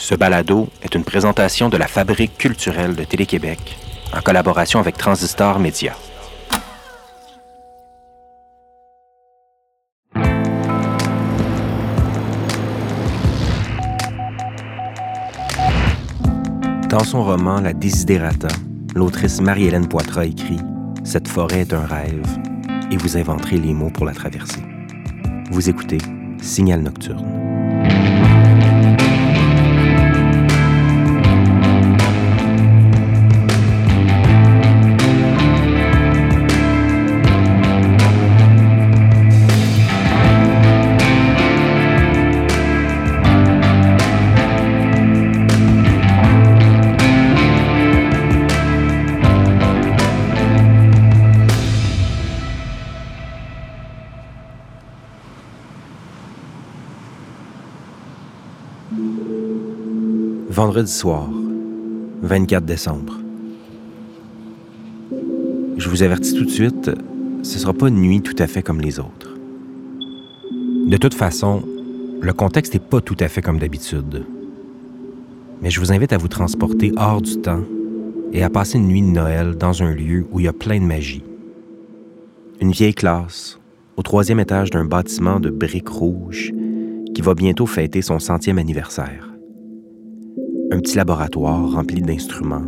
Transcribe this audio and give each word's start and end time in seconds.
Ce 0.00 0.14
balado 0.14 0.66
est 0.82 0.94
une 0.94 1.04
présentation 1.04 1.68
de 1.68 1.76
la 1.76 1.86
Fabrique 1.86 2.38
culturelle 2.38 2.96
de 2.96 3.04
Télé-Québec 3.04 3.76
en 4.16 4.22
collaboration 4.22 4.80
avec 4.80 4.96
Transistor 4.96 5.58
Média. 5.58 5.94
Dans 16.88 17.04
son 17.04 17.22
roman 17.22 17.60
La 17.60 17.74
Desiderata, 17.74 18.48
l'autrice 18.94 19.42
Marie-Hélène 19.42 19.86
Poitras 19.86 20.24
écrit 20.24 20.60
Cette 21.04 21.28
forêt 21.28 21.60
est 21.60 21.74
un 21.74 21.84
rêve 21.84 22.26
et 22.90 22.96
vous 22.96 23.18
inventerez 23.18 23.58
les 23.58 23.74
mots 23.74 23.90
pour 23.90 24.06
la 24.06 24.14
traverser. 24.14 24.62
Vous 25.50 25.68
écoutez 25.68 25.98
Signal 26.40 26.80
Nocturne. 26.80 28.19
Vendredi 60.60 60.92
soir, 60.92 61.26
24 62.20 62.66
décembre. 62.66 63.18
Je 65.78 65.88
vous 65.88 66.02
avertis 66.02 66.34
tout 66.34 66.44
de 66.44 66.50
suite, 66.50 66.90
ce 67.42 67.54
ne 67.54 67.58
sera 67.58 67.72
pas 67.72 67.88
une 67.88 68.02
nuit 68.02 68.20
tout 68.20 68.36
à 68.38 68.46
fait 68.46 68.62
comme 68.62 68.82
les 68.82 68.98
autres. 68.98 69.38
De 70.86 70.98
toute 70.98 71.14
façon, 71.14 71.62
le 72.20 72.34
contexte 72.34 72.74
n'est 72.74 72.78
pas 72.78 73.00
tout 73.00 73.16
à 73.20 73.28
fait 73.28 73.40
comme 73.40 73.58
d'habitude. 73.58 74.26
Mais 75.62 75.70
je 75.70 75.80
vous 75.80 75.92
invite 75.92 76.12
à 76.12 76.18
vous 76.18 76.28
transporter 76.28 76.92
hors 76.98 77.22
du 77.22 77.40
temps 77.40 77.64
et 78.34 78.42
à 78.42 78.50
passer 78.50 78.76
une 78.76 78.88
nuit 78.88 79.00
de 79.00 79.06
Noël 79.06 79.56
dans 79.56 79.82
un 79.82 79.94
lieu 79.94 80.26
où 80.30 80.40
il 80.40 80.44
y 80.44 80.48
a 80.48 80.52
plein 80.52 80.78
de 80.78 80.84
magie. 80.84 81.24
Une 82.60 82.72
vieille 82.72 82.92
classe, 82.92 83.58
au 83.96 84.02
troisième 84.02 84.40
étage 84.40 84.68
d'un 84.68 84.84
bâtiment 84.84 85.40
de 85.40 85.48
briques 85.48 85.88
rouges, 85.88 86.52
qui 87.14 87.22
va 87.22 87.32
bientôt 87.32 87.64
fêter 87.64 88.02
son 88.02 88.18
centième 88.18 88.58
anniversaire 88.58 89.29
un 90.72 90.78
petit 90.78 90.96
laboratoire 90.96 91.72
rempli 91.72 92.00
d'instruments, 92.00 92.66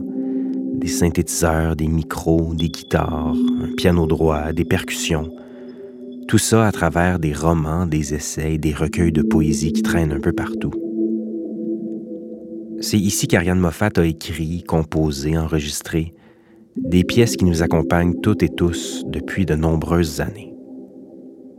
des 0.74 0.88
synthétiseurs, 0.88 1.76
des 1.76 1.86
micros, 1.86 2.52
des 2.54 2.68
guitares, 2.68 3.34
un 3.62 3.74
piano 3.76 4.06
droit, 4.06 4.52
des 4.52 4.64
percussions. 4.64 5.30
Tout 6.26 6.38
ça 6.38 6.66
à 6.66 6.72
travers 6.72 7.20
des 7.20 7.32
romans, 7.32 7.86
des 7.86 8.14
essais, 8.14 8.58
des 8.58 8.72
recueils 8.72 9.12
de 9.12 9.22
poésie 9.22 9.72
qui 9.72 9.82
traînent 9.82 10.12
un 10.12 10.20
peu 10.20 10.32
partout. 10.32 10.72
C'est 12.80 12.98
ici 12.98 13.28
qu'Ariane 13.28 13.60
Moffat 13.60 13.90
a 13.96 14.04
écrit, 14.04 14.64
composé, 14.64 15.38
enregistré 15.38 16.12
des 16.76 17.04
pièces 17.04 17.36
qui 17.36 17.44
nous 17.44 17.62
accompagnent 17.62 18.20
toutes 18.20 18.42
et 18.42 18.48
tous 18.48 19.04
depuis 19.06 19.46
de 19.46 19.54
nombreuses 19.54 20.20
années. 20.20 20.52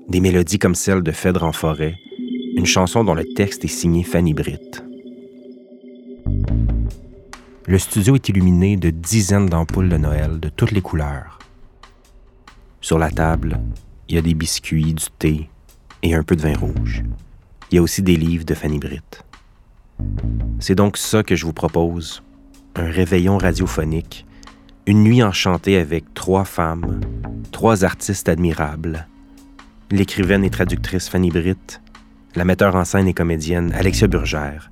Des 0.09 0.19
mélodies 0.19 0.59
comme 0.59 0.75
celle 0.75 1.03
de 1.03 1.11
Phèdre 1.11 1.43
en 1.43 1.53
forêt, 1.53 1.95
une 2.57 2.65
chanson 2.65 3.05
dont 3.05 3.13
le 3.13 3.23
texte 3.35 3.63
est 3.63 3.69
signé 3.69 4.03
Fanny 4.03 4.33
Britt 4.33 4.83
le 7.65 7.79
studio 7.79 8.15
est 8.15 8.27
illuminé 8.27 8.75
de 8.75 8.89
dizaines 8.89 9.47
d'ampoules 9.47 9.89
de 9.89 9.97
Noël 9.97 10.39
de 10.39 10.49
toutes 10.49 10.71
les 10.71 10.81
couleurs. 10.81 11.39
Sur 12.81 12.99
la 12.99 13.09
table, 13.09 13.59
il 14.09 14.15
y 14.15 14.17
a 14.17 14.21
des 14.21 14.33
biscuits, 14.33 14.93
du 14.93 15.05
thé 15.17 15.49
et 16.01 16.13
un 16.13 16.23
peu 16.23 16.35
de 16.35 16.41
vin 16.41 16.57
rouge. 16.57 17.03
Il 17.71 17.75
y 17.75 17.77
a 17.77 17.81
aussi 17.81 18.01
des 18.01 18.17
livres 18.17 18.43
de 18.43 18.53
Fanny 18.53 18.79
Britt. 18.79 19.23
C'est 20.59 20.75
donc 20.75 20.97
ça 20.97 21.23
que 21.23 21.35
je 21.35 21.45
vous 21.45 21.53
propose, 21.53 22.21
un 22.75 22.89
réveillon 22.89 23.37
radiophonique, 23.37 24.25
une 24.85 25.01
nuit 25.03 25.23
enchantée 25.23 25.77
avec 25.77 26.13
trois 26.13 26.43
femmes, 26.43 26.99
trois 27.51 27.85
artistes 27.85 28.27
admirables, 28.27 29.07
l'écrivaine 29.89 30.43
et 30.43 30.49
traductrice 30.49 31.07
Fanny 31.07 31.29
Britt, 31.29 31.81
la 32.35 32.43
metteur 32.43 32.75
en 32.75 32.83
scène 32.83 33.07
et 33.07 33.13
comédienne 33.13 33.71
Alexia 33.73 34.07
Burgère, 34.07 34.69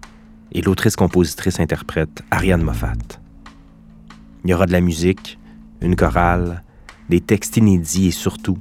et 0.51 0.61
l'autrice-compositrice-interprète 0.61 2.23
Ariane 2.31 2.63
Moffat. 2.63 2.93
Il 4.43 4.49
y 4.49 4.53
aura 4.53 4.65
de 4.65 4.71
la 4.71 4.81
musique, 4.81 5.39
une 5.81 5.95
chorale, 5.95 6.63
des 7.09 7.21
textes 7.21 7.57
inédits 7.57 8.07
et 8.07 8.11
surtout 8.11 8.57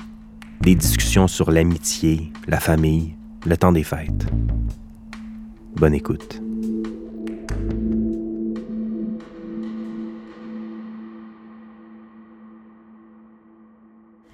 des 0.60 0.74
discussions 0.74 1.26
sur 1.26 1.50
l'amitié, 1.50 2.32
la 2.46 2.60
famille, 2.60 3.16
le 3.46 3.56
temps 3.56 3.72
des 3.72 3.84
fêtes. 3.84 4.26
Bonne 5.76 5.94
écoute. 5.94 6.42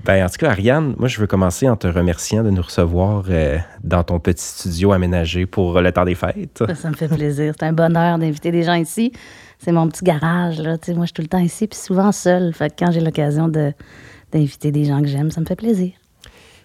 Ben, 0.06 0.24
en 0.24 0.28
tout 0.28 0.36
cas, 0.38 0.50
Ariane, 0.50 0.94
moi, 0.98 1.08
je 1.08 1.18
veux 1.18 1.26
commencer 1.26 1.68
en 1.68 1.74
te 1.74 1.88
remerciant 1.88 2.44
de 2.44 2.50
nous 2.50 2.62
recevoir 2.62 3.24
euh, 3.28 3.58
dans 3.82 4.04
ton 4.04 4.20
petit 4.20 4.44
studio 4.44 4.92
aménagé 4.92 5.46
pour 5.46 5.80
le 5.80 5.90
temps 5.90 6.04
des 6.04 6.14
fêtes. 6.14 6.62
Ça, 6.76 6.90
me 6.90 6.94
fait 6.94 7.08
plaisir. 7.08 7.54
C'est 7.58 7.66
un 7.66 7.72
bonheur 7.72 8.16
d'inviter 8.16 8.52
des 8.52 8.62
gens 8.62 8.74
ici. 8.74 9.10
C'est 9.58 9.72
mon 9.72 9.88
petit 9.88 10.04
garage. 10.04 10.60
Là. 10.60 10.76
moi, 10.94 11.00
je 11.00 11.06
suis 11.06 11.12
tout 11.12 11.22
le 11.22 11.28
temps 11.28 11.40
ici, 11.40 11.66
puis 11.66 11.76
souvent 11.76 12.12
seule. 12.12 12.54
Fait 12.54 12.72
quand 12.78 12.92
j'ai 12.92 13.00
l'occasion 13.00 13.48
d'inviter 13.48 14.70
des 14.70 14.84
gens 14.84 15.00
que 15.00 15.08
j'aime, 15.08 15.32
ça 15.32 15.40
me 15.40 15.46
fait 15.46 15.56
plaisir. 15.56 15.90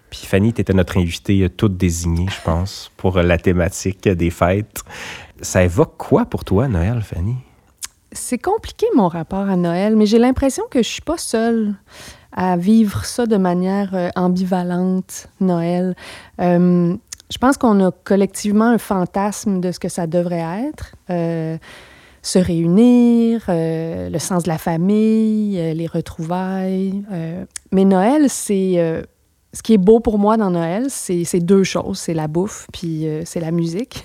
Puis 0.08 0.20
Fanny, 0.24 0.52
tu 0.52 0.60
étais 0.60 0.72
notre 0.72 0.98
invitée 0.98 1.42
euh, 1.42 1.48
toute 1.48 1.76
désignée, 1.76 2.26
je 2.30 2.44
pense, 2.44 2.92
pour 2.96 3.18
la 3.18 3.38
thématique 3.38 4.08
des 4.08 4.30
fêtes. 4.30 4.84
Ça 5.40 5.64
évoque 5.64 5.96
quoi 5.98 6.26
pour 6.26 6.44
toi, 6.44 6.68
Noël, 6.68 7.02
Fanny? 7.02 7.34
C'est 8.12 8.38
compliqué, 8.38 8.86
mon 8.94 9.08
rapport 9.08 9.48
à 9.48 9.56
Noël, 9.56 9.96
mais 9.96 10.06
j'ai 10.06 10.18
l'impression 10.18 10.62
que 10.70 10.80
je 10.80 10.88
suis 10.88 11.02
pas 11.02 11.16
seule 11.16 11.74
à 12.32 12.56
vivre 12.56 13.04
ça 13.04 13.26
de 13.26 13.36
manière 13.36 13.90
euh, 13.94 14.08
ambivalente, 14.16 15.28
Noël. 15.40 15.94
Euh, 16.40 16.96
je 17.30 17.38
pense 17.38 17.56
qu'on 17.56 17.84
a 17.84 17.90
collectivement 18.04 18.68
un 18.68 18.78
fantasme 18.78 19.60
de 19.60 19.72
ce 19.72 19.78
que 19.78 19.88
ça 19.88 20.06
devrait 20.06 20.68
être. 20.68 20.94
Euh, 21.10 21.56
se 22.24 22.38
réunir, 22.38 23.46
le 23.48 24.18
sens 24.20 24.44
de 24.44 24.48
la 24.48 24.58
famille, 24.58 25.74
les 25.74 25.86
retrouvailles. 25.88 27.02
mais 27.72 27.84
Noël, 27.84 28.26
c'est 28.28 29.04
ce 29.54 29.62
qui 29.62 29.74
est 29.74 29.78
beau 29.78 30.00
pour 30.00 30.18
moi 30.18 30.38
dans 30.38 30.50
Noël, 30.50 30.86
c'est 30.88 31.40
deux 31.40 31.62
choses. 31.62 31.98
C'est 31.98 32.14
la 32.14 32.26
bouffe, 32.26 32.66
puis 32.72 33.06
euh, 33.06 33.22
c'est 33.26 33.40
la 33.40 33.50
musique. 33.50 34.02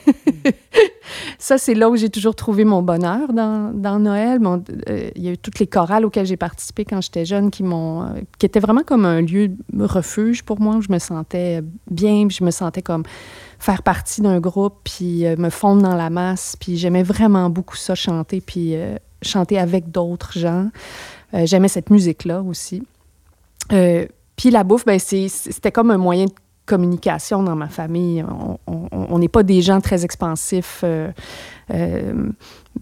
ça, 1.39 1.57
c'est 1.57 1.73
là 1.73 1.89
où 1.89 1.95
j'ai 1.95 2.09
toujours 2.09 2.35
trouvé 2.35 2.65
mon 2.65 2.81
bonheur 2.81 3.31
dans, 3.31 3.99
Noël. 3.99 4.41
Euh, 4.45 5.09
il 5.15 5.23
y 5.23 5.29
a 5.29 5.31
eu 5.31 5.37
toutes 5.37 5.59
les 5.59 5.67
chorales 5.67 6.03
auxquelles 6.03 6.25
j'ai 6.25 6.35
participé 6.35 6.83
quand 6.83 6.99
j'étais 6.99 7.23
jeune 7.23 7.49
qui 7.49 7.63
m'ont... 7.63 8.03
Euh, 8.03 8.07
qui 8.37 8.45
étaient 8.45 8.59
vraiment 8.59 8.83
comme 8.83 9.05
un 9.05 9.21
lieu 9.21 9.47
de 9.47 9.85
refuge 9.85 10.43
pour 10.43 10.59
moi, 10.59 10.75
où 10.75 10.81
je 10.81 10.91
me 10.91 10.99
sentais 10.99 11.61
bien, 11.89 12.27
puis 12.27 12.35
je 12.37 12.43
me 12.43 12.51
sentais 12.51 12.81
comme 12.81 13.03
faire 13.57 13.83
partie 13.83 14.19
d'un 14.19 14.41
groupe, 14.41 14.75
puis 14.83 15.23
me 15.37 15.49
fondre 15.49 15.81
dans 15.81 15.95
la 15.95 16.09
masse. 16.09 16.57
Puis 16.59 16.75
j'aimais 16.75 17.03
vraiment 17.03 17.49
beaucoup 17.49 17.77
ça, 17.77 17.95
chanter, 17.95 18.41
puis 18.41 18.75
chanter 19.21 19.57
avec 19.57 19.91
d'autres 19.91 20.37
gens. 20.37 20.69
J'aimais 21.33 21.69
cette 21.69 21.89
musique-là 21.89 22.41
aussi. 22.41 22.83
Puis 24.37 24.51
la 24.51 24.63
bouffe, 24.63 24.85
ben, 24.85 24.99
c'était 24.99 25.71
comme 25.71 25.91
un 25.91 25.97
moyen 25.97 26.25
de 26.25 26.31
communication 26.67 27.41
dans 27.41 27.55
ma 27.55 27.67
famille. 27.67 28.23
On 28.67 29.19
n'est 29.19 29.29
pas 29.29 29.41
des 29.41 29.61
gens 29.61 29.81
très 29.81 30.05
expansifs, 30.05 30.81
euh, 30.83 31.09
euh, 31.73 32.29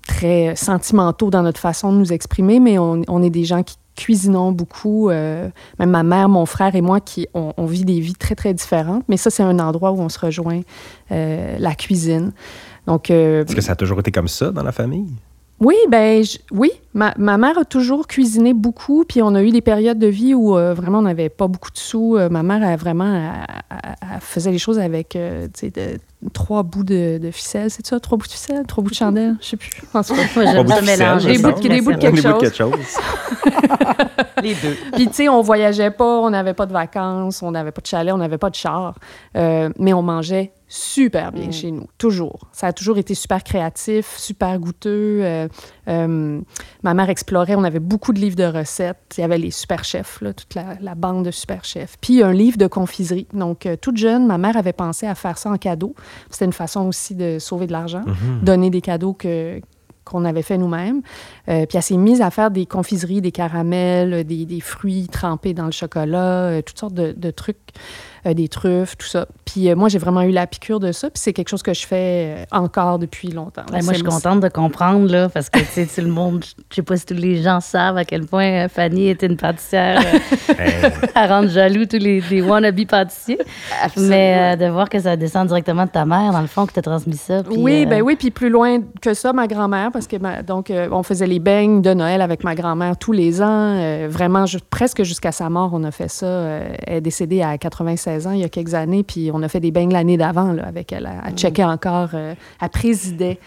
très 0.06 0.56
sentimentaux 0.57 1.29
dans 1.29 1.44
notre 1.44 1.59
façon 1.59 1.94
de 1.94 1.97
nous 1.97 2.12
exprimer, 2.12 2.59
mais 2.59 2.77
on, 2.77 3.24
est 3.24 3.29
des 3.29 3.45
gens 3.45 3.63
qui 3.63 3.77
cuisinons 3.95 4.51
beaucoup. 4.51 5.09
Euh, 5.09 5.47
même 5.79 5.91
ma 5.91 6.03
mère, 6.03 6.27
mon 6.27 6.45
frère 6.45 6.75
et 6.75 6.81
moi, 6.81 7.00
qui 7.00 7.27
on, 7.33 7.65
vit 7.65 7.85
des 7.85 8.01
vies 8.01 8.15
très, 8.15 8.35
très 8.35 8.53
différentes. 8.53 9.06
Mais 9.07 9.15
ça, 9.15 9.29
c'est 9.29 9.44
un 9.44 9.59
endroit 9.59 9.91
où 9.91 10.01
on 10.01 10.09
se 10.09 10.19
rejoint, 10.19 10.62
la 11.09 11.75
cuisine. 11.75 12.33
Est-ce 12.88 13.56
que 13.56 13.62
ça 13.62 13.71
a 13.71 13.75
toujours 13.75 14.00
été 14.00 14.12
comme 14.12 14.27
ça 14.27 14.51
dans 14.51 14.63
la 14.63 14.74
famille? 14.74 15.07
Oui, 15.59 15.75
ben 15.89 16.23
oui. 16.51 16.71
Ma, 16.93 17.13
mère 17.17 17.57
a 17.57 17.65
toujours 17.65 18.07
cuisiné 18.07 18.53
beaucoup, 18.53 19.05
puis 19.05 19.21
on 19.21 19.35
a 19.35 19.43
eu 19.43 19.51
des 19.51 19.61
périodes 19.61 19.99
de 19.99 20.07
vie 20.07 20.33
où 20.33 20.57
euh, 20.57 20.73
vraiment 20.73 20.99
on 20.99 21.03
n'avait 21.03 21.29
pas 21.29 21.47
beaucoup 21.47 21.71
de 21.71 21.77
sous. 21.77 22.17
Euh, 22.17 22.29
ma 22.29 22.43
mère, 22.43 22.63
a 22.63 22.75
vraiment, 22.75 23.33
elle, 23.69 24.19
faisait 24.19 24.51
les 24.51 24.57
choses 24.57 24.79
avec, 24.79 25.15
euh, 25.15 25.47
trois 26.33 26.63
bouts 26.63 26.83
de, 26.83 27.18
de 27.18 27.31
ficelle, 27.31 27.69
c'est 27.72 27.86
ça? 27.86 28.00
Trois 28.00 28.18
bouts 28.18 28.25
de 28.27 28.31
ficelle? 28.31 28.66
Trois 28.68 28.83
bouts 28.83 28.89
de 28.89 28.95
chandelle? 28.95 29.36
Je 29.42 29.48
sais 29.48 29.57
plus. 29.57 29.72
En 29.94 30.04
tout 30.04 30.13
cas. 30.16 30.22
Moi, 30.36 30.45
j'aime 30.54 30.68
ça 30.68 30.81
mélanger. 30.81 31.31
Des 31.38 31.42
bouts 31.42 31.60
de- 31.60 31.68
des 31.68 31.81
bouts 31.81 31.92
de 31.94 31.98
quelque 31.98 32.16
Des 32.16 32.22
bouts 32.22 32.27
de 32.27 32.31
chose. 32.31 32.42
quelque 32.42 32.57
chose. 32.57 32.98
Les 34.44 34.54
deux. 34.56 34.75
Puis, 34.94 35.07
tu 35.07 35.13
sais, 35.13 35.30
on 35.30 35.42
voyageait 35.42 35.92
pas, 35.92 36.19
on 36.19 36.30
n'avait 36.30 36.54
pas 36.54 36.66
de 36.66 36.74
vacances, 36.74 37.42
on 37.42 37.51
n'avait 37.51 37.72
pas 37.72 37.81
de 37.81 37.88
chalet, 37.88 38.13
on 38.13 38.18
n'avait 38.18 38.38
pas 38.38 38.50
de 38.50 38.56
char. 38.56 38.95
Euh, 39.38 39.69
mais 39.80 39.94
on 39.94 40.01
mangeait 40.01 40.51
super 40.68 41.31
bien 41.31 41.51
chez 41.51 41.69
nous, 41.72 41.86
toujours. 41.98 42.48
Ça 42.51 42.68
a 42.68 42.74
toujours 42.74 42.98
été 42.98 43.13
super 43.13 43.44
créatif, 43.44 44.16
super 44.18 44.57
goûteux. 44.60 45.19
Euh, 45.24 45.48
euh, 45.88 46.42
ma 46.83 46.94
mère 46.94 47.10
explorait, 47.10 47.56
on 47.56 47.63
avait 47.63 47.80
beaucoup 47.80 48.12
de 48.13 48.19
livres 48.19 48.36
de 48.36 48.44
recettes. 48.45 48.98
Il 49.18 49.22
y 49.22 49.24
avait 49.24 49.38
les 49.38 49.51
super 49.51 49.83
chefs, 49.83 50.19
là, 50.22 50.33
toute 50.33 50.54
la, 50.56 50.75
la 50.81 50.95
bande 50.95 51.24
de 51.24 51.31
super 51.31 51.63
chefs. 51.63 51.95
Puis 52.01 52.22
un 52.24 52.33
livre 52.33 52.57
de 52.57 52.68
confiserie. 52.68 53.27
Donc, 53.33 53.66
euh, 53.68 53.75
toute 53.80 53.98
jeune, 53.98 54.25
ma 54.27 54.38
mère 54.39 54.57
avait 54.57 54.74
pensé 54.74 55.06
à 55.07 55.16
faire 55.16 55.38
ça 55.38 55.50
en 55.51 55.57
cadeau. 55.57 55.95
C'était 56.29 56.45
une 56.45 56.53
façon 56.53 56.88
aussi 56.88 57.15
de 57.15 57.39
sauver 57.39 57.67
de 57.67 57.71
l'argent, 57.71 58.03
donner 58.41 58.69
des 58.69 58.81
cadeaux 58.81 59.13
que 59.13 59.62
qu'on 60.06 60.23
avait 60.23 60.44
fait 60.44 60.57
nous-mêmes. 60.57 61.01
Euh, 61.50 61.65
puis 61.65 61.77
elle 61.77 61.83
s'est 61.83 61.97
mise 61.97 62.21
à 62.21 62.29
faire 62.29 62.51
des 62.51 62.65
confiseries, 62.65 63.21
des 63.21 63.31
caramels, 63.31 64.13
euh, 64.13 64.23
des, 64.23 64.45
des 64.45 64.62
fruits 64.62 65.07
trempés 65.12 65.53
dans 65.53 65.65
le 65.65 65.71
chocolat, 65.71 66.44
euh, 66.44 66.62
toutes 66.62 66.79
sortes 66.79 66.94
de, 66.94 67.12
de 67.12 67.31
trucs, 67.31 67.57
des 68.33 68.48
truffes, 68.48 68.98
tout 68.98 69.06
ça. 69.07 69.27
Puis 69.45 69.69
euh, 69.69 69.75
moi, 69.75 69.89
j'ai 69.89 70.00
vraiment 70.00 70.22
eu 70.22 70.31
la 70.31 70.48
piqûre 70.48 70.80
de 70.80 70.92
ça. 70.92 71.10
Puis 71.10 71.19
c'est 71.22 71.33
quelque 71.33 71.50
chose 71.50 71.62
que 71.63 71.74
je 71.74 71.86
fais 71.86 72.36
euh, 72.39 72.45
encore 72.51 73.00
depuis 73.00 73.30
longtemps. 73.30 73.63
Ben, 73.72 73.83
moi, 73.83 73.94
je 73.94 74.00
suis 74.00 74.04
contente 74.04 74.39
de 74.39 74.48
comprendre, 74.50 75.10
là, 75.12 75.30
parce 75.30 75.50
que, 75.50 75.60
tu 75.60 75.66
sais, 75.66 75.86
tout 75.86 76.01
le 76.01 76.12
monde, 76.12 76.44
je 76.69 76.75
sais 76.75 76.81
pas 76.81 76.98
si 76.98 77.06
tous 77.06 77.13
les 77.13 77.42
gens 77.42 77.60
savent 77.60 77.98
à 77.98 78.06
quel 78.06 78.25
point 78.25 78.66
euh, 78.66 78.68
Fanny 78.68 79.10
était 79.10 79.27
une 79.27 79.38
pâtissière 79.38 80.01
euh, 80.01 80.89
à 81.16 81.27
rendre 81.27 81.50
jaloux 81.50 81.86
tous 81.86 81.98
les, 81.98 82.22
les 82.22 82.42
wannabe 82.42 82.86
pâtissiers. 82.88 83.39
Mais 83.98 84.56
euh, 84.56 84.56
de 84.56 84.72
voir 84.72 84.89
que 84.89 85.00
ça 85.00 85.16
descend 85.16 85.48
directement 85.48 85.86
de 85.86 85.92
ta 85.92 86.06
mère, 86.06 86.31
dans 86.31 86.42
le 86.42 86.48
fond, 86.48 86.66
que 86.66 86.74
tu 86.74 86.80
as 86.80 86.83
transmis 86.83 87.18
ça. 87.18 87.44
puis, 87.44 87.56
oui, 87.57 87.83
euh, 87.86 87.89
ben 87.89 88.01
oui, 88.01 88.16
puis 88.16 88.31
plus 88.31 88.50
loin 88.50 88.80
que 89.01 89.13
ça, 89.13 89.33
ma 89.33 89.48
grand-mère, 89.48 89.92
parce 89.92 90.07
que 90.07 90.18
ma- 90.18 90.42
donc 90.42 90.69
euh, 90.72 90.88
on 90.92 91.04
faisait 91.04 91.27
les 91.27 91.39
beignes 91.39 91.81
de 91.81 91.94
Noël 91.94 92.22
avec 92.22 92.44
ma 92.44 92.56
grand-mère 92.56 92.98
tous 92.98 93.12
les 93.12 93.42
ans, 93.42 93.45
euh, 93.77 94.07
vraiment 94.10 94.45
presque 94.69 95.04
jusqu'à 95.04 95.31
sa 95.31 95.50
mort, 95.50 95.72
on 95.74 95.83
a 95.83 95.92
fait 95.92 96.10
ça. 96.10 96.25
Euh, 96.25 96.68
elle 96.88 96.98
est 96.98 97.01
décédée 97.01 97.42
à 97.42 97.57
96 97.57 98.14
ans 98.27 98.31
il 98.31 98.39
y 98.39 98.44
a 98.44 98.50
quelques 98.50 98.73
années, 98.73 99.03
puis 99.03 99.29
on 99.33 99.41
a 99.44 99.47
fait 99.47 99.59
des 99.59 99.71
beignes 99.71 99.94
l'année 99.94 100.17
d'avant 100.17 100.51
là, 100.53 100.65
avec 100.65 100.91
elle. 100.91 101.09
Elle, 101.12 101.21
elle 101.27 101.35
checkait 101.35 101.63
encore, 101.63 102.09
euh, 102.13 102.33
elle 102.62 102.69
présidait 102.69 103.39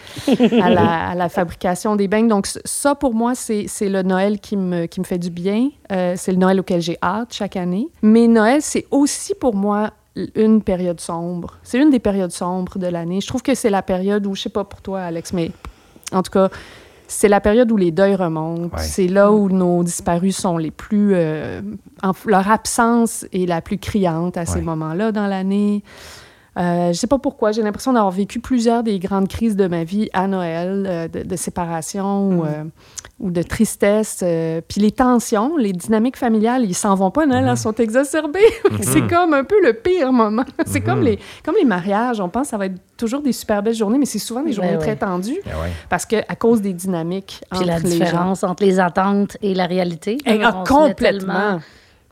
à 0.61 0.71
la, 0.71 1.09
à 1.11 1.15
la 1.15 1.29
fabrication 1.29 1.97
des 1.97 2.09
beignes. 2.09 2.29
Donc 2.29 2.47
ça 2.47 2.95
pour 2.95 3.15
moi 3.15 3.35
c'est 3.35 3.67
c'est 3.69 3.89
le 3.89 4.03
Noël 4.03 4.41
qui 4.41 4.57
me 4.57 4.87
qui 4.87 5.01
me 5.01 5.05
fait 5.05 5.19
du 5.19 5.31
bien. 5.31 5.71
Euh, 5.93 6.15
c'est 6.17 6.33
le 6.33 6.39
Noël 6.39 6.61
auquel 6.61 6.81
j'ai 6.81 6.99
hâte 7.03 7.33
chaque 7.33 7.57
année. 7.57 7.89
Mais 8.03 8.27
Noël 8.29 8.61
c'est 8.63 8.87
aussi 8.91 9.35
pour 9.35 9.55
moi 9.55 9.93
une 10.35 10.63
période 10.63 11.01
sombre. 11.01 11.59
C'est 11.63 11.81
une 11.81 11.91
des 11.91 11.99
périodes 12.01 12.33
sombres 12.33 12.79
de 12.79 12.87
l'année. 12.87 13.21
Je 13.21 13.27
trouve 13.27 13.43
que 13.43 13.55
c'est 13.55 13.71
la 13.71 13.83
période 13.83 14.27
où, 14.27 14.35
je 14.35 14.43
sais 14.43 14.49
pas 14.49 14.65
pour 14.65 14.83
toi, 14.83 15.01
Alex, 15.03 15.33
mais 15.33 15.51
en 16.13 16.23
tout 16.23 16.31
cas, 16.31 16.49
c'est 17.09 17.29
la 17.29 17.41
période 17.41 17.73
où 17.73 17.77
les 17.77 17.91
deuils 17.91 18.15
remontent. 18.15 18.77
Ouais. 18.77 18.83
C'est 18.83 19.09
là 19.09 19.33
où 19.33 19.49
nos 19.49 19.83
disparus 19.83 20.37
sont 20.37 20.59
les 20.59 20.71
plus... 20.71 21.13
euh, 21.15 21.61
en- 22.03 22.13
leur 22.27 22.49
absence 22.51 23.25
est 23.33 23.47
la 23.47 23.61
plus 23.63 23.79
criante 23.79 24.37
à 24.37 24.47
ces 24.47 24.61
moments-là 24.61 25.11
dans 25.11 25.27
l'année. 25.27 25.83
Euh, 26.59 26.89
je 26.89 26.99
sais 26.99 27.07
pas 27.07 27.19
pourquoi, 27.19 27.53
j'ai 27.53 27.63
l'impression 27.63 27.93
d'avoir 27.93 28.11
vécu 28.11 28.41
plusieurs 28.41 28.83
des 28.83 28.99
grandes 28.99 29.29
crises 29.29 29.55
de 29.55 29.69
ma 29.69 29.85
vie 29.85 30.09
à 30.13 30.27
Noël, 30.27 30.85
euh, 30.89 31.07
de, 31.09 31.23
de 31.23 31.37
séparation 31.37 32.31
ou, 32.31 32.45
euh, 32.45 32.65
ou 33.21 33.31
de 33.31 33.43
tristesse. 33.43 34.21
euh, 34.25 34.61
Puis 34.67 34.81
les 34.81 34.91
tensions, 34.91 35.57
les 35.57 35.73
dynamiques 35.73 36.17
familiales, 36.17 36.65
ils 36.65 36.75
s'en 36.75 36.97
vont 36.97 37.13
pas 37.13 37.27
Noël, 37.27 37.47
elles 37.49 37.57
sont 37.57 37.75
exacerbées. 37.75 38.41
C'est 38.81 39.07
comme 39.07 39.35
un 39.35 39.45
peu 39.45 39.55
le 39.65 39.73
pire 39.73 40.13
moment. 40.13 40.45
c'est 40.67 40.81
comme, 40.81 41.03
les, 41.03 41.19
comme 41.45 41.55
les 41.57 41.65
mariages. 41.65 42.21
On 42.21 42.29
pense 42.29 42.45
que 42.45 42.49
ça 42.51 42.59
va 42.59 42.67
être 42.67 42.81
toujours 42.97 43.21
des 43.23 43.33
super 43.33 43.63
belles 43.63 43.75
journées, 43.75 43.99
mais 43.99 44.07
c'est 44.07 44.19
souvent 44.19 44.41
des 44.41 44.47
Ben 44.51 44.55
journées 44.57 44.71
ouais. 44.73 44.79
très 44.79 44.97
tendues 44.97 45.41
ouais. 45.47 45.71
parce 45.89 46.07
que 46.07 46.17
à 46.29 46.35
cause 46.35 46.61
des 46.61 46.73
dynamiques 46.73 47.41
Puis 47.51 47.61
entre 47.61 47.67
la 47.69 47.79
les 47.79 47.83
gens. 47.83 47.89
différence 47.89 48.43
entre 48.45 48.65
les 48.65 48.81
attentes 48.81 49.37
et 49.43 49.55
la 49.55 49.67
réalité. 49.67 50.19
Eh, 50.27 50.39
On 50.39 50.43
ah, 50.43 50.53
met 50.53 50.69
complètement. 50.69 51.61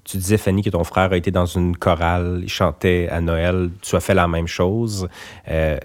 Tu 0.06 0.19
disais, 0.19 0.38
Fanny, 0.38 0.62
que 0.62 0.70
ton 0.70 0.85
frère 0.85 1.12
a 1.12 1.17
été 1.17 1.32
dans 1.32 1.47
une 1.47 1.76
chorale, 1.76 2.41
il 2.43 2.49
chantait 2.49 3.08
à 3.11 3.20
Noël. 3.20 3.70
Tu 3.82 3.97
as 3.97 4.00
fait 4.00 4.14
la 4.14 4.29
même 4.29 4.47
chose. 4.47 5.08
Euh, 5.49 5.79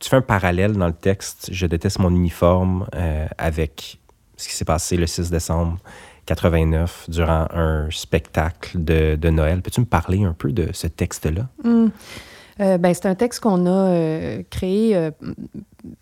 tu 0.00 0.10
fais 0.10 0.16
un 0.16 0.22
parallèle 0.22 0.72
dans 0.72 0.88
le 0.88 0.92
texte. 0.92 1.50
Je 1.52 1.66
déteste 1.66 2.00
mon 2.00 2.10
uniforme 2.10 2.88
euh, 2.96 3.26
avec 3.38 3.98
ce 4.36 4.48
qui 4.48 4.54
s'est 4.54 4.64
passé 4.64 4.96
le 4.96 5.06
6 5.06 5.30
décembre 5.30 5.78
89 6.26 7.08
durant 7.08 7.46
un 7.54 7.88
spectacle 7.90 8.82
de, 8.82 9.14
de 9.14 9.30
Noël. 9.30 9.62
Peux-tu 9.62 9.80
me 9.80 9.86
parler 9.86 10.24
un 10.24 10.32
peu 10.32 10.50
de 10.50 10.70
ce 10.72 10.88
texte-là? 10.88 11.46
Hum. 11.64 11.92
Euh, 12.60 12.78
ben, 12.78 12.94
c'est 12.94 13.06
un 13.06 13.14
texte 13.14 13.40
qu'on 13.40 13.66
a 13.66 13.70
euh, 13.70 14.42
créé 14.50 14.96
euh, 14.96 15.10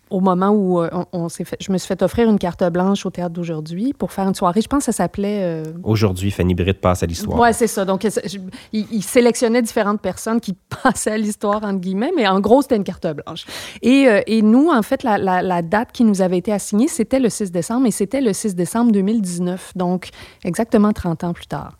au 0.09 0.19
moment 0.21 0.49
où 0.51 0.79
on, 0.81 1.05
on 1.11 1.29
s'est 1.29 1.43
fait, 1.43 1.57
je 1.59 1.71
me 1.71 1.77
suis 1.77 1.87
fait 1.87 2.01
offrir 2.01 2.29
une 2.29 2.39
carte 2.39 2.63
blanche 2.71 3.05
au 3.05 3.09
théâtre 3.09 3.33
d'aujourd'hui 3.33 3.93
pour 3.93 4.11
faire 4.13 4.25
une 4.27 4.33
soirée. 4.35 4.61
Je 4.61 4.67
pense 4.67 4.79
que 4.79 4.85
ça 4.85 4.91
s'appelait. 4.93 5.63
Aujourd'hui, 5.83 6.31
Fanny 6.31 6.55
Britt 6.55 6.79
passe 6.79 7.03
à 7.03 7.05
l'histoire. 7.05 7.37
Ouais, 7.37 7.51
c'est 7.53 7.67
ça. 7.67 7.83
Donc, 7.83 8.03
je- 8.03 8.37
il, 8.71 8.87
il 8.91 9.03
sélectionnait 9.03 9.61
différentes 9.61 10.01
personnes 10.01 10.39
qui 10.39 10.55
passaient 10.83 11.11
à 11.11 11.17
l'histoire, 11.17 11.63
entre 11.63 11.79
guillemets, 11.79 12.11
mais 12.15 12.27
en 12.27 12.39
gros, 12.39 12.61
c'était 12.61 12.77
une 12.77 12.83
carte 12.85 13.05
blanche. 13.07 13.45
Et, 13.81 14.07
et 14.25 14.41
nous, 14.41 14.69
en 14.69 14.81
fait, 14.81 15.03
la, 15.03 15.17
la- 15.17 15.41
la 15.41 15.61
date 15.61 15.91
qui 15.91 16.03
nous 16.05 16.21
avait 16.21 16.37
été 16.37 16.53
assignée, 16.53 16.87
c'était 16.87 17.19
le 17.19 17.29
6 17.29 17.51
décembre, 17.51 17.85
et 17.87 17.91
c'était 17.91 18.21
le 18.21 18.31
6 18.33 18.55
décembre 18.55 18.91
2019, 18.93 19.73
donc 19.75 20.09
exactement 20.45 20.93
30 20.93 21.23
ans 21.25 21.33
plus 21.33 21.47
tard. 21.47 21.77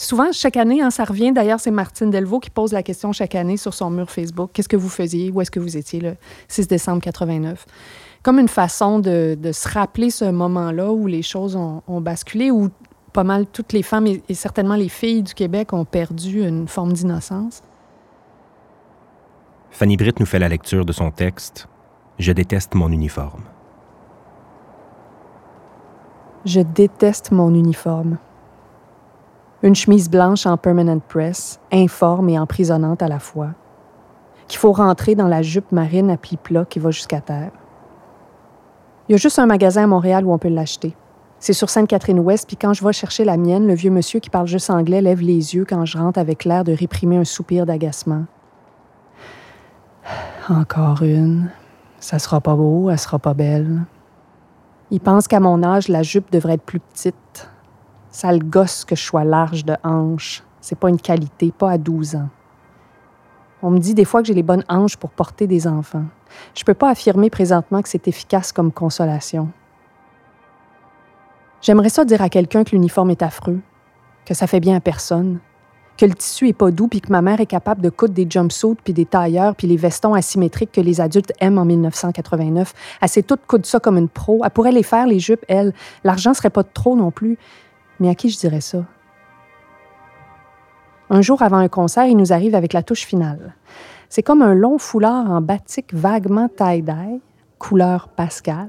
Souvent, 0.00 0.30
chaque 0.30 0.56
année, 0.56 0.80
hein, 0.80 0.90
ça 0.90 1.02
revient. 1.02 1.32
D'ailleurs, 1.32 1.58
c'est 1.58 1.72
Martine 1.72 2.10
Delvaux 2.10 2.38
qui 2.38 2.50
pose 2.50 2.72
la 2.72 2.84
question 2.84 3.10
chaque 3.10 3.34
année 3.34 3.56
sur 3.56 3.74
son 3.74 3.90
mur 3.90 4.08
Facebook. 4.08 4.50
Qu'est-ce 4.52 4.68
que 4.68 4.76
vous 4.76 4.88
faisiez? 4.88 5.32
Où 5.32 5.40
est-ce 5.40 5.50
que 5.50 5.58
vous 5.58 5.76
étiez 5.76 5.98
le 6.00 6.14
6 6.46 6.68
décembre 6.68 7.02
89? 7.02 7.66
Comme 8.22 8.38
une 8.38 8.48
façon 8.48 9.00
de, 9.00 9.36
de 9.36 9.50
se 9.50 9.68
rappeler 9.68 10.10
ce 10.10 10.26
moment-là 10.26 10.92
où 10.92 11.08
les 11.08 11.22
choses 11.22 11.56
ont, 11.56 11.82
ont 11.88 12.00
basculé, 12.00 12.52
où 12.52 12.68
pas 13.12 13.24
mal 13.24 13.46
toutes 13.46 13.72
les 13.72 13.82
femmes 13.82 14.06
et, 14.06 14.22
et 14.28 14.34
certainement 14.34 14.76
les 14.76 14.88
filles 14.88 15.24
du 15.24 15.34
Québec 15.34 15.72
ont 15.72 15.84
perdu 15.84 16.46
une 16.46 16.68
forme 16.68 16.92
d'innocence. 16.92 17.64
Fanny 19.72 19.96
Britt 19.96 20.20
nous 20.20 20.26
fait 20.26 20.38
la 20.38 20.48
lecture 20.48 20.84
de 20.84 20.92
son 20.92 21.10
texte 21.10 21.66
Je 22.20 22.30
déteste 22.30 22.76
mon 22.76 22.92
uniforme. 22.92 23.42
Je 26.44 26.60
déteste 26.60 27.32
mon 27.32 27.52
uniforme. 27.52 28.18
Une 29.62 29.74
chemise 29.74 30.08
blanche 30.08 30.46
en 30.46 30.56
permanent 30.56 31.00
press, 31.00 31.58
informe 31.72 32.28
et 32.28 32.38
emprisonnante 32.38 33.02
à 33.02 33.08
la 33.08 33.18
fois, 33.18 33.48
qu'il 34.46 34.58
faut 34.58 34.72
rentrer 34.72 35.16
dans 35.16 35.26
la 35.26 35.42
jupe 35.42 35.72
marine 35.72 36.10
à 36.10 36.16
plis 36.16 36.36
plats 36.36 36.64
qui 36.64 36.78
va 36.78 36.92
jusqu'à 36.92 37.20
terre. 37.20 37.50
Il 39.08 39.12
y 39.12 39.14
a 39.14 39.18
juste 39.18 39.38
un 39.40 39.46
magasin 39.46 39.82
à 39.82 39.86
Montréal 39.88 40.24
où 40.24 40.32
on 40.32 40.38
peut 40.38 40.48
l'acheter. 40.48 40.94
C'est 41.40 41.52
sur 41.52 41.70
Sainte-Catherine-Ouest, 41.70 42.46
puis 42.46 42.56
quand 42.56 42.72
je 42.72 42.84
vais 42.84 42.92
chercher 42.92 43.24
la 43.24 43.36
mienne, 43.36 43.66
le 43.66 43.74
vieux 43.74 43.90
monsieur 43.90 44.20
qui 44.20 44.30
parle 44.30 44.46
juste 44.46 44.70
anglais 44.70 45.02
lève 45.02 45.20
les 45.20 45.54
yeux 45.54 45.64
quand 45.64 45.84
je 45.84 45.98
rentre 45.98 46.20
avec 46.20 46.44
l'air 46.44 46.62
de 46.62 46.72
réprimer 46.72 47.16
un 47.16 47.24
soupir 47.24 47.66
d'agacement. 47.66 48.26
Encore 50.48 51.02
une. 51.02 51.50
Ça 51.98 52.20
sera 52.20 52.40
pas 52.40 52.54
beau, 52.54 52.90
elle 52.90 52.98
sera 52.98 53.18
pas 53.18 53.34
belle. 53.34 53.80
Il 54.92 55.00
pense 55.00 55.26
qu'à 55.26 55.40
mon 55.40 55.64
âge, 55.64 55.88
la 55.88 56.04
jupe 56.04 56.30
devrait 56.30 56.54
être 56.54 56.62
plus 56.62 56.80
petite. 56.80 57.50
Ça 58.18 58.32
le 58.32 58.40
gosse 58.40 58.84
que 58.84 58.96
je 58.96 59.04
sois 59.04 59.22
large 59.22 59.64
de 59.64 59.76
hanches. 59.84 60.42
C'est 60.60 60.76
pas 60.76 60.88
une 60.88 61.00
qualité, 61.00 61.52
pas 61.56 61.70
à 61.70 61.78
12 61.78 62.16
ans. 62.16 62.28
On 63.62 63.70
me 63.70 63.78
dit 63.78 63.94
des 63.94 64.04
fois 64.04 64.22
que 64.22 64.26
j'ai 64.26 64.34
les 64.34 64.42
bonnes 64.42 64.64
hanches 64.68 64.96
pour 64.96 65.10
porter 65.10 65.46
des 65.46 65.68
enfants. 65.68 66.02
Je 66.52 66.64
peux 66.64 66.74
pas 66.74 66.90
affirmer 66.90 67.30
présentement 67.30 67.80
que 67.80 67.88
c'est 67.88 68.08
efficace 68.08 68.50
comme 68.50 68.72
consolation. 68.72 69.50
J'aimerais 71.62 71.90
ça 71.90 72.04
dire 72.04 72.20
à 72.20 72.28
quelqu'un 72.28 72.64
que 72.64 72.72
l'uniforme 72.72 73.12
est 73.12 73.22
affreux, 73.22 73.60
que 74.26 74.34
ça 74.34 74.48
fait 74.48 74.58
bien 74.58 74.74
à 74.74 74.80
personne, 74.80 75.38
que 75.96 76.04
le 76.04 76.14
tissu 76.14 76.48
est 76.48 76.52
pas 76.52 76.72
doux 76.72 76.88
puis 76.88 77.00
que 77.00 77.12
ma 77.12 77.22
mère 77.22 77.40
est 77.40 77.46
capable 77.46 77.82
de 77.82 77.88
coudre 77.88 78.14
des 78.14 78.26
jumpsuits 78.28 78.78
puis 78.82 78.94
des 78.94 79.06
tailleurs 79.06 79.54
puis 79.54 79.68
les 79.68 79.76
vestons 79.76 80.14
asymétriques 80.14 80.72
que 80.72 80.80
les 80.80 81.00
adultes 81.00 81.32
aiment 81.38 81.58
en 81.58 81.64
1989. 81.64 82.74
Elle 83.00 83.08
sait 83.08 83.22
toute 83.22 83.46
coudre 83.46 83.64
ça 83.64 83.78
comme 83.78 83.96
une 83.96 84.08
pro. 84.08 84.40
Elle 84.44 84.50
pourrait 84.50 84.72
les 84.72 84.82
faire, 84.82 85.06
les 85.06 85.20
jupes, 85.20 85.44
elle. 85.46 85.72
L'argent 86.02 86.34
serait 86.34 86.50
pas 86.50 86.64
trop 86.64 86.96
non 86.96 87.12
plus. 87.12 87.38
Mais 88.00 88.08
à 88.08 88.14
qui 88.14 88.28
je 88.30 88.38
dirais 88.38 88.60
ça? 88.60 88.84
Un 91.10 91.22
jour 91.22 91.42
avant 91.42 91.56
un 91.56 91.68
concert, 91.68 92.06
il 92.06 92.16
nous 92.16 92.32
arrive 92.32 92.54
avec 92.54 92.72
la 92.72 92.82
touche 92.82 93.06
finale. 93.06 93.54
C'est 94.08 94.22
comme 94.22 94.42
un 94.42 94.54
long 94.54 94.78
foulard 94.78 95.30
en 95.30 95.40
batik 95.40 95.92
vaguement 95.94 96.48
tie-dye, 96.48 97.20
couleur 97.58 98.08
pascal. 98.08 98.68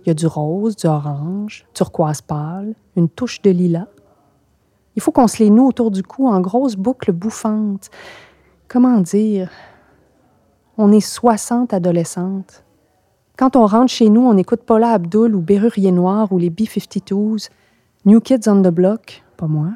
Il 0.00 0.08
y 0.08 0.10
a 0.10 0.14
du 0.14 0.26
rose, 0.26 0.76
du 0.76 0.86
orange, 0.86 1.66
turquoise 1.74 2.20
pâle, 2.20 2.74
une 2.96 3.08
touche 3.08 3.42
de 3.42 3.50
lilas. 3.50 3.88
Il 4.96 5.02
faut 5.02 5.10
qu'on 5.10 5.26
se 5.26 5.42
les 5.42 5.50
noue 5.50 5.66
autour 5.66 5.90
du 5.90 6.02
cou 6.02 6.28
en 6.28 6.40
grosses 6.40 6.76
boucles 6.76 7.12
bouffantes. 7.12 7.90
Comment 8.68 9.00
dire? 9.00 9.50
On 10.78 10.92
est 10.92 11.00
60 11.00 11.72
adolescentes. 11.72 12.64
Quand 13.36 13.56
on 13.56 13.66
rentre 13.66 13.92
chez 13.92 14.08
nous, 14.10 14.20
on 14.20 14.36
écoute 14.36 14.62
Paula 14.62 14.90
Abdul 14.90 15.34
ou 15.34 15.40
Bérurier 15.40 15.90
Noir 15.90 16.30
ou 16.32 16.38
les 16.38 16.50
B-52s, 16.50 17.48
New 18.06 18.20
Kids 18.20 18.46
on 18.48 18.60
the 18.60 18.68
Block, 18.68 19.24
pas 19.38 19.46
moi. 19.46 19.70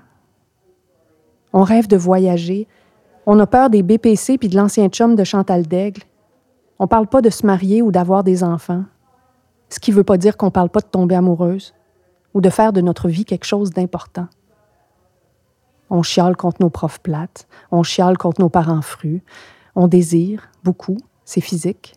On 1.55 1.63
rêve 1.63 1.89
de 1.89 1.97
voyager. 1.97 2.69
On 3.25 3.39
a 3.41 3.47
peur 3.47 3.71
des 3.71 3.83
BPC 3.83 4.37
puis 4.37 4.51
de 4.51 4.57
l'ancien 4.57 4.89
chum 4.91 5.15
de 5.15 5.25
Chantal 5.25 5.67
Daigle. 5.67 6.03
On 6.79 6.87
parle 6.87 7.07
pas 7.07 7.23
de 7.23 7.31
se 7.31 7.47
marier 7.47 7.81
ou 7.81 7.91
d'avoir 7.91 8.25
des 8.25 8.45
enfants, 8.45 8.85
ce 9.71 9.81
qui 9.81 9.93
veut 9.93 10.05
pas 10.05 10.19
dire 10.19 10.37
qu'on 10.37 10.51
parle 10.51 10.69
pas 10.69 10.81
de 10.81 10.87
tomber 10.87 11.15
amoureuse 11.15 11.73
ou 12.35 12.43
de 12.43 12.51
faire 12.51 12.75
de 12.75 12.83
notre 12.83 13.09
vie 13.09 13.25
quelque 13.25 13.47
chose 13.47 13.71
d'important. 13.71 14.29
On 15.89 16.03
chiale 16.03 16.37
contre 16.37 16.61
nos 16.61 16.69
profs 16.69 17.01
plates, 17.01 17.49
on 17.71 17.83
chiale 17.83 18.19
contre 18.19 18.43
nos 18.43 18.51
parents 18.51 18.83
frus, 18.83 19.23
on 19.75 19.89
désire 19.89 20.51
beaucoup, 20.65 20.99
c'est 21.25 21.41
physique. 21.41 21.95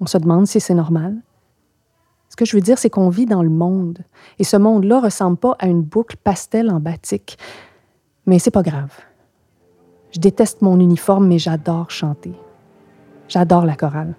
On 0.00 0.06
se 0.06 0.18
demande 0.18 0.48
si 0.48 0.58
c'est 0.58 0.74
normal. 0.74 1.22
Que 2.38 2.44
je 2.44 2.54
veux 2.54 2.62
dire, 2.62 2.78
c'est 2.78 2.88
qu'on 2.88 3.08
vit 3.08 3.26
dans 3.26 3.42
le 3.42 3.50
monde, 3.50 3.98
et 4.38 4.44
ce 4.44 4.56
monde-là 4.56 5.00
ressemble 5.00 5.36
pas 5.36 5.56
à 5.58 5.66
une 5.66 5.82
boucle 5.82 6.16
pastel 6.22 6.70
en 6.70 6.78
batik. 6.78 7.36
Mais 8.26 8.38
c'est 8.38 8.52
pas 8.52 8.62
grave. 8.62 8.92
Je 10.12 10.20
déteste 10.20 10.62
mon 10.62 10.78
uniforme, 10.78 11.26
mais 11.26 11.40
j'adore 11.40 11.90
chanter. 11.90 12.32
J'adore 13.26 13.66
la 13.66 13.74
chorale. 13.74 14.14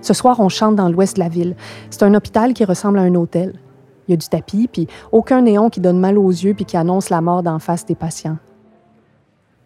Ce 0.00 0.14
soir, 0.14 0.40
on 0.40 0.48
chante 0.48 0.74
dans 0.74 0.88
l'ouest 0.88 1.16
de 1.16 1.20
la 1.20 1.28
ville. 1.28 1.54
C'est 1.90 2.02
un 2.02 2.14
hôpital 2.14 2.54
qui 2.54 2.64
ressemble 2.64 2.98
à 2.98 3.02
un 3.02 3.14
hôtel. 3.14 3.60
Il 4.08 4.12
y 4.12 4.14
a 4.14 4.16
du 4.16 4.26
tapis, 4.26 4.68
puis 4.72 4.88
aucun 5.12 5.42
néon 5.42 5.68
qui 5.68 5.80
donne 5.80 6.00
mal 6.00 6.16
aux 6.16 6.30
yeux 6.30 6.54
puis 6.54 6.64
qui 6.64 6.78
annonce 6.78 7.10
la 7.10 7.20
mort 7.20 7.42
d'en 7.42 7.58
face 7.58 7.84
des 7.84 7.94
patients. 7.94 8.38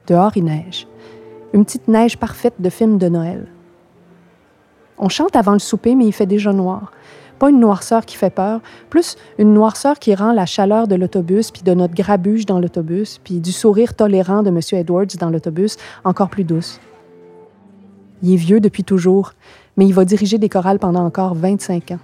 Dehors, 0.08 0.36
il 0.36 0.46
neige. 0.46 0.88
Une 1.52 1.64
petite 1.64 1.86
neige 1.86 2.18
parfaite 2.18 2.54
de 2.58 2.70
film 2.70 2.98
de 2.98 3.08
Noël. 3.08 3.46
On 5.02 5.08
chante 5.08 5.34
avant 5.34 5.54
le 5.54 5.58
souper, 5.58 5.94
mais 5.94 6.04
il 6.04 6.12
fait 6.12 6.26
déjà 6.26 6.52
noir. 6.52 6.92
Pas 7.38 7.48
une 7.48 7.58
noirceur 7.58 8.04
qui 8.04 8.16
fait 8.16 8.28
peur, 8.28 8.60
plus 8.90 9.16
une 9.38 9.54
noirceur 9.54 9.98
qui 9.98 10.14
rend 10.14 10.32
la 10.32 10.44
chaleur 10.44 10.86
de 10.86 10.94
l'autobus, 10.94 11.50
puis 11.50 11.62
de 11.62 11.72
notre 11.72 11.94
grabuge 11.94 12.44
dans 12.44 12.60
l'autobus, 12.60 13.18
puis 13.24 13.40
du 13.40 13.50
sourire 13.50 13.96
tolérant 13.96 14.42
de 14.42 14.50
M. 14.50 14.60
Edwards 14.72 15.06
dans 15.18 15.30
l'autobus 15.30 15.78
encore 16.04 16.28
plus 16.28 16.44
douce. 16.44 16.80
Il 18.22 18.34
est 18.34 18.36
vieux 18.36 18.60
depuis 18.60 18.84
toujours, 18.84 19.32
mais 19.78 19.86
il 19.86 19.94
va 19.94 20.04
diriger 20.04 20.36
des 20.36 20.50
chorales 20.50 20.78
pendant 20.78 21.02
encore 21.02 21.34
25 21.34 21.92
ans. 21.92 21.98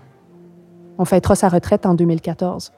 On 0.96 1.04
fêtera 1.04 1.34
sa 1.34 1.50
retraite 1.50 1.84
en 1.84 1.92
2014. 1.92 2.72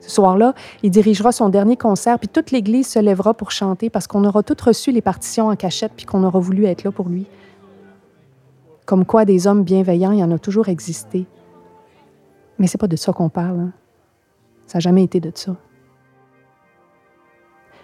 Ce 0.00 0.10
soir-là, 0.10 0.52
il 0.82 0.90
dirigera 0.90 1.32
son 1.32 1.48
dernier 1.48 1.78
concert, 1.78 2.18
puis 2.18 2.28
toute 2.28 2.50
l'Église 2.50 2.88
se 2.88 2.98
lèvera 2.98 3.32
pour 3.32 3.52
chanter 3.52 3.88
parce 3.88 4.06
qu'on 4.06 4.26
aura 4.26 4.42
toutes 4.42 4.60
reçu 4.60 4.92
les 4.92 5.00
partitions 5.00 5.48
en 5.48 5.56
cachette, 5.56 5.92
puis 5.96 6.04
qu'on 6.04 6.24
aura 6.24 6.40
voulu 6.40 6.66
être 6.66 6.84
là 6.84 6.90
pour 6.90 7.08
lui. 7.08 7.26
Comme 8.86 9.04
quoi, 9.04 9.24
des 9.24 9.46
hommes 9.46 9.64
bienveillants, 9.64 10.12
il 10.12 10.18
y 10.18 10.24
en 10.24 10.30
a 10.30 10.38
toujours 10.38 10.68
existé. 10.68 11.26
Mais 12.58 12.66
c'est 12.66 12.78
pas 12.78 12.86
de 12.86 12.96
ça 12.96 13.12
qu'on 13.12 13.28
parle. 13.28 13.60
Hein. 13.60 13.72
Ça 14.66 14.78
n'a 14.78 14.80
jamais 14.80 15.04
été 15.04 15.20
de 15.20 15.32
ça. 15.34 15.56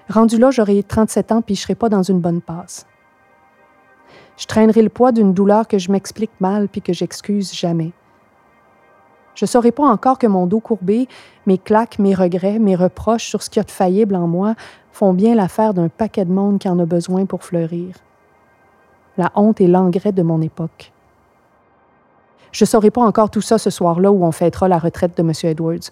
Rendu 0.08 0.38
là, 0.38 0.50
j'aurai 0.50 0.82
37 0.82 1.32
ans, 1.32 1.42
puis 1.42 1.54
je 1.54 1.62
serai 1.62 1.74
pas 1.74 1.88
dans 1.88 2.02
une 2.02 2.20
bonne 2.20 2.40
passe. 2.40 2.86
Je 4.36 4.46
traînerai 4.46 4.82
le 4.82 4.88
poids 4.88 5.12
d'une 5.12 5.32
douleur 5.32 5.68
que 5.68 5.78
je 5.78 5.92
m'explique 5.92 6.32
mal, 6.40 6.68
puis 6.68 6.82
que 6.82 6.92
j'excuse 6.92 7.54
jamais. 7.54 7.92
Je 9.34 9.44
ne 9.44 9.48
saurais 9.48 9.72
pas 9.72 9.84
encore 9.84 10.18
que 10.18 10.26
mon 10.26 10.46
dos 10.46 10.60
courbé, 10.60 11.08
mes 11.46 11.58
claques, 11.58 11.98
mes 11.98 12.14
regrets, 12.14 12.58
mes 12.58 12.74
reproches 12.74 13.26
sur 13.26 13.42
ce 13.42 13.48
qu'il 13.48 13.60
y 13.60 13.62
a 13.62 13.64
de 13.64 13.70
faillible 13.70 14.16
en 14.16 14.26
moi 14.26 14.54
font 14.92 15.14
bien 15.14 15.34
l'affaire 15.34 15.72
d'un 15.72 15.88
paquet 15.88 16.24
de 16.24 16.32
monde 16.32 16.58
qui 16.58 16.68
en 16.68 16.78
a 16.78 16.84
besoin 16.84 17.24
pour 17.24 17.44
fleurir. 17.44 17.94
La 19.18 19.32
honte 19.34 19.60
est 19.60 19.66
l'engrais 19.66 20.12
de 20.12 20.22
mon 20.22 20.40
époque. 20.40 20.92
Je 22.52 22.64
ne 22.64 22.66
saurais 22.66 22.90
pas 22.90 23.02
encore 23.02 23.30
tout 23.30 23.40
ça 23.40 23.58
ce 23.58 23.70
soir-là 23.70 24.10
où 24.10 24.24
on 24.24 24.32
fêtera 24.32 24.68
la 24.68 24.78
retraite 24.78 25.16
de 25.16 25.22
M. 25.22 25.32
Edwards. 25.44 25.90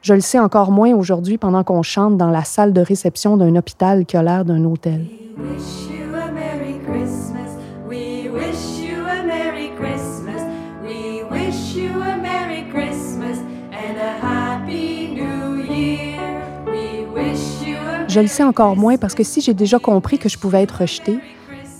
Je 0.00 0.14
le 0.14 0.20
sais 0.20 0.38
encore 0.38 0.70
moins 0.70 0.92
aujourd'hui 0.94 1.38
pendant 1.38 1.62
qu'on 1.64 1.82
chante 1.82 2.16
dans 2.16 2.30
la 2.30 2.44
salle 2.44 2.72
de 2.72 2.80
réception 2.80 3.36
d'un 3.36 3.54
hôpital 3.56 4.04
qui 4.04 4.16
a 4.16 4.22
l'air 4.22 4.44
d'un 4.44 4.64
hôtel. 4.64 5.06
Je 18.08 18.20
le 18.20 18.26
sais 18.26 18.42
encore 18.42 18.76
moins 18.76 18.98
parce 18.98 19.14
que 19.14 19.22
si 19.22 19.40
j'ai 19.40 19.54
déjà 19.54 19.78
compris 19.78 20.18
que 20.18 20.28
je 20.28 20.36
pouvais 20.36 20.62
être 20.62 20.82
rejetée, 20.82 21.18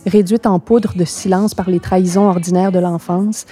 réduite 0.06 0.47
en 0.47 0.59
poudre 0.59 0.94
de 0.97 1.04
silence 1.04 1.54
par 1.54 1.71
les 1.71 1.80
trahisons 1.80 2.28
ordinaires 2.28 2.73
de 2.73 2.78
l'enfance, 2.78 3.47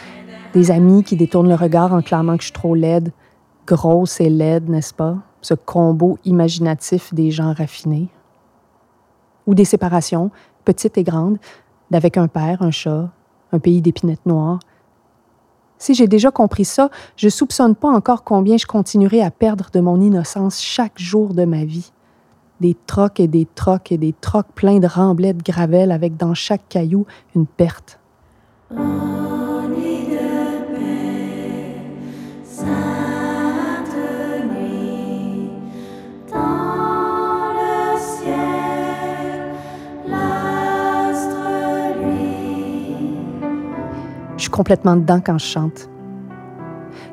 des 0.52 0.70
amis 0.70 1.04
qui 1.04 1.16
détournent 1.16 1.48
le 1.48 1.54
regard 1.54 1.92
en 1.92 2.02
clamant 2.02 2.36
que 2.36 2.42
je 2.42 2.46
suis 2.46 2.52
trop 2.52 2.74
laide, 2.74 3.12
grosse 3.66 4.20
et 4.20 4.30
laide, 4.30 4.68
n'est-ce 4.68 4.94
pas? 4.94 5.18
Ce 5.42 5.54
combo 5.54 6.18
imaginatif 6.24 7.14
des 7.14 7.30
gens 7.30 7.52
raffinés. 7.52 8.08
Ou 9.46 9.54
des 9.54 9.64
séparations, 9.64 10.30
petites 10.64 10.98
et 10.98 11.04
grandes, 11.04 11.38
d'avec 11.90 12.16
un 12.16 12.28
père, 12.28 12.62
un 12.62 12.70
chat, 12.70 13.08
un 13.52 13.58
pays 13.58 13.80
d'épinettes 13.80 14.26
noires. 14.26 14.60
Si 15.78 15.94
j'ai 15.94 16.08
déjà 16.08 16.30
compris 16.30 16.66
ça, 16.66 16.90
je 17.16 17.28
soupçonne 17.28 17.74
pas 17.74 17.88
encore 17.88 18.22
combien 18.22 18.58
je 18.58 18.66
continuerai 18.66 19.22
à 19.22 19.30
perdre 19.30 19.70
de 19.72 19.80
mon 19.80 20.00
innocence 20.00 20.60
chaque 20.60 20.98
jour 20.98 21.32
de 21.32 21.44
ma 21.44 21.64
vie 21.64 21.90
des 22.60 22.76
trocs 22.86 23.20
et 23.20 23.28
des 23.28 23.46
trocs 23.54 23.92
et 23.92 23.98
des 23.98 24.12
trocs 24.12 24.52
pleins 24.54 24.78
de 24.78 24.86
remblais 24.86 25.32
de 25.32 25.42
gravel 25.42 25.90
avec 25.92 26.16
dans 26.16 26.34
chaque 26.34 26.68
caillou 26.68 27.06
une 27.34 27.46
perte. 27.46 27.98
Je 44.36 44.44
suis 44.44 44.50
complètement 44.50 44.96
dedans 44.96 45.20
quand 45.20 45.36
je 45.36 45.44
chante. 45.44 45.90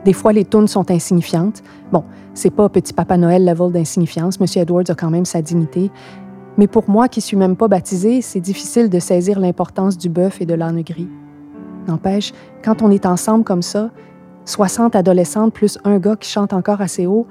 Des 0.06 0.14
fois, 0.14 0.34
les 0.34 0.46
tunes 0.46 0.68
sont 0.68 0.90
insignifiantes. 0.92 1.64
Bon, 1.92 2.04
c'est 2.34 2.50
pas 2.50 2.70
petit 2.70 2.94
Papa 2.94 3.18
Noël 3.18 3.46
level 3.46 3.72
d'insignifiance. 3.72 4.40
Monsieur 4.40 4.62
Edwards 4.62 4.90
a 4.90 4.96
quand 4.96 5.10
même 5.10 5.26
sa 5.26 5.42
dignité. 5.42 5.92
Mais 6.58 6.68
pour 6.68 6.90
moi, 6.90 7.08
qui 7.08 7.22
suis 7.22 7.38
même 7.38 7.56
pas 7.56 7.68
baptisée, 7.68 8.22
c'est 8.22 8.40
difficile 8.40 8.90
de 8.90 9.00
saisir 9.00 9.40
l'importance 9.40 9.98
du 9.98 10.10
bœuf 10.10 10.42
et 10.42 10.46
de 10.46 10.54
l'âne 10.54 10.82
gris. 10.82 11.10
N'empêche, 11.88 12.34
quand 12.64 12.82
on 12.82 12.92
est 12.92 13.06
ensemble 13.06 13.44
comme 13.44 13.62
ça, 13.62 13.92
60 14.46 14.96
adolescentes 14.96 15.54
plus 15.54 15.78
un 15.84 16.00
gars 16.00 16.16
qui 16.16 16.30
chante 16.30 16.54
encore 16.54 16.82
assez 16.82 17.06
haut, 17.06 17.28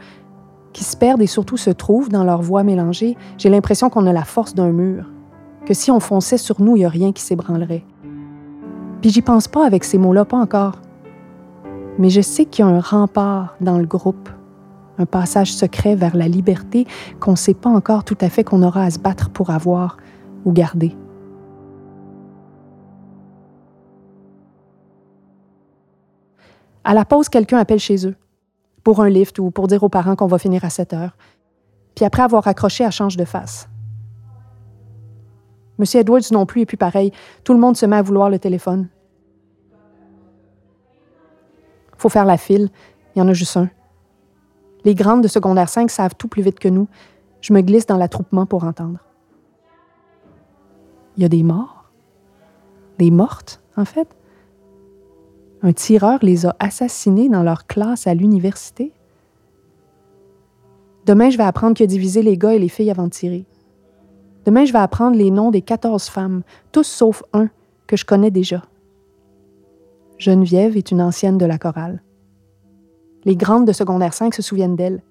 qui 0.73 0.85
se 0.85 0.97
perdent 0.97 1.23
et 1.23 1.27
surtout 1.27 1.57
se 1.57 1.71
trouvent 1.71 2.11
dans 2.11 2.25
leur 2.25 2.43
voix 2.43 2.63
mélangée, 2.63 3.17
j'ai 3.39 3.49
l'impression 3.49 3.91
qu'on 3.91 4.07
a 4.07 4.13
la 4.13 4.25
force 4.25 4.55
d'un 4.55 4.73
mur, 4.73 5.11
que 5.65 5.75
si 5.75 5.91
on 5.91 6.01
fonçait 6.01 6.37
sur 6.37 6.61
nous, 6.61 6.77
il 6.77 6.81
n'y 6.81 6.85
a 6.85 6.91
rien 6.91 7.13
qui 7.13 7.23
s'ébranlerait. 7.23 7.85
Puis 9.01 9.11
j'y 9.11 9.23
pense 9.23 9.49
pas 9.49 9.67
avec 9.67 9.85
ces 9.85 9.99
mots-là, 9.99 10.25
pas 10.25 10.37
encore. 10.37 10.81
Mais 11.99 12.11
je 12.11 12.21
sais 12.21 12.45
qu'il 12.45 12.65
y 12.65 12.69
a 12.69 12.71
un 12.71 12.81
rempart 12.81 13.57
dans 13.61 13.79
le 13.79 13.87
groupe 13.87 14.29
un 14.99 15.07
passage 15.07 15.53
secret 15.53 15.95
vers 15.95 16.17
la 16.17 16.29
liberté 16.29 16.87
qu'on 17.21 17.33
ne 17.33 17.37
sait 17.37 17.55
pas 17.55 17.71
encore 17.71 18.05
tout 18.05 18.19
à 18.21 18.29
fait 18.29 18.45
qu'on 18.45 18.63
aura 18.63 18.85
à 18.85 18.91
se 18.91 18.99
battre 18.99 19.31
pour 19.31 19.51
avoir 19.51 19.99
ou 20.45 20.53
garder. 20.53 20.97
À 26.85 26.95
la 26.95 27.05
pause, 27.05 27.29
quelqu'un 27.29 27.59
appelle 27.59 27.81
chez 27.81 28.07
eux, 28.07 28.15
pour 28.85 29.01
un 29.01 29.09
lift 29.09 29.39
ou 29.41 29.51
pour 29.51 29.67
dire 29.67 29.83
aux 29.83 29.89
parents 29.89 30.15
qu'on 30.15 30.29
va 30.29 30.39
finir 30.39 30.65
à 30.65 30.71
7 30.71 30.93
heures. 30.93 31.17
Puis 31.97 32.05
après 32.05 32.23
avoir 32.23 32.45
raccroché, 32.45 32.85
elle 32.85 32.93
change 32.93 33.17
de 33.17 33.25
face. 33.25 33.69
Monsieur 35.79 36.01
Edwards 36.01 36.23
non 36.31 36.47
plus 36.47 36.63
est 36.63 36.67
plus 36.67 36.77
pareil. 36.77 37.11
Tout 37.43 37.53
le 37.53 37.59
monde 37.59 37.77
se 37.77 37.85
met 37.87 37.97
à 37.97 38.03
vouloir 38.03 38.31
le 38.31 38.39
téléphone. 38.39 38.89
Faut 41.99 42.09
faire 42.09 42.25
la 42.25 42.37
file. 42.37 42.69
Il 43.15 43.19
y 43.19 43.23
en 43.23 43.29
a 43.29 43.33
juste 43.33 43.57
un. 43.57 43.69
Les 44.85 44.95
grandes 44.95 45.23
de 45.23 45.29
secondaire 45.29 45.69
5 45.69 45.91
savent 45.91 46.15
tout 46.17 46.29
plus 46.29 46.43
vite 46.43 46.59
que 46.59 46.69
nous. 46.69 46.89
Je 47.41 47.53
me 47.53 47.61
glisse 47.61 47.87
dans 47.87 47.97
l'attroupement 47.97 48.47
pour 48.47 48.65
entendre. 48.65 48.99
Il 51.17 51.23
y 51.23 51.27
a 51.27 51.29
des 51.29 51.43
morts. 51.43 51.91
Des 52.99 53.11
mortes, 53.11 53.61
en 53.77 53.85
fait. 53.85 54.09
Un 55.63 55.73
tireur 55.73 56.19
les 56.23 56.47
a 56.47 56.55
assassinés 56.59 57.29
dans 57.29 57.43
leur 57.43 57.67
classe 57.67 58.07
à 58.07 58.15
l'université. 58.15 58.93
Demain, 61.07 61.31
je 61.31 61.39
vais 61.39 61.45
apprendre 61.45 61.75
qu'il 61.75 61.85
a 61.85 61.87
divisé 61.87 62.23
les 62.23 62.37
gars 62.37 62.55
et 62.55 62.59
les 62.59 62.69
filles 62.69 62.91
avant 62.91 63.05
de 63.05 63.11
tirer. 63.11 63.47
Demain, 64.45 64.65
je 64.65 64.73
vais 64.73 64.79
apprendre 64.79 65.17
les 65.17 65.31
noms 65.31 65.51
des 65.51 65.63
14 65.63 66.09
femmes, 66.09 66.43
tous 66.73 66.87
sauf 66.87 67.23
un 67.33 67.49
que 67.87 67.97
je 67.97 68.05
connais 68.05 68.31
déjà. 68.31 68.63
Geneviève 70.19 70.77
est 70.77 70.91
une 70.91 71.03
ancienne 71.03 71.39
de 71.39 71.47
la 71.47 71.59
chorale. 71.59 72.03
Les 73.25 73.37
grandes 73.37 73.67
de 73.67 73.73
secondaire 73.73 74.15
5 74.15 74.35
se 74.35 74.43
souviennent 74.43 74.77
d'elle. 74.77 75.03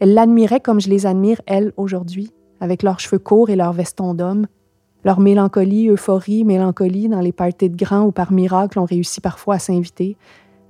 Elles 0.00 0.14
l'admiraient 0.14 0.60
comme 0.60 0.80
je 0.80 0.88
les 0.88 1.06
admire, 1.06 1.40
elles, 1.46 1.72
aujourd'hui, 1.76 2.32
avec 2.60 2.82
leurs 2.82 3.00
cheveux 3.00 3.18
courts 3.18 3.50
et 3.50 3.56
leurs 3.56 3.72
vestons 3.72 4.14
d'homme, 4.14 4.46
leur 5.04 5.20
mélancolie, 5.20 5.88
euphorie, 5.88 6.44
mélancolie 6.44 7.08
dans 7.08 7.20
les 7.20 7.32
parties 7.32 7.70
de 7.70 7.76
grands 7.76 8.06
où 8.06 8.12
par 8.12 8.32
miracle 8.32 8.78
on 8.78 8.84
réussit 8.84 9.22
parfois 9.22 9.56
à 9.56 9.58
s'inviter, 9.58 10.16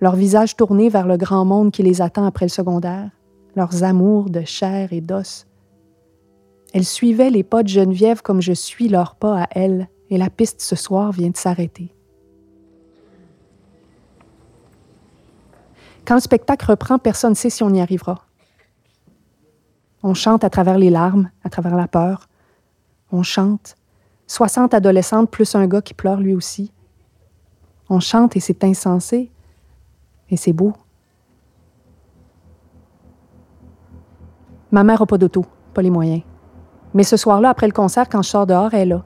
leur 0.00 0.16
visage 0.16 0.56
tourné 0.56 0.88
vers 0.88 1.06
le 1.06 1.16
grand 1.16 1.44
monde 1.44 1.70
qui 1.70 1.82
les 1.82 2.02
attend 2.02 2.24
après 2.24 2.44
le 2.44 2.50
secondaire, 2.50 3.10
leurs 3.56 3.84
amours 3.84 4.30
de 4.30 4.42
chair 4.42 4.92
et 4.92 5.00
d'os. 5.00 5.46
Elles 6.74 6.84
suivaient 6.84 7.30
les 7.30 7.42
pas 7.42 7.62
de 7.62 7.68
Geneviève 7.68 8.22
comme 8.22 8.42
je 8.42 8.52
suis 8.52 8.88
leurs 8.88 9.16
pas 9.16 9.42
à 9.42 9.46
elles 9.52 9.88
et 10.10 10.18
la 10.18 10.30
piste 10.30 10.60
ce 10.60 10.76
soir 10.76 11.12
vient 11.12 11.30
de 11.30 11.36
s'arrêter. 11.36 11.94
Quand 16.08 16.14
le 16.14 16.22
spectacle 16.22 16.64
reprend, 16.70 16.98
personne 16.98 17.32
ne 17.32 17.34
sait 17.34 17.50
si 17.50 17.62
on 17.62 17.68
y 17.68 17.82
arrivera. 17.82 18.24
On 20.02 20.14
chante 20.14 20.42
à 20.42 20.48
travers 20.48 20.78
les 20.78 20.88
larmes, 20.88 21.28
à 21.44 21.50
travers 21.50 21.76
la 21.76 21.86
peur. 21.86 22.30
On 23.12 23.22
chante. 23.22 23.74
60 24.26 24.72
adolescentes 24.72 25.30
plus 25.30 25.54
un 25.54 25.66
gars 25.66 25.82
qui 25.82 25.92
pleure 25.92 26.20
lui 26.20 26.34
aussi. 26.34 26.72
On 27.90 28.00
chante 28.00 28.36
et 28.36 28.40
c'est 28.40 28.64
insensé. 28.64 29.30
Et 30.30 30.38
c'est 30.38 30.54
beau. 30.54 30.72
Ma 34.70 34.84
mère 34.84 35.00
n'a 35.00 35.06
pas 35.06 35.18
d'auto, 35.18 35.44
pas 35.74 35.82
les 35.82 35.90
moyens. 35.90 36.22
Mais 36.94 37.04
ce 37.04 37.18
soir-là, 37.18 37.50
après 37.50 37.66
le 37.66 37.74
concert, 37.74 38.08
quand 38.08 38.22
je 38.22 38.30
sors 38.30 38.46
dehors, 38.46 38.72
elle 38.72 38.80
est 38.80 38.86
là. 38.94 39.04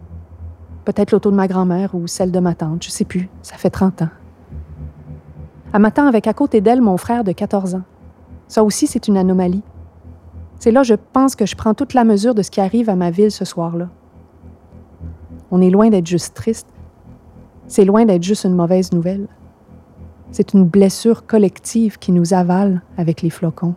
Peut-être 0.84 1.10
l'auto 1.10 1.32
de 1.32 1.36
ma 1.36 1.48
grand-mère 1.48 1.96
ou 1.96 2.06
celle 2.06 2.30
de 2.30 2.38
ma 2.38 2.54
tante, 2.54 2.84
je 2.84 2.90
sais 2.90 3.04
plus. 3.04 3.28
Ça 3.42 3.56
fait 3.56 3.70
30 3.70 4.02
ans. 4.02 4.21
Elle 5.72 5.80
m'attend 5.80 6.06
avec 6.06 6.26
à 6.26 6.34
côté 6.34 6.60
d'elle 6.60 6.82
mon 6.82 6.96
frère 6.96 7.24
de 7.24 7.32
14 7.32 7.76
ans. 7.76 7.82
Ça 8.46 8.62
aussi, 8.62 8.86
c'est 8.86 9.08
une 9.08 9.16
anomalie. 9.16 9.62
C'est 10.58 10.70
là, 10.70 10.82
je 10.82 10.94
pense, 10.94 11.34
que 11.34 11.46
je 11.46 11.56
prends 11.56 11.74
toute 11.74 11.94
la 11.94 12.04
mesure 12.04 12.34
de 12.34 12.42
ce 12.42 12.50
qui 12.50 12.60
arrive 12.60 12.90
à 12.90 12.96
ma 12.96 13.10
ville 13.10 13.32
ce 13.32 13.44
soir-là. 13.44 13.88
On 15.50 15.60
est 15.60 15.70
loin 15.70 15.88
d'être 15.88 16.06
juste 16.06 16.34
triste. 16.34 16.68
C'est 17.66 17.84
loin 17.84 18.04
d'être 18.04 18.22
juste 18.22 18.44
une 18.44 18.54
mauvaise 18.54 18.92
nouvelle. 18.92 19.28
C'est 20.30 20.54
une 20.54 20.64
blessure 20.64 21.26
collective 21.26 21.98
qui 21.98 22.12
nous 22.12 22.34
avale 22.34 22.82
avec 22.96 23.22
les 23.22 23.30
flocons. 23.30 23.74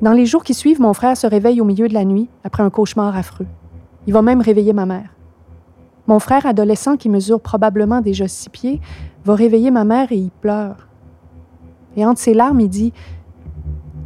Dans 0.00 0.12
les 0.12 0.26
jours 0.26 0.42
qui 0.42 0.54
suivent, 0.54 0.80
mon 0.80 0.94
frère 0.94 1.16
se 1.16 1.26
réveille 1.26 1.60
au 1.60 1.64
milieu 1.64 1.86
de 1.86 1.94
la 1.94 2.04
nuit 2.04 2.28
après 2.42 2.62
un 2.62 2.70
cauchemar 2.70 3.16
affreux. 3.16 3.46
Il 4.06 4.12
va 4.12 4.22
même 4.22 4.40
réveiller 4.40 4.72
ma 4.72 4.86
mère. 4.86 5.14
Mon 6.06 6.18
frère 6.18 6.46
adolescent, 6.46 6.96
qui 6.96 7.08
mesure 7.08 7.40
probablement 7.40 8.00
déjà 8.00 8.26
six 8.26 8.48
pieds, 8.48 8.80
va 9.24 9.34
réveiller 9.34 9.70
ma 9.70 9.84
mère 9.84 10.10
et 10.10 10.16
il 10.16 10.30
pleure. 10.30 10.88
Et 11.96 12.04
entre 12.04 12.20
ses 12.20 12.34
larmes, 12.34 12.60
il 12.60 12.68
dit 12.68 12.92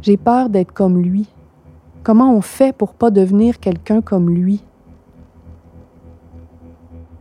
J'ai 0.01 0.17
peur 0.17 0.49
d'être 0.49 0.71
comme 0.71 1.01
lui. 1.01 1.27
Comment 2.03 2.33
on 2.33 2.41
fait 2.41 2.73
pour 2.73 2.93
pas 2.93 3.09
devenir 3.09 3.59
quelqu'un 3.59 4.01
comme 4.01 4.29
lui 4.29 4.63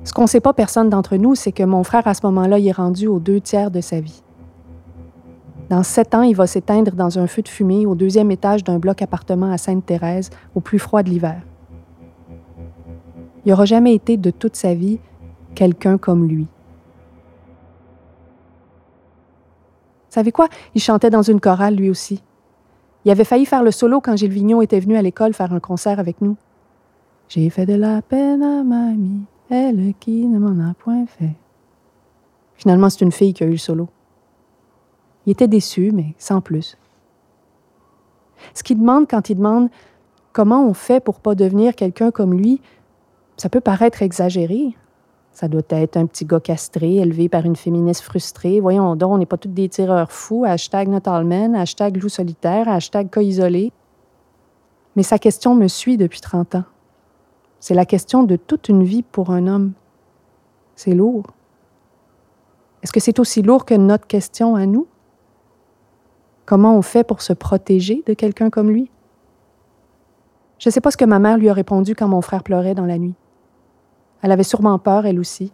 Ce 0.04 0.12
qu'on 0.12 0.22
ne 0.22 0.28
sait 0.28 0.40
pas, 0.40 0.52
personne 0.52 0.90
d'entre 0.90 1.16
nous, 1.16 1.34
c'est 1.34 1.52
que 1.52 1.62
mon 1.62 1.82
frère, 1.82 2.06
à 2.06 2.14
ce 2.14 2.24
moment-là, 2.26 2.58
est 2.58 2.72
rendu 2.72 3.06
aux 3.06 3.18
deux 3.18 3.40
tiers 3.40 3.70
de 3.70 3.80
sa 3.80 4.00
vie. 4.00 4.22
Dans 5.70 5.82
sept 5.82 6.14
ans, 6.14 6.22
il 6.22 6.36
va 6.36 6.46
s'éteindre 6.46 6.92
dans 6.92 7.18
un 7.18 7.26
feu 7.26 7.42
de 7.42 7.48
fumée 7.48 7.86
au 7.86 7.96
deuxième 7.96 8.30
étage 8.30 8.62
d'un 8.62 8.78
bloc 8.78 9.02
appartement 9.02 9.50
à 9.50 9.58
Sainte-Thérèse, 9.58 10.30
au 10.54 10.60
plus 10.60 10.78
froid 10.78 11.02
de 11.02 11.10
l'hiver. 11.10 11.40
Il 13.46 13.50
n'aura 13.50 13.64
jamais 13.64 13.94
été 13.94 14.16
de 14.16 14.32
toute 14.32 14.56
sa 14.56 14.74
vie 14.74 14.98
quelqu'un 15.54 15.98
comme 15.98 16.26
lui. 16.26 16.48
Savez 20.10 20.32
quoi? 20.32 20.48
Il 20.74 20.80
chantait 20.80 21.10
dans 21.10 21.22
une 21.22 21.40
chorale 21.40 21.76
lui 21.76 21.88
aussi. 21.88 22.22
Il 23.04 23.10
avait 23.12 23.22
failli 23.22 23.46
faire 23.46 23.62
le 23.62 23.70
solo 23.70 24.00
quand 24.00 24.16
Gilles 24.16 24.32
Vignon 24.32 24.62
était 24.62 24.80
venu 24.80 24.96
à 24.96 25.02
l'école 25.02 25.32
faire 25.32 25.52
un 25.52 25.60
concert 25.60 26.00
avec 26.00 26.20
nous. 26.20 26.36
J'ai 27.28 27.48
fait 27.50 27.66
de 27.66 27.74
la 27.74 28.02
peine 28.02 28.42
à 28.42 28.64
mamie, 28.64 29.26
elle 29.48 29.94
qui 30.00 30.26
ne 30.26 30.40
m'en 30.40 30.68
a 30.68 30.74
point 30.74 31.06
fait. 31.06 31.36
Finalement, 32.56 32.90
c'est 32.90 33.02
une 33.02 33.12
fille 33.12 33.32
qui 33.32 33.44
a 33.44 33.46
eu 33.46 33.52
le 33.52 33.56
solo. 33.58 33.88
Il 35.24 35.30
était 35.30 35.46
déçu, 35.46 35.92
mais 35.92 36.14
sans 36.18 36.40
plus. 36.40 36.76
Ce 38.54 38.64
qu'il 38.64 38.80
demande 38.80 39.06
quand 39.08 39.30
il 39.30 39.36
demande 39.36 39.68
comment 40.32 40.66
on 40.66 40.74
fait 40.74 40.98
pour 40.98 41.20
pas 41.20 41.36
devenir 41.36 41.76
quelqu'un 41.76 42.10
comme 42.10 42.34
lui, 42.34 42.60
ça 43.36 43.48
peut 43.48 43.60
paraître 43.60 44.02
exagéré. 44.02 44.76
Ça 45.32 45.48
doit 45.48 45.62
être 45.68 45.98
un 45.98 46.06
petit 46.06 46.24
gars 46.24 46.40
castré, 46.40 46.96
élevé 46.96 47.28
par 47.28 47.44
une 47.44 47.56
féministe 47.56 48.00
frustrée. 48.00 48.60
Voyons 48.60 48.96
donc, 48.96 49.12
on 49.12 49.18
n'est 49.18 49.26
pas 49.26 49.36
tous 49.36 49.48
des 49.48 49.68
tireurs 49.68 50.10
fous. 50.10 50.44
Hashtag 50.46 50.88
not 50.88 51.02
all 51.04 51.24
men, 51.24 51.54
hashtag 51.54 52.02
loup 52.02 52.08
solitaire, 52.08 52.68
hashtag 52.68 53.10
cas 53.10 53.20
isolé. 53.20 53.72
Mais 54.96 55.02
sa 55.02 55.18
question 55.18 55.54
me 55.54 55.68
suit 55.68 55.98
depuis 55.98 56.22
30 56.22 56.54
ans. 56.54 56.64
C'est 57.60 57.74
la 57.74 57.84
question 57.84 58.22
de 58.22 58.36
toute 58.36 58.70
une 58.70 58.82
vie 58.82 59.02
pour 59.02 59.30
un 59.30 59.46
homme. 59.46 59.72
C'est 60.74 60.94
lourd. 60.94 61.26
Est-ce 62.82 62.92
que 62.92 63.00
c'est 63.00 63.18
aussi 63.18 63.42
lourd 63.42 63.66
que 63.66 63.74
notre 63.74 64.06
question 64.06 64.56
à 64.56 64.64
nous? 64.64 64.86
Comment 66.46 66.78
on 66.78 66.82
fait 66.82 67.04
pour 67.04 67.20
se 67.20 67.34
protéger 67.34 68.02
de 68.06 68.14
quelqu'un 68.14 68.48
comme 68.48 68.70
lui? 68.70 68.90
Je 70.58 70.68
ne 70.68 70.72
sais 70.72 70.80
pas 70.80 70.90
ce 70.90 70.96
que 70.96 71.04
ma 71.04 71.18
mère 71.18 71.36
lui 71.36 71.50
a 71.50 71.52
répondu 71.52 71.94
quand 71.94 72.08
mon 72.08 72.22
frère 72.22 72.42
pleurait 72.42 72.74
dans 72.74 72.86
la 72.86 72.96
nuit. 72.96 73.14
Elle 74.22 74.32
avait 74.32 74.42
sûrement 74.42 74.78
peur, 74.78 75.06
elle 75.06 75.18
aussi. 75.18 75.52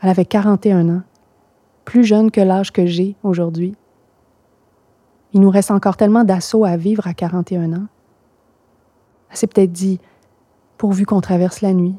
Elle 0.00 0.10
avait 0.10 0.24
41 0.24 0.88
ans, 0.88 1.02
plus 1.84 2.04
jeune 2.04 2.30
que 2.30 2.40
l'âge 2.40 2.72
que 2.72 2.86
j'ai 2.86 3.16
aujourd'hui. 3.22 3.74
Il 5.32 5.40
nous 5.40 5.50
reste 5.50 5.70
encore 5.70 5.96
tellement 5.96 6.24
d'assauts 6.24 6.64
à 6.64 6.76
vivre 6.76 7.06
à 7.06 7.14
41 7.14 7.72
ans. 7.72 7.86
Elle 9.30 9.36
s'est 9.36 9.46
peut-être 9.46 9.72
dit, 9.72 10.00
pourvu 10.78 11.06
qu'on 11.06 11.20
traverse 11.20 11.60
la 11.60 11.72
nuit, 11.72 11.96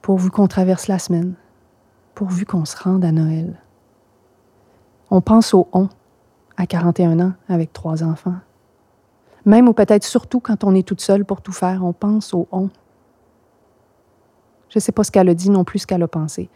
pourvu 0.00 0.30
qu'on 0.30 0.48
traverse 0.48 0.88
la 0.88 0.98
semaine, 0.98 1.34
pourvu 2.14 2.46
qu'on 2.46 2.64
se 2.64 2.76
rende 2.76 3.04
à 3.04 3.12
Noël. 3.12 3.60
On 5.10 5.20
pense 5.20 5.54
au 5.54 5.68
on 5.72 5.88
à 6.56 6.66
41 6.66 7.20
ans 7.20 7.32
avec 7.48 7.72
trois 7.72 8.02
enfants. 8.02 8.36
Même 9.44 9.68
ou 9.68 9.72
peut-être 9.72 10.04
surtout 10.04 10.40
quand 10.40 10.64
on 10.64 10.74
est 10.74 10.86
toute 10.86 11.00
seule 11.00 11.24
pour 11.24 11.40
tout 11.40 11.52
faire, 11.52 11.84
on 11.84 11.92
pense 11.92 12.32
au 12.32 12.48
on. 12.52 12.70
Je 14.72 14.78
ne 14.78 14.80
sais 14.80 14.92
pas 14.92 15.04
ce 15.04 15.10
qu'elle 15.10 15.28
a 15.28 15.34
dit 15.34 15.50
non 15.50 15.64
plus 15.64 15.80
ce 15.80 15.86
qu'elle 15.86 16.02
a 16.02 16.08
pensé. 16.08 16.48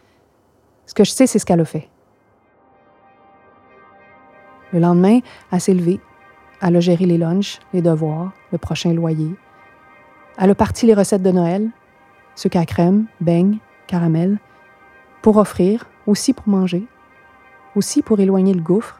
Ce 0.87 0.95
que 0.95 1.03
je 1.03 1.11
sais, 1.11 1.27
c'est 1.27 1.37
ce 1.37 1.45
qu'elle 1.45 1.59
a 1.59 1.65
fait. 1.65 1.87
Le 4.73 4.79
lendemain, 4.79 5.19
elle 5.51 5.61
s'est 5.61 5.75
levée. 5.75 5.99
Elle 6.59 6.77
a 6.77 6.79
géré 6.79 7.05
les 7.05 7.19
lunchs, 7.19 7.59
les 7.73 7.83
devoirs, 7.83 8.31
le 8.51 8.57
prochain 8.57 8.91
loyer. 8.91 9.35
Elle 10.39 10.49
a 10.49 10.55
parti 10.55 10.87
les 10.87 10.95
recettes 10.95 11.21
de 11.21 11.29
Noël, 11.29 11.69
sucre 12.33 12.57
à 12.57 12.65
crème, 12.65 13.05
beignes, 13.21 13.59
caramel, 13.85 14.39
pour 15.21 15.37
offrir, 15.37 15.87
aussi 16.07 16.33
pour 16.33 16.47
manger, 16.47 16.87
aussi 17.75 18.01
pour 18.01 18.19
éloigner 18.19 18.55
le 18.55 18.61
gouffre, 18.61 18.99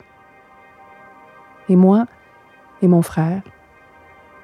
et 1.70 1.76
moi 1.76 2.06
et 2.84 2.88
mon 2.88 3.02
frère, 3.02 3.42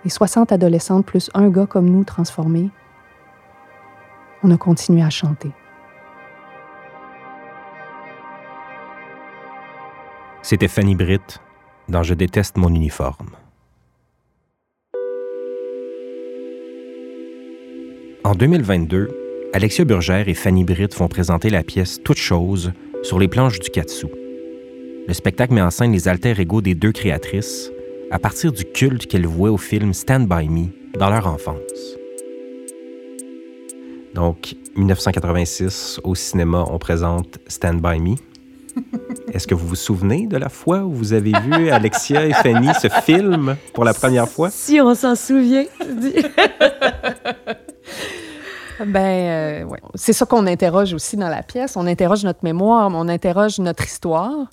et 0.04 0.10
60 0.10 0.52
adolescentes 0.52 1.06
plus 1.06 1.30
un 1.36 1.50
gars 1.50 1.68
comme 1.68 1.90
nous 1.90 2.04
transformés, 2.04 2.72
on 4.44 4.52
a 4.52 4.58
continué 4.58 5.02
à 5.02 5.10
chanter. 5.10 5.52
C'était 10.42 10.68
Fanny 10.68 10.96
Britt 10.96 11.40
dans 11.88 12.04
Je 12.04 12.14
déteste 12.14 12.58
mon 12.58 12.70
uniforme. 12.70 13.30
En 18.26 18.36
2022, 18.36 19.10
Alexia 19.54 19.86
Burgère 19.86 20.28
et 20.28 20.34
Fanny 20.34 20.64
Britt 20.64 20.96
vont 20.96 21.08
présenter 21.08 21.50
la 21.50 21.64
pièce 21.64 22.02
Toute 22.04 22.18
chose 22.18 22.74
sur 23.04 23.20
les 23.20 23.28
planches 23.28 23.60
du 23.60 23.70
Katsu. 23.70 24.08
Le 25.08 25.14
spectacle 25.14 25.54
met 25.54 25.62
en 25.62 25.70
scène 25.70 25.92
les 25.92 26.08
alter 26.08 26.40
égaux 26.40 26.62
des 26.62 26.76
deux 26.76 26.92
créatrices 26.92 27.72
à 28.12 28.20
partir 28.20 28.52
du 28.52 28.64
culte 28.66 29.08
qu'elles 29.08 29.28
vouaient 29.28 29.50
au 29.50 29.58
film 29.58 29.94
Stand 29.94 30.28
By 30.28 30.48
Me 30.48 30.68
dans 30.98 31.10
leur 31.10 31.28
enfance. 31.28 32.03
Donc, 34.14 34.56
1986, 34.76 36.00
au 36.04 36.14
cinéma, 36.14 36.66
on 36.70 36.78
présente 36.78 37.40
Stand 37.48 37.82
By 37.82 38.00
Me. 38.00 38.16
Est-ce 39.34 39.48
que 39.48 39.56
vous 39.56 39.68
vous 39.68 39.76
souvenez 39.76 40.28
de 40.28 40.38
la 40.38 40.50
fois 40.50 40.82
où 40.82 40.94
vous 40.94 41.14
avez 41.14 41.32
vu 41.32 41.70
Alexia 41.70 42.26
et 42.26 42.34
Fanny 42.34 42.70
ce 42.80 42.90
film 42.90 43.56
pour 43.74 43.84
la 43.84 43.94
première 43.94 44.30
fois? 44.30 44.50
Si 44.54 44.80
on 44.80 44.94
s'en 44.96 45.16
souvient. 45.16 45.66
ben, 48.86 49.00
euh, 49.00 49.64
ouais. 49.64 49.80
c'est 49.96 50.14
ça 50.14 50.26
qu'on 50.26 50.46
interroge 50.48 50.94
aussi 50.94 51.18
dans 51.18 51.30
la 51.30 51.42
pièce. 51.42 51.76
On 51.76 51.88
interroge 51.88 52.24
notre 52.24 52.44
mémoire, 52.44 52.92
on 52.94 53.08
interroge 53.10 53.60
notre 53.60 53.84
histoire. 53.84 54.48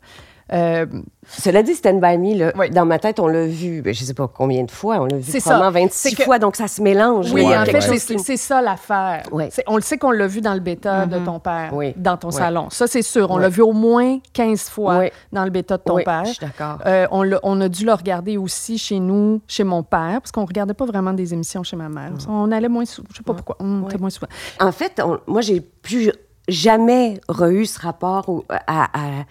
Euh, 0.52 0.86
Cela 1.28 1.62
dit, 1.62 1.74
Stand 1.74 2.00
By 2.00 2.18
Me, 2.18 2.36
là, 2.36 2.68
dans 2.70 2.84
ma 2.84 2.98
tête, 2.98 3.20
on 3.20 3.28
l'a 3.28 3.46
vu, 3.46 3.82
ben, 3.82 3.94
je 3.94 4.00
ne 4.00 4.06
sais 4.06 4.14
pas 4.14 4.26
combien 4.26 4.64
de 4.64 4.70
fois, 4.70 4.98
on 5.00 5.04
l'a 5.04 5.18
vu 5.18 5.40
probablement 5.40 5.70
26 5.70 6.22
fois, 6.22 6.38
donc 6.38 6.56
ça 6.56 6.66
se 6.66 6.82
mélange. 6.82 7.32
Oui, 7.32 7.44
en 7.46 7.64
fait, 7.64 7.80
c'est 7.80 8.36
ça 8.36 8.60
l'affaire. 8.60 9.22
On 9.66 9.76
le 9.76 9.82
sait 9.82 9.98
qu'on 9.98 10.10
l'a 10.10 10.26
vu 10.26 10.40
dans 10.40 10.54
le 10.54 10.60
bêta 10.60 11.06
de 11.06 11.16
mm-hmm. 11.16 11.24
ton 11.24 11.38
père, 11.38 11.72
dans 11.96 12.16
ton 12.16 12.30
salon. 12.30 12.68
Ça, 12.70 12.86
c'est 12.86 13.02
sûr. 13.02 13.30
On 13.30 13.38
l'a 13.38 13.48
vu 13.48 13.62
au 13.62 13.72
moins 13.72 14.18
15 14.32 14.70
fois 14.70 15.04
dans 15.32 15.44
le 15.44 15.50
bêta 15.50 15.76
de 15.76 15.82
ton 15.82 15.96
père. 15.96 16.24
Je 16.24 16.32
suis 16.32 16.46
d'accord. 16.46 16.78
Euh, 16.86 17.06
on, 17.10 17.28
on, 17.42 17.60
a 17.60 17.68
dû 17.68 17.84
le 17.84 17.92
regarder 17.92 18.36
aussi 18.36 18.78
chez 18.78 18.98
nous, 18.98 19.40
chez 19.46 19.64
mon 19.64 19.82
père, 19.82 20.20
parce 20.20 20.32
qu'on 20.32 20.42
ne 20.42 20.46
regardait 20.46 20.74
pas 20.74 20.86
vraiment 20.86 21.12
des 21.12 21.32
émissions 21.32 21.62
chez 21.62 21.76
ma 21.76 21.88
mère. 21.88 22.12
Mm. 22.12 22.30
On 22.30 22.50
allait 22.52 22.68
moins 22.68 22.84
souvent. 22.84 23.08
Je 23.10 23.14
ne 23.14 23.16
sais 23.18 23.24
pas 23.24 23.34
pourquoi. 23.34 23.56
On 23.60 23.86
était 23.86 23.98
moins 23.98 24.10
souvent. 24.10 24.28
En 24.58 24.72
fait, 24.72 25.00
moi, 25.26 25.40
j'ai 25.42 25.60
plus 25.60 26.10
jamais 26.48 27.20
re 27.28 27.64
ce 27.64 27.78
rapport 27.80 28.44
à 28.48 28.84
à 28.84 29.24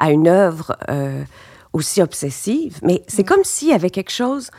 une 0.00 0.28
œuvre 0.28 0.76
euh, 0.90 1.24
aussi 1.72 2.02
obsessive. 2.02 2.78
Mais 2.82 3.02
c'est 3.08 3.22
mm. 3.22 3.26
comme 3.26 3.44
s'il 3.44 3.68
y 3.68 3.72
avait 3.72 3.90
quelque 3.90 4.12
chose 4.12 4.50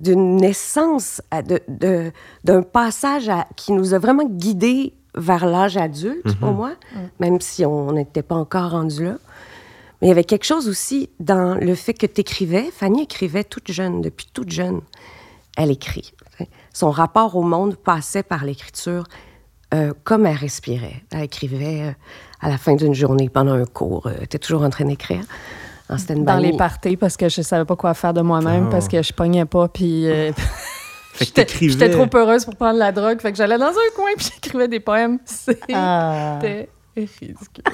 d'une 0.00 0.36
naissance, 0.36 1.20
d'un 1.30 2.12
de, 2.44 2.60
passage 2.60 3.30
qui 3.56 3.72
nous 3.72 3.92
a 3.92 3.98
vraiment 3.98 4.24
guidés 4.24 4.94
vers 5.14 5.44
l'âge 5.44 5.76
adulte, 5.76 6.36
pour 6.38 6.50
mhm. 6.50 6.56
moi, 6.56 6.72
même 7.18 7.40
si 7.40 7.66
on 7.66 7.92
n'était 7.92 8.22
pas 8.22 8.36
encore 8.36 8.70
rendu 8.70 9.04
là. 9.04 9.18
Mais 10.00 10.06
il 10.06 10.08
y 10.08 10.12
avait 10.12 10.24
quelque 10.24 10.44
chose 10.44 10.68
aussi 10.68 11.10
dans 11.20 11.54
le 11.54 11.74
fait 11.74 11.92
que 11.92 12.06
tu 12.06 12.22
écrivais. 12.22 12.70
Fanny 12.70 13.02
écrivait 13.02 13.44
toute 13.44 13.70
jeune, 13.70 14.00
depuis 14.00 14.28
toute 14.32 14.50
jeune. 14.50 14.80
Elle 15.58 15.70
écrit. 15.70 16.14
Son 16.72 16.90
rapport 16.90 17.36
au 17.36 17.42
monde 17.42 17.76
passait 17.76 18.22
par 18.22 18.44
l'écriture 18.44 19.04
euh, 19.74 19.92
comme 20.04 20.24
elle 20.24 20.36
respirait. 20.36 21.02
Elle 21.10 21.24
écrivait 21.24 21.82
euh, 21.82 21.92
à 22.40 22.48
la 22.48 22.58
fin 22.58 22.74
d'une 22.74 22.94
journée, 22.94 23.28
pendant 23.28 23.52
un 23.52 23.64
cours. 23.64 24.10
Était 24.20 24.38
toujours 24.38 24.62
en 24.62 24.70
train 24.70 24.84
d'écrire. 24.84 25.22
Dans 26.16 26.38
les 26.38 26.56
parties, 26.56 26.96
parce 26.96 27.16
que 27.16 27.28
je 27.28 27.42
savais 27.42 27.64
pas 27.64 27.74
quoi 27.74 27.94
faire 27.94 28.14
de 28.14 28.20
moi-même, 28.20 28.68
parce 28.70 28.86
ah. 28.86 28.92
que 28.92 29.02
je 29.02 29.12
pognais 29.12 29.44
pas, 29.44 29.68
puis... 29.68 30.08
Euh, 30.08 30.30
j'étais 31.20 31.90
trop 31.90 32.06
heureuse 32.14 32.44
pour 32.44 32.54
prendre 32.54 32.78
la 32.78 32.92
drogue, 32.92 33.20
fait 33.20 33.32
que 33.32 33.38
j'allais 33.38 33.58
dans 33.58 33.66
un 33.66 33.90
coin 33.96 34.10
puis 34.16 34.30
j'écrivais 34.32 34.68
des 34.68 34.80
poèmes. 34.80 35.18
C'était 35.24 35.72
ah 35.74 36.38
ridicule. 37.20 37.64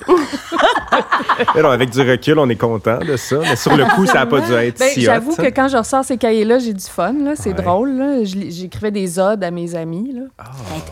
avec 1.66 1.90
du 1.90 2.00
recul, 2.00 2.38
on 2.38 2.48
est 2.48 2.56
content 2.56 2.98
de 2.98 3.16
ça. 3.16 3.38
Mais 3.40 3.56
sur 3.56 3.76
le 3.76 3.84
coup, 3.94 4.06
ça 4.06 4.20
n'a 4.20 4.26
pas 4.26 4.40
dû 4.40 4.52
être 4.52 4.78
ben, 4.78 4.88
si 4.88 5.02
J'avoue 5.02 5.34
que 5.34 5.50
quand 5.50 5.68
je 5.68 5.76
ressors 5.76 6.04
ces 6.04 6.16
cahiers-là, 6.16 6.58
j'ai 6.58 6.72
du 6.72 6.84
fun. 6.84 7.14
C'est 7.34 7.54
drôle. 7.54 8.22
J'écrivais 8.24 8.90
des 8.90 9.18
odes 9.18 9.42
à 9.42 9.50
mes 9.50 9.74
amis. 9.74 10.12
Là. 10.12 10.22
Ah. 10.38 10.44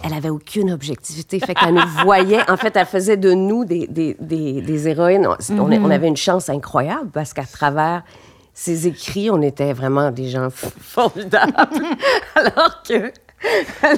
Elle, 0.05 0.15
avait 0.15 0.31
aucune 0.31 0.73
objectivité. 0.73 1.41
Fait 1.41 1.55
qu'elle 1.55 1.75
nous 1.75 1.89
voyait. 2.03 2.49
En 2.51 2.57
fait, 2.57 2.77
elle 2.77 2.87
faisait 2.87 3.17
de 3.17 3.33
nous 3.33 3.65
des, 3.65 3.87
des, 3.87 4.17
des, 4.21 4.89
héroïnes. 4.89 5.27
On, 5.27 5.37
on, 5.59 5.69
mm-hmm. 5.69 5.93
avait 5.93 6.09
une 6.09 6.17
chance 6.17 6.49
incroyable 6.49 7.11
parce 7.13 7.33
qu'à 7.33 7.45
travers 7.45 8.03
ses 8.55 8.87
écrits, 8.87 9.31
on 9.31 9.43
était 9.43 9.73
vraiment 9.73 10.11
des 10.11 10.29
gens 10.29 10.49
formidables. 10.51 11.53
Alors 12.37 12.83
que 12.87 13.13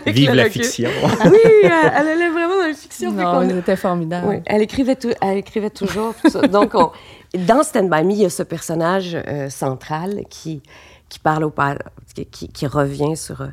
Vive 0.06 0.34
la 0.34 0.50
fiction. 0.50 0.90
oui, 1.26 1.38
elle, 1.62 2.08
allait 2.08 2.30
vraiment 2.30 2.56
dans 2.56 2.68
la 2.68 2.74
fiction. 2.74 3.12
Non, 3.12 3.42
était 3.58 3.76
formidable. 3.76 4.42
elle, 4.46 4.62
écrivait 4.62 4.98
elle 5.20 5.38
écrivait 5.38 5.70
toujours. 5.70 6.14
Donc, 6.50 6.74
dans 7.34 7.62
Stand 7.62 7.90
By 7.90 8.04
Me, 8.04 8.12
il 8.12 8.22
y 8.22 8.24
a 8.24 8.30
ce 8.30 8.42
personnage 8.42 9.14
euh, 9.14 9.48
central 9.50 10.24
qui, 10.30 10.62
qui 11.08 11.18
parle 11.18 11.44
au 11.44 11.50
père, 11.50 11.78
qui, 12.30 12.48
qui, 12.48 12.66
revient 12.66 13.16
sur. 13.16 13.40
Euh, 13.42 13.48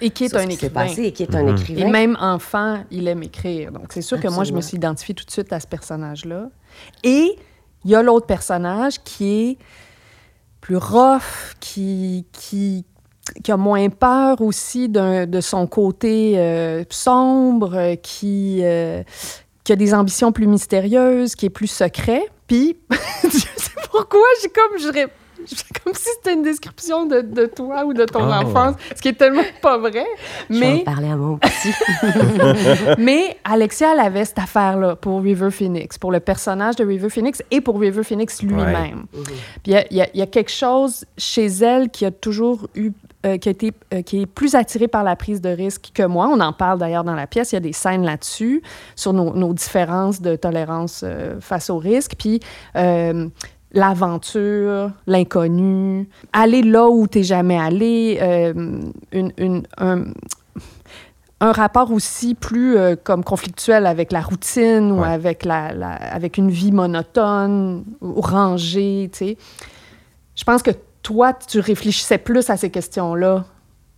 et 0.00 0.10
qui 0.10 0.24
est 0.24 0.34
un 0.34 0.48
écrivain. 0.48 0.86
et 0.86 1.12
qui 1.12 1.22
est 1.22 1.34
un 1.34 1.44
mhm. 1.44 1.56
écrivain. 1.56 1.86
Et 1.86 1.90
même 1.90 2.16
enfant, 2.20 2.84
il 2.90 3.06
aime 3.06 3.22
écrire. 3.22 3.70
Donc, 3.70 3.92
c'est 3.92 4.02
sûr 4.02 4.20
que 4.20 4.28
moi, 4.28 4.44
je 4.44 4.52
me 4.52 4.60
suis 4.60 4.76
identifiée 4.76 5.14
tout 5.14 5.24
de 5.24 5.30
suite 5.30 5.52
à 5.52 5.60
ce 5.60 5.66
personnage-là. 5.66 6.48
Et 7.04 7.36
il 7.84 7.90
y 7.90 7.94
a 7.94 8.02
l'autre 8.02 8.26
personnage 8.26 9.02
qui 9.04 9.50
est 9.50 9.58
plus 10.60 10.76
rough, 10.76 11.54
qui, 11.60 12.26
qui, 12.32 12.84
qui 13.42 13.52
a 13.52 13.56
moins 13.56 13.88
peur 13.88 14.40
aussi 14.40 14.88
de 14.88 15.40
son 15.40 15.66
côté 15.66 16.34
euh, 16.36 16.84
sombre, 16.90 17.96
qui, 18.02 18.60
euh, 18.62 19.02
qui 19.64 19.72
a 19.72 19.76
des 19.76 19.94
ambitions 19.94 20.32
plus 20.32 20.46
mystérieuses, 20.46 21.34
qui 21.34 21.46
est 21.46 21.50
plus 21.50 21.68
secret. 21.68 22.24
Puis, 22.46 22.76
je 23.22 23.28
sais 23.28 23.70
pourquoi, 23.90 24.20
j'ai 24.42 24.48
comme, 24.48 24.78
je, 24.78 24.90
comme 25.84 25.94
si 25.94 26.08
c'était 26.16 26.34
une 26.34 26.42
description 26.42 27.06
de, 27.06 27.20
de, 27.20 27.46
toi 27.46 27.84
ou 27.84 27.92
de 27.92 28.04
ton 28.04 28.30
ah. 28.30 28.42
enfance, 28.42 28.76
ce 28.94 29.00
qui 29.00 29.08
est 29.08 29.14
tellement 29.14 29.42
pas 29.60 29.78
vrai. 29.78 30.06
Mais... 30.48 30.78
Je 30.78 30.84
parler 30.84 31.08
à 31.08 31.16
mon 31.16 31.38
petit. 31.38 31.72
mais 32.98 33.36
Alexia, 33.44 33.92
elle 33.92 34.00
avait 34.00 34.24
cette 34.24 34.38
affaire-là 34.38 34.96
pour 34.96 35.22
River 35.22 35.50
Phoenix, 35.50 35.98
pour 35.98 36.12
le 36.12 36.20
personnage 36.20 36.76
de 36.76 36.84
River 36.84 37.08
Phoenix 37.08 37.42
et 37.50 37.60
pour 37.60 37.80
River 37.80 38.02
Phoenix 38.02 38.42
lui-même. 38.42 39.06
Puis 39.62 39.74
il 39.90 39.96
y, 39.96 40.18
y, 40.18 40.22
a 40.22 40.26
quelque 40.26 40.52
chose 40.52 41.04
chez 41.16 41.46
elle 41.46 41.90
qui 41.90 42.04
a 42.04 42.10
toujours 42.10 42.68
eu 42.74 42.92
euh, 43.24 43.38
qui, 43.38 43.48
a 43.48 43.52
été, 43.52 43.72
euh, 43.94 44.02
qui 44.02 44.22
est 44.22 44.26
plus 44.26 44.56
attiré 44.56 44.88
par 44.88 45.04
la 45.04 45.14
prise 45.14 45.40
de 45.40 45.48
risque 45.48 45.92
que 45.94 46.02
moi. 46.02 46.26
On 46.26 46.40
en 46.40 46.52
parle 46.52 46.80
d'ailleurs 46.80 47.04
dans 47.04 47.14
la 47.14 47.28
pièce. 47.28 47.52
Il 47.52 47.54
y 47.54 47.58
a 47.58 47.60
des 47.60 47.72
scènes 47.72 48.04
là-dessus, 48.04 48.62
sur 48.96 49.12
nos, 49.12 49.32
nos, 49.32 49.54
différences 49.54 50.20
de 50.20 50.34
tolérance 50.34 51.02
euh, 51.04 51.40
face 51.40 51.70
au 51.70 51.78
risque. 51.78 52.14
Puis 52.18 52.40
l'aventure, 53.74 54.90
l'inconnu, 55.06 56.08
aller 56.32 56.62
là 56.62 56.88
où 56.88 57.06
tu 57.06 57.18
n'es 57.18 57.24
jamais 57.24 57.58
allé, 57.58 58.18
une, 59.12 59.32
une, 59.38 59.62
un, 59.78 60.06
un, 61.40 61.52
rapport 61.52 61.92
aussi 61.92 62.34
plus 62.34 62.76
comme 63.04 63.24
conflictuel 63.24 63.86
avec 63.86 64.10
la 64.10 64.20
routine 64.20 64.90
ou 64.90 65.04
avec, 65.04 65.44
la, 65.44 65.72
la, 65.72 65.92
avec 65.92 66.38
une 66.38 66.50
vie 66.50 66.72
monotone 66.72 67.84
ou 68.00 68.20
rangée, 68.20 69.08
tu 69.12 69.18
sais. 69.18 69.38
Je 70.34 70.44
pense 70.44 70.62
que 70.62 70.72
toi, 71.02 71.32
tu 71.34 71.58
réfléchissais 71.60 72.18
plus 72.18 72.48
à 72.50 72.56
ces 72.56 72.70
questions-là 72.70 73.44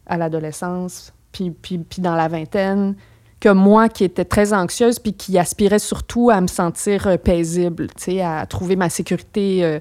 à 0.06 0.16
l'adolescence, 0.16 1.12
puis, 1.32 1.50
puis, 1.50 1.78
puis, 1.78 2.02
dans 2.02 2.14
la 2.14 2.28
vingtaine, 2.28 2.94
que 3.40 3.48
moi 3.48 3.88
qui 3.88 4.04
étais 4.04 4.24
très 4.24 4.52
anxieuse, 4.52 4.98
puis 4.98 5.12
qui 5.12 5.38
aspirais 5.38 5.78
surtout 5.78 6.30
à 6.30 6.40
me 6.40 6.46
sentir 6.46 7.06
euh, 7.06 7.16
paisible, 7.16 7.88
tu 7.88 8.04
sais, 8.04 8.20
à 8.22 8.46
trouver 8.46 8.76
ma 8.76 8.88
sécurité 8.88 9.64
euh, 9.64 9.80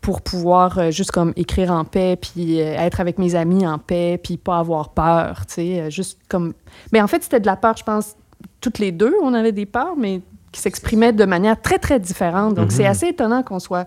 pour 0.00 0.22
pouvoir 0.22 0.78
euh, 0.78 0.90
juste 0.90 1.10
comme 1.10 1.32
écrire 1.36 1.70
en 1.72 1.84
paix, 1.84 2.16
puis 2.20 2.58
être 2.58 3.00
avec 3.00 3.18
mes 3.18 3.34
amis 3.34 3.66
en 3.66 3.78
paix, 3.78 4.18
puis 4.22 4.36
pas 4.36 4.58
avoir 4.58 4.90
peur, 4.90 5.46
tu 5.46 5.54
sais, 5.54 5.90
juste 5.90 6.18
comme... 6.28 6.54
Mais 6.92 7.00
en 7.00 7.06
fait, 7.06 7.22
c'était 7.22 7.40
de 7.40 7.46
la 7.46 7.56
peur, 7.56 7.76
je 7.76 7.84
pense, 7.84 8.16
toutes 8.60 8.78
les 8.78 8.92
deux, 8.92 9.14
on 9.22 9.34
avait 9.34 9.52
des 9.52 9.66
peurs, 9.66 9.96
mais 9.96 10.20
qui 10.52 10.60
s'exprimaient 10.60 11.12
de 11.12 11.24
manière 11.24 11.60
très, 11.60 11.78
très 11.78 12.00
différente. 12.00 12.54
Donc, 12.54 12.72
c'est 12.72 12.84
mm-hmm. 12.84 12.90
assez 12.90 13.06
étonnant 13.08 13.42
qu'on 13.42 13.58
soit 13.58 13.86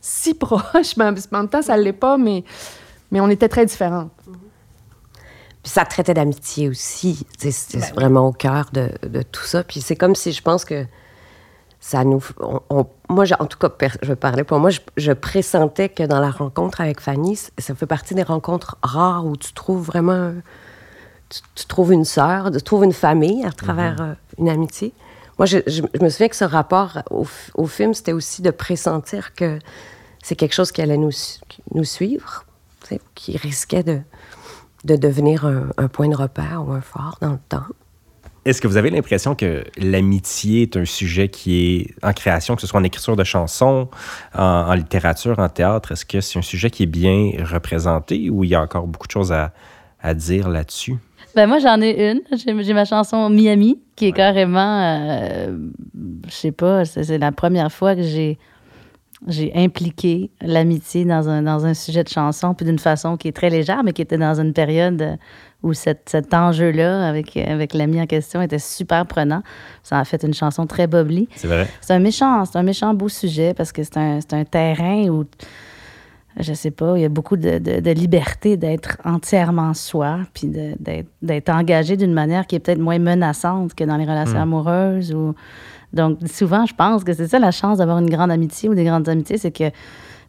si 0.00 0.34
proche, 0.34 0.96
mais 0.96 1.04
en 1.04 1.12
même 1.12 1.48
temps, 1.48 1.62
ça 1.62 1.76
ne 1.76 1.82
l'est 1.82 1.92
pas, 1.92 2.18
mais, 2.18 2.44
mais 3.10 3.20
on 3.20 3.28
était 3.28 3.48
très 3.48 3.66
différentes. 3.66 4.10
Puis 5.62 5.72
ça 5.72 5.84
traitait 5.84 6.14
d'amitié 6.14 6.68
aussi. 6.68 7.26
C'était 7.36 7.78
ben 7.78 7.94
vraiment 7.94 8.28
au 8.28 8.32
cœur 8.32 8.70
de, 8.72 8.90
de, 9.06 9.22
tout 9.22 9.44
ça. 9.44 9.64
Puis 9.64 9.80
c'est 9.80 9.96
comme 9.96 10.14
si 10.14 10.32
je 10.32 10.40
pense 10.40 10.64
que 10.64 10.86
ça 11.80 12.04
nous. 12.04 12.22
moi, 13.08 13.24
en 13.38 13.46
tout 13.46 13.58
cas, 13.58 13.70
je 14.02 14.12
parlais 14.14 14.44
pour 14.44 14.58
moi, 14.58 14.70
je, 14.96 15.12
pressentais 15.12 15.88
que 15.88 16.02
dans 16.02 16.20
la 16.20 16.30
rencontre 16.30 16.80
avec 16.80 17.00
Fanny, 17.00 17.36
ça 17.36 17.74
fait 17.74 17.86
partie 17.86 18.14
des 18.14 18.22
rencontres 18.22 18.76
rares 18.82 19.26
où 19.26 19.36
tu 19.36 19.52
trouves 19.52 19.84
vraiment. 19.84 20.32
Tu, 21.54 21.66
trouves 21.66 21.92
une 21.92 22.06
sœur, 22.06 22.50
tu 22.50 22.62
trouves 22.62 22.84
une 22.84 22.92
famille 22.92 23.44
à 23.44 23.52
travers 23.52 23.96
mm-hmm. 23.96 24.10
euh, 24.10 24.14
une 24.38 24.48
amitié. 24.48 24.94
Moi, 25.38 25.46
je, 25.46 25.58
me 26.02 26.08
souviens 26.08 26.28
que 26.28 26.36
ce 26.36 26.44
rapport 26.44 26.98
au, 27.10 27.66
film, 27.66 27.94
c'était 27.94 28.12
aussi 28.12 28.42
de 28.42 28.50
pressentir 28.50 29.34
que 29.34 29.58
c'est 30.22 30.34
quelque 30.34 30.54
chose 30.54 30.72
qui 30.72 30.82
allait 30.82 30.96
nous, 30.98 31.12
suivre, 31.84 32.44
qui 33.14 33.36
risquait 33.36 33.84
de, 33.84 34.00
de 34.84 34.96
devenir 34.96 35.46
un, 35.46 35.88
point 35.88 36.08
de 36.08 36.16
repère 36.16 36.64
ou 36.66 36.72
un 36.72 36.80
phare 36.80 37.18
dans 37.20 37.32
le 37.32 37.38
temps. 37.48 37.66
Est-ce 38.44 38.60
que 38.60 38.66
vous 38.66 38.78
avez 38.78 38.90
l'impression 38.90 39.34
que 39.34 39.64
l'amitié 39.76 40.62
est 40.62 40.76
un 40.76 40.84
sujet 40.84 41.28
qui 41.28 41.76
est 41.76 41.94
en 42.02 42.12
création, 42.12 42.56
que 42.56 42.62
ce 42.62 42.66
soit 42.66 42.80
en 42.80 42.84
écriture 42.84 43.14
de 43.14 43.24
chansons, 43.24 43.88
en, 44.34 44.72
littérature, 44.74 45.38
en 45.38 45.48
théâtre? 45.48 45.92
Est-ce 45.92 46.04
que 46.04 46.20
c'est 46.20 46.38
un 46.38 46.42
sujet 46.42 46.70
qui 46.70 46.84
est 46.84 46.86
bien 46.86 47.32
représenté 47.44 48.30
ou 48.30 48.42
il 48.42 48.50
y 48.50 48.54
a 48.54 48.62
encore 48.62 48.86
beaucoup 48.86 49.06
de 49.06 49.12
choses 49.12 49.32
à, 49.32 49.52
à 50.00 50.14
dire 50.14 50.48
là-dessus? 50.48 50.96
Ben 51.34 51.46
moi, 51.46 51.58
j'en 51.58 51.80
ai 51.80 52.10
une. 52.10 52.20
J'ai 52.62 52.72
ma 52.72 52.84
chanson 52.84 53.28
Miami, 53.30 53.80
qui 53.96 54.06
est 54.06 54.12
carrément, 54.12 54.80
euh, 54.82 55.56
je 56.26 56.32
sais 56.32 56.52
pas, 56.52 56.84
c'est 56.84 57.18
la 57.18 57.32
première 57.32 57.70
fois 57.70 57.94
que 57.94 58.02
j'ai 58.02 58.38
j'ai 59.26 59.52
impliqué 59.56 60.30
l'amitié 60.40 61.04
dans 61.04 61.28
un, 61.28 61.42
dans 61.42 61.66
un 61.66 61.74
sujet 61.74 62.04
de 62.04 62.08
chanson, 62.08 62.54
puis 62.54 62.64
d'une 62.64 62.78
façon 62.78 63.16
qui 63.16 63.28
est 63.28 63.32
très 63.32 63.50
légère, 63.50 63.82
mais 63.82 63.92
qui 63.92 64.02
était 64.02 64.18
dans 64.18 64.38
une 64.38 64.52
période 64.52 65.18
où 65.62 65.72
cet 65.72 66.32
enjeu-là 66.32 67.08
avec, 67.08 67.36
avec 67.36 67.74
l'ami 67.74 68.00
en 68.00 68.06
question 68.06 68.40
était 68.40 68.60
super 68.60 69.06
prenant. 69.06 69.42
Ça 69.82 69.98
a 69.98 70.04
fait 70.04 70.22
une 70.22 70.34
chanson 70.34 70.66
très 70.66 70.86
bubbly. 70.86 71.28
C'est 71.34 71.48
vrai. 71.48 71.68
C'est 71.80 71.94
un 71.94 71.98
méchant, 71.98 72.44
c'est 72.44 72.58
un 72.58 72.62
méchant 72.62 72.94
beau 72.94 73.08
sujet 73.08 73.54
parce 73.54 73.72
que 73.72 73.82
c'est 73.82 73.96
un, 73.96 74.20
un 74.30 74.44
terrain 74.44 75.08
où 75.08 75.24
je 76.40 76.52
sais 76.52 76.70
pas, 76.70 76.96
il 76.96 77.02
y 77.02 77.04
a 77.04 77.08
beaucoup 77.08 77.36
de, 77.36 77.58
de, 77.58 77.90
liberté 77.90 78.56
d'être 78.56 78.98
entièrement 79.04 79.74
soi, 79.74 80.20
puis 80.34 80.46
d'être 80.48 81.48
engagé 81.48 81.96
d'une 81.96 82.12
manière 82.12 82.46
qui 82.46 82.56
est 82.56 82.60
peut-être 82.60 82.78
moins 82.78 82.98
menaçante 82.98 83.74
que 83.74 83.84
dans 83.84 83.96
les 83.96 84.04
relations 84.04 84.38
hmm. 84.38 84.42
amoureuses. 84.42 85.12
Ou... 85.12 85.34
Donc, 85.92 86.18
souvent, 86.26 86.64
je 86.66 86.74
pense 86.74 87.02
que 87.02 87.12
c'est 87.12 87.28
ça 87.28 87.38
la 87.38 87.50
chance 87.50 87.78
d'avoir 87.78 87.98
une 87.98 88.10
grande 88.10 88.30
amitié 88.30 88.68
ou 88.68 88.74
des 88.74 88.84
grandes 88.84 89.08
amitiés, 89.08 89.38
c'est 89.38 89.50
que, 89.50 89.68
tu 89.68 89.74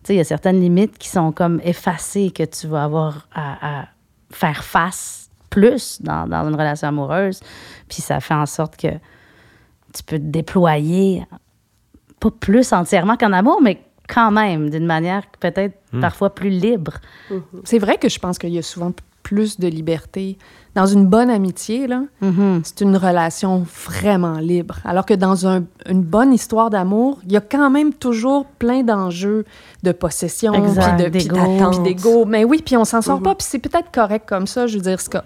sais, 0.04 0.14
il 0.16 0.18
y 0.18 0.22
a 0.22 0.24
certaines 0.24 0.60
limites 0.60 0.98
qui 0.98 1.10
sont 1.10 1.32
comme 1.32 1.62
effacées, 1.64 2.32
que 2.32 2.44
tu 2.44 2.68
vas 2.68 2.86
avoir 2.86 3.28
à, 3.36 3.86
faire 4.32 4.64
face 4.64 5.30
plus 5.50 6.02
dans, 6.02 6.28
dans, 6.28 6.48
une 6.48 6.56
relation 6.56 6.88
amoureuse. 6.88 7.40
Puis 7.88 8.02
ça 8.02 8.20
fait 8.20 8.36
en 8.36 8.46
sorte 8.46 8.78
que 8.78 8.90
tu 9.94 10.04
peux 10.06 10.18
te 10.18 10.24
déployer, 10.24 11.26
pas 12.20 12.32
plus 12.32 12.74
entièrement 12.74 13.16
qu'en 13.16 13.34
amour, 13.34 13.60
mais 13.62 13.82
quand 14.14 14.32
même, 14.32 14.70
d'une 14.70 14.86
manière 14.86 15.24
peut-être 15.40 15.78
hmm. 15.94 16.02
parfois 16.02 16.34
plus 16.34 16.50
libre. 16.50 16.94
C'est 17.64 17.80
vrai 17.80 17.98
que 17.98 18.10
je 18.10 18.20
pense 18.20 18.38
qu'il 18.38 18.50
y 18.50 18.58
a 18.58 18.64
souvent 18.64 18.92
plus 19.24 19.60
de 19.60 19.68
liberté. 19.68 20.38
Dans 20.76 20.86
une 20.86 21.08
bonne 21.08 21.30
amitié, 21.32 21.88
là, 21.88 22.04
Mhm. 22.22 22.62
c'est 22.64 22.82
une 22.82 22.96
relation 22.96 23.66
vraiment 23.88 24.38
libre. 24.38 24.78
Alors 24.86 25.06
que 25.06 25.14
dans 25.16 25.48
un- 25.48 25.64
une 25.90 26.04
bonne 26.04 26.32
histoire 26.34 26.70
d'amour, 26.70 27.20
il 27.26 27.32
y 27.34 27.38
a 27.38 27.42
quand 27.42 27.70
même 27.70 27.94
toujours 27.94 28.46
plein 28.46 28.84
d'enjeux 28.84 29.46
de 29.84 29.92
possession, 29.92 30.54
puis 30.54 30.62
de- 30.62 31.10
puis 31.10 31.24
d'ego. 31.24 31.36
d'attente, 31.36 31.84
puis 31.84 31.96
d'ego. 31.96 32.26
Mais 32.26 32.44
oui, 32.46 32.62
puis 32.64 32.78
on 32.78 32.86
s'en 32.86 33.02
sort 33.02 33.18
Mhm. 33.18 33.24
pas, 33.24 33.36
puis 33.36 33.48
c'est 33.50 33.60
peut-être 33.60 33.92
correct 33.92 34.26
comme 34.30 34.46
ça. 34.48 34.68
Je 34.68 34.78
veux 34.78 34.84
dire, 34.84 34.98
euh, 35.14 35.20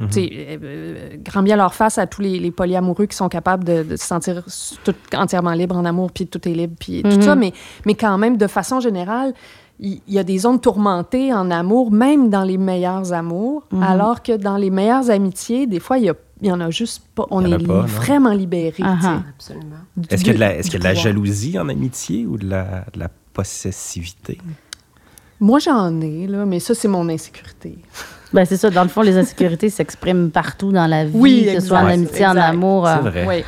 euh, 0.63 1.09
grand 1.23 1.43
bien 1.43 1.57
leur 1.57 1.73
face 1.75 1.97
à 1.97 2.07
tous 2.07 2.21
les, 2.21 2.39
les 2.39 2.51
polyamoureux 2.51 3.05
qui 3.05 3.15
sont 3.17 3.29
capables 3.29 3.63
de, 3.65 3.83
de 3.83 3.95
se 3.95 4.05
sentir 4.07 4.43
tout 4.83 4.95
entièrement 5.15 5.51
libres 5.51 5.75
en 5.77 5.85
amour, 5.85 6.11
puis 6.11 6.25
tout 6.25 6.45
est 6.47 6.53
libre, 6.53 6.75
puis 6.79 7.03
tout 7.03 7.21
ça. 7.21 7.35
Mais, 7.35 7.53
mais 7.85 7.95
quand 7.95 8.17
même, 8.17 8.37
de 8.37 8.47
façon 8.47 8.79
générale, 8.79 9.33
il 9.79 9.99
y 10.07 10.19
a 10.19 10.23
des 10.23 10.37
zones 10.37 10.59
tourmentées 10.61 11.33
en 11.33 11.49
amour, 11.51 11.91
même 11.91 12.29
dans 12.29 12.43
les 12.43 12.57
meilleurs 12.57 13.11
amours, 13.11 13.63
Mhm. 13.71 13.83
alors 13.83 14.21
que 14.23 14.35
dans 14.37 14.57
les 14.57 14.69
meilleures 14.69 15.09
amitiés, 15.09 15.65
des 15.67 15.79
fois, 15.79 15.97
il 15.97 16.05
y, 16.05 16.09
a- 16.09 16.15
il 16.41 16.47
y 16.47 16.51
en 16.51 16.61
a 16.61 16.69
juste 16.69 17.03
pas. 17.15 17.25
On 17.31 17.43
est 17.43 17.65
pas, 17.65 17.81
vraiment 17.81 18.31
libéré. 18.31 18.75
Ah 18.83 18.97
ah. 19.03 19.21
Absolument. 19.35 19.75
Est-ce 20.09 20.23
qu'il 20.23 20.27
y 20.27 20.29
a 20.31 20.33
de 20.35 20.39
la, 20.39 20.55
est-ce 20.55 20.69
du 20.69 20.75
qu'il 20.77 20.83
y 20.83 20.87
a 20.87 20.91
de 20.91 20.95
la 20.95 21.01
jalousie 21.01 21.57
en 21.59 21.67
amitié 21.69 22.25
ou 22.25 22.37
de 22.37 22.47
la, 22.47 22.85
de 22.93 22.99
la 22.99 23.09
possessivité? 23.33 24.37
Moi, 25.39 25.59
j'en 25.59 25.99
ai, 26.01 26.27
là, 26.27 26.45
mais 26.45 26.59
ça, 26.59 26.73
c'est 26.73 26.87
mon 26.87 27.09
insécurité. 27.09 27.77
Ben, 28.31 28.45
c'est 28.45 28.57
ça. 28.57 28.69
Dans 28.69 28.83
le 28.83 28.89
fond, 28.89 29.01
les 29.01 29.17
insécurités 29.17 29.69
s'expriment 29.69 30.29
partout 30.31 30.71
dans 30.71 30.87
la 30.87 31.03
vie, 31.05 31.11
Oui, 31.15 31.45
que 31.53 31.59
ce 31.59 31.67
soit 31.67 31.79
en 31.79 31.89
exact, 31.89 31.93
amitié, 32.09 32.25
en 32.27 32.37
amour, 32.37 32.87
C'est 32.87 32.93
euh, 33.07 33.09
vrai. 33.09 33.25
Oui. 33.27 33.43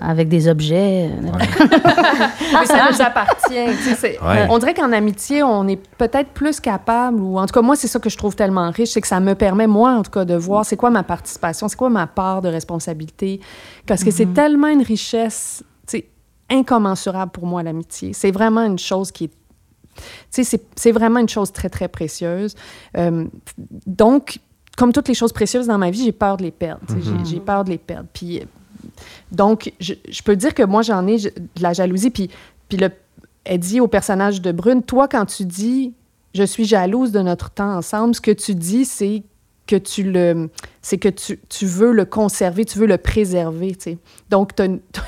Avec 0.00 0.28
des 0.28 0.48
objets. 0.48 1.10
euh, 1.10 1.30
mais 2.60 2.66
ça 2.66 2.88
nous 2.90 3.00
appartient. 3.00 3.66
tu 3.84 3.94
sais, 3.94 4.18
Ouais. 4.22 4.46
On 4.50 4.58
dirait 4.58 4.74
qu'en 4.74 4.92
amitié, 4.92 5.42
on 5.42 5.66
est 5.68 5.80
peut-être 5.98 6.30
plus 6.30 6.60
capable, 6.60 7.20
ou 7.20 7.38
en 7.38 7.46
tout 7.46 7.52
cas, 7.54 7.62
moi, 7.62 7.76
c'est 7.76 7.88
ça 7.88 7.98
que 7.98 8.08
je 8.10 8.16
trouve 8.16 8.34
tellement 8.36 8.70
riche, 8.70 8.90
c'est 8.90 9.00
que 9.00 9.06
ça 9.08 9.20
me 9.20 9.34
permet, 9.34 9.66
moi, 9.66 9.92
en 9.92 10.02
tout 10.02 10.10
cas, 10.10 10.24
de 10.24 10.34
voir 10.34 10.64
c'est 10.64 10.76
quoi 10.76 10.90
ma 10.90 11.02
participation, 11.02 11.68
c'est 11.68 11.76
quoi 11.76 11.90
ma 11.90 12.06
part 12.06 12.42
de 12.42 12.48
responsabilité. 12.48 13.40
Parce 13.86 14.04
que 14.04 14.10
c'est 14.10 14.26
tellement 14.34 14.68
une 14.68 14.82
richesse, 14.82 15.62
tu 15.86 15.98
sais, 15.98 16.08
incommensurable 16.50 17.32
pour 17.32 17.46
moi, 17.46 17.62
l'amitié. 17.62 18.12
C'est 18.12 18.30
vraiment 18.30 18.62
une 18.64 18.78
chose 18.78 19.10
qui 19.12 19.24
est 19.24 19.30
tu 19.94 20.02
sais, 20.30 20.44
c'est- 20.44 20.64
c'est 20.74 20.90
vraiment 20.92 21.18
une 21.20 21.28
chose 21.28 21.52
très, 21.52 21.68
très 21.68 21.86
précieuse. 21.86 22.54
Euh, 22.96 23.26
donc, 23.86 24.38
comme 24.78 24.90
toutes 24.90 25.08
les 25.08 25.12
choses 25.14 25.34
précieuses 25.34 25.66
dans 25.66 25.76
ma 25.76 25.90
vie, 25.90 26.04
j'ai 26.04 26.12
peur 26.12 26.38
de 26.38 26.44
les 26.44 26.50
perdre. 26.50 26.80
sais, 26.88 26.96
j'ai- 27.26 27.40
peur 27.40 27.62
de 27.64 27.68
les 27.70 27.76
perdre. 27.76 28.08
Puis, 28.14 28.40
donc, 29.30 29.72
je, 29.80 29.94
je 30.08 30.22
peux 30.22 30.36
dire 30.36 30.54
que 30.54 30.62
moi, 30.62 30.82
j'en 30.82 31.06
ai 31.06 31.18
de 31.18 31.32
la 31.60 31.72
jalousie. 31.72 32.10
Puis, 32.10 32.30
puis 32.68 32.78
le, 32.78 32.90
elle 33.44 33.58
dit 33.60 33.80
au 33.80 33.88
personnage 33.88 34.40
de 34.40 34.52
Brune, 34.52 34.82
toi, 34.82 35.08
quand 35.08 35.26
tu 35.26 35.44
dis 35.44 35.92
«je 36.34 36.42
suis 36.42 36.64
jalouse 36.64 37.12
de 37.12 37.20
notre 37.20 37.50
temps 37.50 37.76
ensemble», 37.76 38.14
ce 38.16 38.20
que 38.20 38.30
tu 38.30 38.54
dis, 38.54 38.84
c'est 38.84 39.22
que 39.66 39.76
tu 39.76 40.02
le 40.02 40.50
c'est 40.82 40.98
que 40.98 41.08
tu, 41.08 41.38
tu 41.48 41.66
veux 41.66 41.92
le 41.92 42.04
conserver, 42.04 42.64
tu 42.64 42.78
veux 42.80 42.86
le 42.86 42.98
préserver, 42.98 43.74
tu 43.76 43.82
sais. 43.92 43.98
Donc, 44.28 44.56
tu 44.56 44.62
as 44.62 44.64
une, 44.66 44.80
t'as 44.92 45.02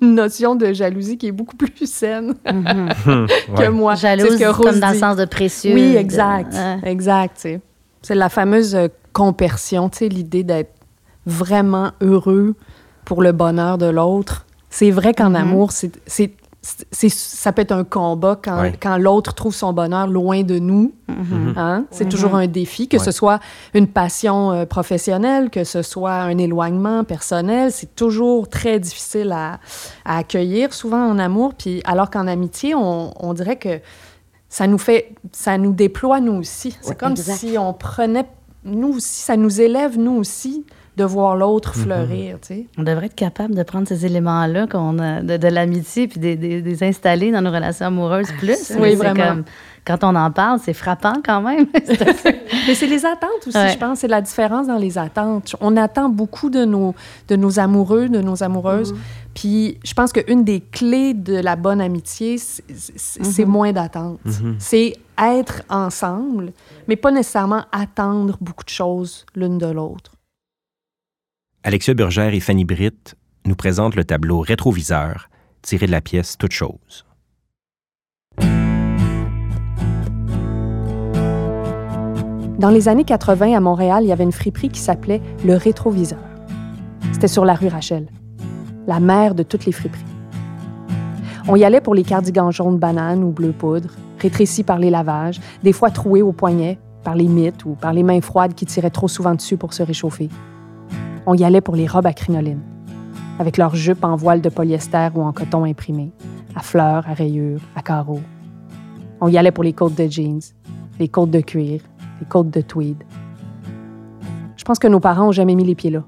une 0.00 0.14
notion 0.14 0.54
de 0.54 0.72
jalousie 0.72 1.18
qui 1.18 1.26
est 1.26 1.32
beaucoup 1.32 1.56
plus 1.58 1.90
saine 1.90 2.34
mhm. 2.46 2.88
que 3.56 3.60
Ouais. 3.60 3.70
moi. 3.70 3.96
Jalouse, 3.96 4.38
que 4.38 4.62
comme 4.62 4.78
dans 4.78 4.90
le 4.92 4.98
sens 4.98 5.16
de 5.16 5.24
précieux. 5.24 5.74
Oui, 5.74 5.92
de- 5.92 5.98
exact. 5.98 6.54
Ouais. 6.54 6.78
Exact, 6.90 7.34
tu 7.36 7.42
sais. 7.42 7.60
C'est 8.02 8.14
la 8.14 8.28
fameuse 8.28 8.76
euh, 8.76 8.86
compersion, 9.12 9.88
tu 9.88 9.98
sais, 9.98 10.08
l'idée 10.08 10.44
d'être 10.44 10.72
vraiment 11.26 11.90
heureux 12.00 12.54
pour 13.08 13.22
le 13.22 13.32
bonheur 13.32 13.78
de 13.78 13.86
l'autre. 13.86 14.44
C'est 14.68 14.90
vrai 14.90 15.14
qu'en 15.14 15.30
Mhm. 15.30 15.36
amour, 15.36 15.72
c'est, 15.72 15.92
c'est, 16.06 16.32
c'est- 16.90 17.08
ça 17.08 17.52
peut 17.52 17.62
être 17.62 17.72
un 17.72 17.84
combat 17.84 18.38
quand, 18.40 18.60
Ouais. 18.60 18.74
quand 18.78 18.98
l'autre 18.98 19.32
trouve 19.32 19.54
son 19.54 19.72
bonheur 19.72 20.06
loin 20.08 20.42
de 20.42 20.58
nous. 20.58 20.92
Mhm. 21.08 21.54
Hein? 21.56 21.84
C'est 21.90 22.06
toujours 22.10 22.34
un 22.34 22.46
défi, 22.46 22.86
que 22.86 22.98
Ouais. 22.98 23.02
ce 23.02 23.10
soit 23.10 23.40
une 23.72 23.86
passion 23.86 24.52
euh, 24.52 24.66
professionnelle, 24.66 25.48
que 25.48 25.64
ce 25.64 25.80
soit 25.80 26.12
un 26.16 26.36
éloignement 26.36 27.02
personnel. 27.04 27.72
C'est 27.72 27.96
toujours 27.96 28.46
très 28.46 28.78
difficile 28.78 29.32
à, 29.32 29.58
à 30.04 30.18
accueillir, 30.18 30.74
souvent 30.74 31.02
en 31.08 31.18
amour. 31.18 31.54
Puis 31.54 31.80
alors 31.86 32.10
qu'en 32.10 32.26
amitié, 32.26 32.74
on, 32.74 33.14
on 33.18 33.32
dirait 33.32 33.56
que 33.56 33.80
ça 34.50 34.66
nous 34.66 34.76
fait, 34.78 35.14
ça 35.32 35.56
nous 35.56 35.72
déploie 35.72 36.20
nous 36.20 36.34
aussi. 36.34 36.76
C'est 36.82 36.90
Ouais, 36.90 36.94
comme 36.94 37.12
exact. 37.12 37.38
si 37.38 37.56
on 37.56 37.72
prenait, 37.72 38.26
nous 38.64 38.96
aussi, 38.96 39.22
ça 39.22 39.38
nous 39.38 39.62
élève 39.62 39.98
nous 39.98 40.16
aussi 40.18 40.66
de 40.98 41.04
voir 41.04 41.36
l'autre 41.36 41.72
Mhm. 41.76 41.84
fleurir, 41.84 42.38
tu 42.40 42.48
sais. 42.48 42.66
On 42.76 42.82
devrait 42.82 43.06
être 43.06 43.14
capable 43.14 43.54
de 43.54 43.62
prendre 43.62 43.88
ces 43.88 44.04
éléments-là 44.04 44.66
qu'on 44.66 44.98
a 44.98 45.22
de, 45.22 45.36
de 45.38 45.48
l'amitié 45.48 46.08
puis 46.08 46.20
de, 46.20 46.34
de- 46.34 46.60
de 46.60 46.68
les 46.68 46.82
installer 46.84 47.30
dans 47.32 47.40
nos 47.40 47.50
relations 47.50 47.86
amoureuses 47.86 48.30
plus. 48.38 48.72
Oui, 48.78 48.94
vraiment. 48.96 49.28
comme- 49.28 49.44
quand 49.86 50.04
on 50.04 50.14
en 50.16 50.30
parle, 50.30 50.58
c'est 50.62 50.74
frappant 50.74 51.14
quand 51.24 51.40
même. 51.40 51.66
Mais 52.66 52.74
c'est 52.74 52.86
les 52.86 53.06
attentes 53.06 53.46
aussi, 53.46 53.56
Ouais. 53.56 53.70
je 53.72 53.78
pense. 53.78 54.00
C'est 54.00 54.08
la 54.08 54.20
différence 54.20 54.66
dans 54.66 54.76
les 54.76 54.98
attentes. 54.98 55.56
On 55.62 55.76
attend 55.78 56.10
beaucoup 56.10 56.50
de 56.50 56.66
nos, 56.66 56.94
de 57.28 57.36
nos 57.36 57.58
amoureux, 57.58 58.10
de 58.10 58.20
nos 58.20 58.42
amoureuses. 58.42 58.94
Puis 59.34 59.78
je 59.84 59.94
pense 59.94 60.12
qu'une 60.12 60.44
des 60.44 60.60
clés 60.60 61.14
de 61.14 61.36
la 61.36 61.56
bonne 61.56 61.80
amitié, 61.80 62.36
c'est 62.36 62.64
c'est 62.98 63.44
moins 63.46 63.72
d'attente. 63.72 64.18
C'est 64.58 64.92
être 65.16 65.62
ensemble, 65.70 66.52
mais 66.86 66.96
pas 66.96 67.10
nécessairement 67.10 67.64
attendre 67.72 68.36
beaucoup 68.40 68.64
de 68.64 68.68
choses 68.70 69.24
l'une 69.34 69.56
de 69.58 69.66
l'autre. 69.66 70.10
Alexia 71.64 71.92
Burgère 71.92 72.34
et 72.34 72.40
Fanny 72.40 72.64
Britt 72.64 73.16
nous 73.44 73.56
présentent 73.56 73.96
le 73.96 74.04
tableau 74.04 74.38
Rétroviseur, 74.38 75.28
tiré 75.60 75.86
de 75.86 75.90
la 75.90 76.00
pièce 76.00 76.38
Toute 76.38 76.52
chose. 76.52 77.04
Dans 82.60 82.70
les 82.70 82.88
années 82.88 83.04
80, 83.04 83.56
à 83.56 83.60
Montréal, 83.60 84.04
il 84.04 84.08
y 84.08 84.12
avait 84.12 84.22
une 84.22 84.30
friperie 84.30 84.68
qui 84.68 84.78
s'appelait 84.78 85.20
Le 85.44 85.56
Rétroviseur. 85.56 86.20
C'était 87.12 87.26
sur 87.26 87.44
la 87.44 87.54
rue 87.54 87.66
Rachel, 87.66 88.06
la 88.86 89.00
mère 89.00 89.34
de 89.34 89.42
toutes 89.42 89.66
les 89.66 89.72
friperies. 89.72 90.04
On 91.48 91.56
y 91.56 91.64
allait 91.64 91.80
pour 91.80 91.96
les 91.96 92.04
cardigans 92.04 92.52
jaunes 92.52 92.78
bananes 92.78 93.24
ou 93.24 93.32
bleu 93.32 93.50
poudre, 93.50 93.90
rétrécis 94.20 94.62
par 94.62 94.78
les 94.78 94.90
lavages, 94.90 95.40
des 95.64 95.72
fois 95.72 95.90
troués 95.90 96.22
au 96.22 96.30
poignet 96.30 96.78
par 97.02 97.16
les 97.16 97.26
mythes 97.26 97.64
ou 97.64 97.70
par 97.70 97.92
les 97.92 98.04
mains 98.04 98.20
froides 98.20 98.54
qui 98.54 98.64
tiraient 98.64 98.90
trop 98.90 99.08
souvent 99.08 99.34
dessus 99.34 99.56
pour 99.56 99.72
se 99.72 99.82
réchauffer. 99.82 100.28
On 101.30 101.34
y 101.34 101.44
allait 101.44 101.60
pour 101.60 101.76
les 101.76 101.86
robes 101.86 102.06
à 102.06 102.14
crinoline, 102.14 102.62
avec 103.38 103.58
leurs 103.58 103.76
jupes 103.76 104.02
en 104.02 104.16
voile 104.16 104.40
de 104.40 104.48
polyester 104.48 105.10
ou 105.14 105.20
en 105.20 105.30
coton 105.34 105.64
imprimé, 105.64 106.10
à 106.56 106.60
fleurs, 106.60 107.06
à 107.06 107.12
rayures, 107.12 107.60
à 107.76 107.82
carreaux. 107.82 108.22
On 109.20 109.28
y 109.28 109.36
allait 109.36 109.50
pour 109.50 109.62
les 109.62 109.74
côtes 109.74 109.94
de 109.94 110.06
jeans, 110.10 110.40
les 110.98 111.08
côtes 111.08 111.30
de 111.30 111.40
cuir, 111.40 111.82
les 112.18 112.26
côtes 112.26 112.48
de 112.48 112.62
tweed. 112.62 113.04
Je 114.56 114.64
pense 114.64 114.78
que 114.78 114.88
nos 114.88 115.00
parents 115.00 115.26
n'ont 115.26 115.32
jamais 115.32 115.54
mis 115.54 115.64
les 115.64 115.74
pieds 115.74 115.90
là. 115.90 116.02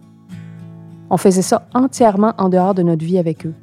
On 1.10 1.18
faisait 1.18 1.42
ça 1.42 1.68
entièrement 1.74 2.32
en 2.38 2.48
dehors 2.48 2.74
de 2.74 2.82
notre 2.82 3.04
vie 3.04 3.18
avec 3.18 3.44
eux. 3.44 3.54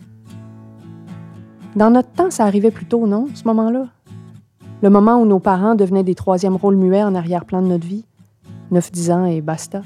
Dans 1.75 1.89
notre 1.89 2.11
temps, 2.11 2.29
ça 2.29 2.45
arrivait 2.45 2.69
plus 2.69 2.85
tôt, 2.85 3.07
non, 3.07 3.29
ce 3.33 3.45
moment-là? 3.47 3.87
Le 4.83 4.91
moment 4.91 5.19
où 5.19 5.25
nos 5.25 5.39
parents 5.39 5.73
devenaient 5.73 6.03
des 6.03 6.13
troisièmes 6.13 6.55
rôles 6.55 6.75
muets 6.75 7.03
en 7.03 7.15
arrière-plan 7.15 7.63
de 7.63 7.67
notre 7.67 7.87
vie. 7.87 8.05
9-10 8.71 9.11
ans 9.11 9.25
et 9.25 9.41
basta. 9.41 9.81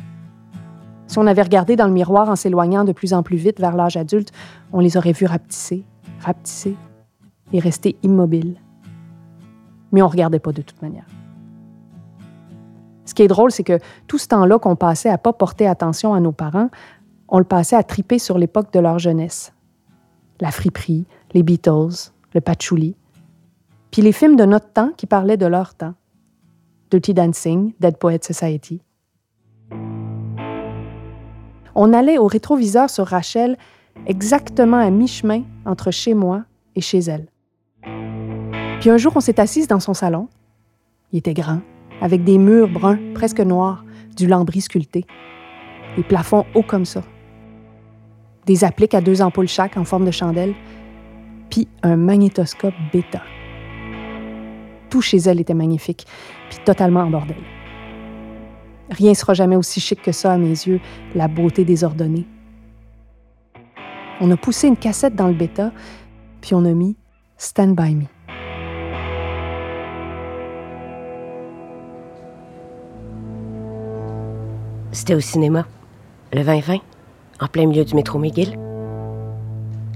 Si 1.12 1.19
on 1.19 1.28
avait 1.28 1.41
regardé 1.41 1.76
dans 1.76 1.88
le 1.88 1.91
miroir 1.91 2.30
en 2.30 2.38
s'éloignant 2.38 2.86
de 2.86 2.93
plus 2.93 3.13
en 3.13 3.21
plus 3.21 3.36
vite 3.36 3.60
vers 3.60 3.76
l'âge 3.76 3.97
adulte, 3.97 4.32
on 4.71 4.80
les 4.80 4.95
aurait 4.95 5.12
vus 5.12 5.26
rapetisser, 5.26 5.84
rapetisser 6.21 6.78
et 7.52 7.60
rester 7.60 7.97
immobiles. 8.02 8.56
Mais 9.91 10.02
on 10.02 10.06
ne 10.06 10.10
regardait 10.10 10.39
pas 10.39 10.54
de 10.54 10.62
toute 10.62 10.82
manière. 10.82 11.04
Ce 13.04 13.13
qui 13.13 13.24
est 13.24 13.28
drôle, 13.28 13.52
c'est 13.52 13.65
que 13.65 13.78
tout 14.08 14.17
ce 14.17 14.30
temps-là 14.30 14.58
qu'on 14.58 14.78
passait 14.78 15.10
à 15.10 15.17
pas 15.17 15.34
porter 15.34 15.67
attention 15.67 16.13
à 16.13 16.21
nos 16.21 16.32
parents, 16.32 16.69
on 17.28 17.39
le 17.39 17.43
passait 17.43 17.76
à 17.76 17.84
triper 17.84 18.17
sur 18.17 18.38
l'époque 18.38 18.71
de 18.71 18.80
leur 18.80 18.97
jeunesse. 18.97 19.52
La 20.39 20.50
friperie, 20.50 21.08
les 21.34 21.43
Beatles, 21.43 22.13
le 22.34 22.39
patchouli. 22.39 22.95
Puis 23.91 24.02
les 24.02 24.13
films 24.13 24.38
de 24.38 24.45
notre 24.45 24.71
temps 24.71 24.93
qui 24.95 25.08
parlaient 25.08 25.36
de 25.36 25.45
leur 25.45 25.76
temps. 25.76 25.95
Dirty 26.89 27.13
Dancing, 27.13 27.74
Dead 27.82 27.97
Poet 27.97 28.19
Society. 28.21 28.82
On 31.76 31.94
allait 31.94 32.18
au 32.18 32.28
rétroviseur 32.28 32.90
sur 32.90 33.08
Rachel 33.08 33.58
exactement 34.08 34.78
à 34.78 34.90
mi-chemin 34.90 35.44
entre 35.66 35.92
chez 35.92 36.14
moi 36.14 36.44
et 36.76 36.82
chez 36.82 37.00
elle. 37.00 37.28
Puis 38.80 38.90
un 38.90 38.98
jour, 38.98 39.14
on 39.16 39.20
s'est 39.20 39.40
assise 39.40 39.68
dans 39.68 39.80
son 39.80 39.94
salon. 39.94 40.28
Il 41.12 41.20
était 41.20 41.34
grand, 41.34 41.62
avec 42.02 42.24
des 42.24 42.38
murs 42.38 42.70
bruns, 42.70 43.00
presque 43.14 43.40
noirs, 43.42 43.86
du 44.16 44.28
lambris 44.28 44.62
sculpté. 44.62 45.06
Des 45.96 46.04
plafonds 46.04 46.46
hauts 46.56 46.64
comme 46.64 46.86
ça. 46.86 47.04
Des 48.46 48.64
appliques 48.64 48.94
à 48.94 49.02
deux 49.02 49.22
ampoules 49.22 49.48
chaque 49.48 49.78
en 49.78 49.84
forme 49.84 50.06
de 50.06 50.12
chandelle. 50.12 50.56
Puis 51.50 51.68
un 51.84 51.96
magnétoscope 51.96 52.74
bêta. 52.92 53.22
Tout 54.90 55.02
chez 55.02 55.18
elle 55.18 55.40
était 55.40 55.54
magnifique, 55.54 56.06
puis 56.50 56.60
totalement 56.66 57.02
en 57.02 57.10
bordel. 57.10 57.38
Rien 58.92 59.14
sera 59.14 59.34
jamais 59.34 59.56
aussi 59.56 59.80
chic 59.80 60.02
que 60.02 60.12
ça 60.12 60.34
à 60.34 60.38
mes 60.38 60.50
yeux, 60.50 60.82
la 61.16 61.30
beauté 61.30 61.64
désordonnée. 61.64 62.28
On 64.20 64.30
a 64.30 64.38
poussé 64.38 64.68
une 64.68 64.76
cassette 64.76 65.16
dans 65.16 65.28
le 65.28 65.34
bêta, 65.34 65.72
puis 66.42 66.54
on 66.54 66.66
a 66.66 66.74
mis 66.74 66.98
Stand 67.38 67.76
By 67.76 67.96
Me. 67.96 68.06
C'était 74.92 75.16
au 75.16 75.22
cinéma, 75.22 75.66
le 76.34 76.42
20-20, 76.42 76.82
en 77.40 77.48
plein 77.48 77.66
milieu 77.66 77.86
du 77.86 77.96
métro 77.96 78.20
McGill. 78.20 78.60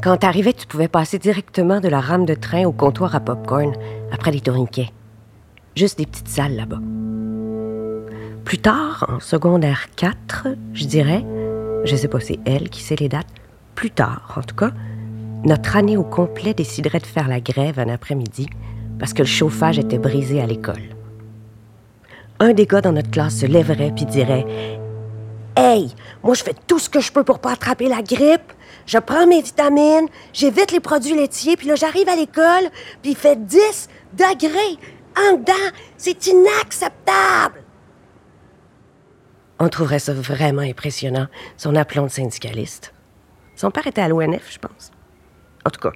Quand 0.01 0.17
t'arrivais, 0.17 0.53
tu 0.53 0.67
pouvais 0.67 0.87
passer 0.87 1.19
directement 1.19 1.81
de 1.81 1.89
la 1.89 1.99
rame 1.99 2.25
de 2.25 2.33
train 2.33 2.65
au 2.65 2.71
comptoir 2.71 3.13
à 3.13 3.19
popcorn 3.19 3.73
après 4.11 4.31
les 4.31 4.39
tourniquets. 4.39 4.91
Juste 5.75 5.97
des 5.97 6.05
petites 6.05 6.29
salles 6.29 6.55
là-bas. 6.55 6.79
Plus 8.45 8.59
tard, 8.59 9.07
en 9.09 9.19
secondaire 9.19 9.87
4, 9.95 10.49
je 10.73 10.85
dirais, 10.85 11.25
je 11.83 11.95
sais 11.95 12.07
pas, 12.07 12.19
c'est 12.19 12.37
elle 12.45 12.69
qui 12.69 12.83
sait 12.83 12.95
les 12.95 13.09
dates, 13.09 13.25
plus 13.73 13.89
tard 13.89 14.35
en 14.37 14.43
tout 14.43 14.55
cas, 14.55 14.69
notre 15.43 15.75
année 15.75 15.97
au 15.97 16.03
complet 16.03 16.53
déciderait 16.53 16.99
de 16.99 17.07
faire 17.07 17.27
la 17.27 17.39
grève 17.39 17.79
un 17.79 17.89
après-midi 17.89 18.47
parce 18.99 19.13
que 19.13 19.23
le 19.23 19.27
chauffage 19.27 19.79
était 19.79 19.97
brisé 19.97 20.41
à 20.41 20.45
l'école. 20.45 20.83
Un 22.39 22.53
des 22.53 22.67
gars 22.67 22.81
dans 22.81 22.91
notre 22.91 23.09
classe 23.09 23.39
se 23.39 23.47
lèverait 23.47 23.91
puis 23.95 24.05
dirait 24.05 24.45
Hey, 25.57 25.95
moi 26.23 26.35
je 26.35 26.43
fais 26.43 26.55
tout 26.67 26.77
ce 26.77 26.87
que 26.87 26.99
je 26.99 27.11
peux 27.11 27.23
pour 27.23 27.39
pas 27.39 27.53
attraper 27.53 27.87
la 27.87 28.03
grippe. 28.03 28.53
Je 28.85 28.99
prends 28.99 29.25
mes 29.25 29.41
vitamines, 29.41 30.07
j'évite 30.33 30.71
les 30.71 30.79
produits 30.79 31.15
laitiers, 31.15 31.57
puis 31.57 31.67
là 31.67 31.73
j'arrive 31.73 32.09
à 32.09 32.15
l'école, 32.15 32.69
puis 33.01 33.11
il 33.11 33.17
fait 33.17 33.43
10 33.43 33.89
degrés 34.13 34.77
en 35.17 35.37
dedans. 35.37 35.53
C'est 35.97 36.27
inacceptable. 36.27 37.64
On 39.59 39.69
trouverait 39.69 39.99
ça 39.99 40.13
vraiment 40.13 40.61
impressionnant, 40.61 41.27
son 41.57 41.75
aplomb 41.75 42.05
de 42.05 42.11
syndicaliste. 42.11 42.93
Son 43.55 43.71
père 43.71 43.87
était 43.87 44.01
à 44.01 44.09
l'ONF, 44.09 44.51
je 44.51 44.59
pense. 44.59 44.91
En 45.65 45.69
tout 45.69 45.79
cas, 45.79 45.93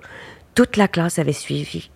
toute 0.55 0.77
la 0.77 0.87
classe 0.87 1.19
avait 1.19 1.33
suivi. 1.33 1.91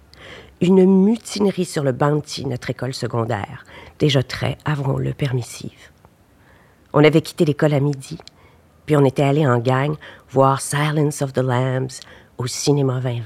Une 0.62 0.86
mutinerie 0.86 1.65
sur 1.65 1.84
le 1.84 1.91
Bounty, 1.93 2.45
notre 2.45 2.69
école 2.69 2.93
secondaire, 2.93 3.65
déjà 3.97 4.23
très, 4.23 4.58
avouons-le, 4.65 5.13
permissive. 5.13 5.91
On 6.93 7.04
avait 7.04 7.21
quitté 7.21 7.45
l'école 7.45 7.73
à 7.73 7.80
midi, 7.80 8.19
puis 8.86 8.95
on 8.95 9.06
était 9.06 9.23
allé 9.23 9.47
en 9.47 9.60
gang 9.60 9.95
voir 10.30 10.62
Silence 10.62 11.21
of 11.21 11.34
the 11.34 11.39
Lambs 11.39 11.99
au 12.38 12.47
cinéma 12.47 12.99
2020. 12.99 13.23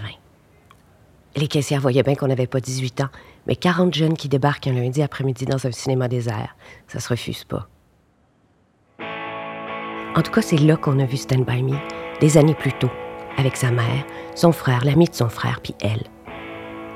Les 1.35 1.47
caissières 1.47 1.81
voyaient 1.81 2.03
bien 2.03 2.15
qu'on 2.15 2.27
n'avait 2.27 2.47
pas 2.47 2.59
18 2.59 3.01
ans, 3.01 3.09
mais 3.45 3.55
40 3.55 3.93
jeunes 3.93 4.15
qui 4.15 4.29
débarquent 4.29 4.67
un 4.67 4.73
lundi 4.73 5.01
après-midi 5.01 5.45
dans 5.45 5.67
un 5.67 5.71
cinéma 5.71 6.07
désert, 6.07 6.55
ça 6.87 6.99
se 6.99 7.09
refuse 7.09 7.43
pas. 7.43 7.67
En 10.17 10.23
tout 10.23 10.31
cas, 10.31 10.41
c'est 10.41 10.57
là 10.57 10.75
qu'on 10.77 10.97
a 10.97 11.05
vu 11.05 11.15
Stand 11.15 11.45
By 11.45 11.61
Me, 11.61 11.77
des 12.19 12.39
années 12.39 12.55
plus 12.55 12.73
tôt, 12.73 12.89
avec 13.37 13.55
sa 13.55 13.69
mère, 13.69 14.03
son 14.33 14.51
frère, 14.51 14.83
l'ami 14.83 15.05
de 15.05 15.13
son 15.13 15.29
frère, 15.29 15.59
puis 15.61 15.75
elle. 15.79 16.01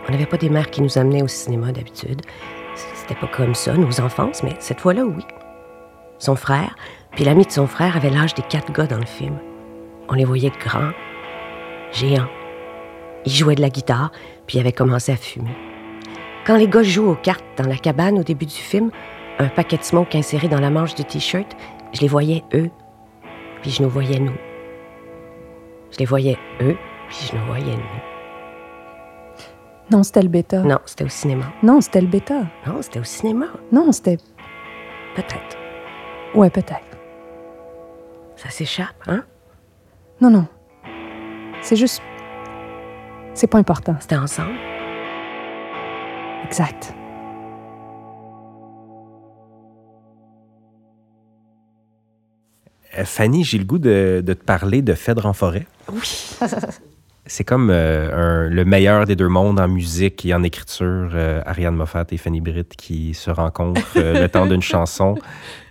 On 0.08 0.12
n'avait 0.12 0.26
pas 0.26 0.38
des 0.38 0.50
mères 0.50 0.72
qui 0.72 0.82
nous 0.82 0.98
amenaient 0.98 1.22
au 1.22 1.28
cinéma 1.28 1.72
d'habitude. 1.72 2.24
C'était 2.74 3.14
pas 3.14 3.28
comme 3.28 3.54
ça, 3.54 3.78
nos 3.78 4.02
enfances, 4.02 4.42
mais 4.42 4.56
cette 4.58 4.80
fois-là, 4.80 5.06
oui. 5.06 5.24
Son 6.18 6.36
frère, 6.36 6.76
puis 7.12 7.24
l'ami 7.24 7.46
de 7.46 7.52
son 7.52 7.68
frère 7.68 7.96
avait 7.96 8.10
l'âge 8.10 8.34
des 8.34 8.42
quatre 8.42 8.74
gars 8.74 8.88
dans 8.88 8.98
le 8.98 9.06
film. 9.06 9.38
On 10.10 10.16
les 10.16 10.26
voyait 10.26 10.52
grands, 10.60 10.92
géants. 11.92 12.30
Ils 13.28 13.32
jouaient 13.32 13.54
de 13.54 13.62
la 13.62 13.70
guitare, 13.70 14.12
puis 14.48 14.60
avaient 14.60 14.72
commencé 14.72 15.12
à 15.12 15.16
fumer. 15.16 15.56
Quand 16.48 16.58
les 16.58 16.68
gars 16.68 16.82
jouent 16.82 17.12
aux 17.12 17.16
cartes 17.16 17.46
dans 17.56 17.70
la 17.70 17.78
cabane 17.78 18.18
au 18.18 18.24
début 18.24 18.48
du 18.48 18.56
film, 18.56 18.90
un 19.38 19.50
paquet 19.50 19.78
de 19.78 19.84
smoke 19.84 20.18
inséré 20.18 20.48
dans 20.48 20.60
la 20.60 20.72
manche 20.72 20.96
du 20.96 21.06
t-shirt, 21.06 21.56
je 21.94 22.02
les 22.02 22.08
voyais 22.08 22.44
eux, 22.56 22.72
puis 23.62 23.72
je 23.72 23.84
nous 23.84 23.90
voyais 23.90 24.20
nous. 24.20 24.36
Je 25.92 25.98
les 26.00 26.06
voyais 26.06 26.38
eux, 26.62 26.78
puis 27.10 27.30
je 27.30 27.36
nous 27.36 27.46
voyais 27.46 27.76
nous. 27.76 28.02
Non, 29.92 30.04
c'était 30.04 30.22
le 30.22 30.30
bêta. 30.30 30.62
Non, 30.62 30.80
c'était 30.86 31.04
au 31.04 31.10
cinéma. 31.10 31.46
Non, 31.64 31.82
c'était 31.82 32.02
le 32.02 32.08
bêta. 32.08 32.44
Non, 32.66 32.82
c'était 32.82 33.00
au 33.00 33.04
cinéma. 33.04 33.48
Non, 33.72 33.92
c'était. 33.92 34.18
Peut-être. 35.16 35.58
Ouais, 36.34 36.50
peut-être. 36.50 36.98
Ça 38.38 38.50
s'échappe, 38.50 38.96
hein? 39.08 39.24
Non, 40.22 40.30
non. 40.30 40.48
C'est 41.62 41.76
juste. 41.76 42.02
C'est 43.34 43.48
pas 43.48 43.58
important. 43.58 43.96
C'était 44.00 44.16
ensemble. 44.16 44.56
Exact. 46.46 46.94
Fanny, 53.06 53.44
j'ai 53.44 53.58
le 53.58 53.64
goût 53.66 53.80
de, 53.80 54.22
de 54.26 54.34
te 54.34 54.44
parler 54.44 54.82
de 54.82 54.94
Phèdre 54.94 55.26
en 55.26 55.34
forêt. 55.34 55.66
Oui. 55.92 56.38
C'est 57.28 57.44
comme 57.44 57.70
euh, 57.70 58.48
un- 58.48 58.50
le 58.50 58.66
meilleur 58.66 59.06
des 59.06 59.16
deux 59.16 59.28
mondes 59.30 59.60
en 59.60 59.68
musique 59.68 60.26
et 60.26 60.34
en 60.34 60.42
écriture, 60.44 61.12
euh, 61.14 61.42
Ariane 61.46 61.76
Moffat 61.76 62.06
et 62.12 62.18
Fanny 62.18 62.42
Britt 62.42 62.76
qui 62.76 63.14
se 63.14 63.30
rencontrent 63.30 63.82
euh, 63.96 64.20
le 64.22 64.28
temps 64.28 64.48
d'une 64.48 64.62
chanson. 64.74 65.16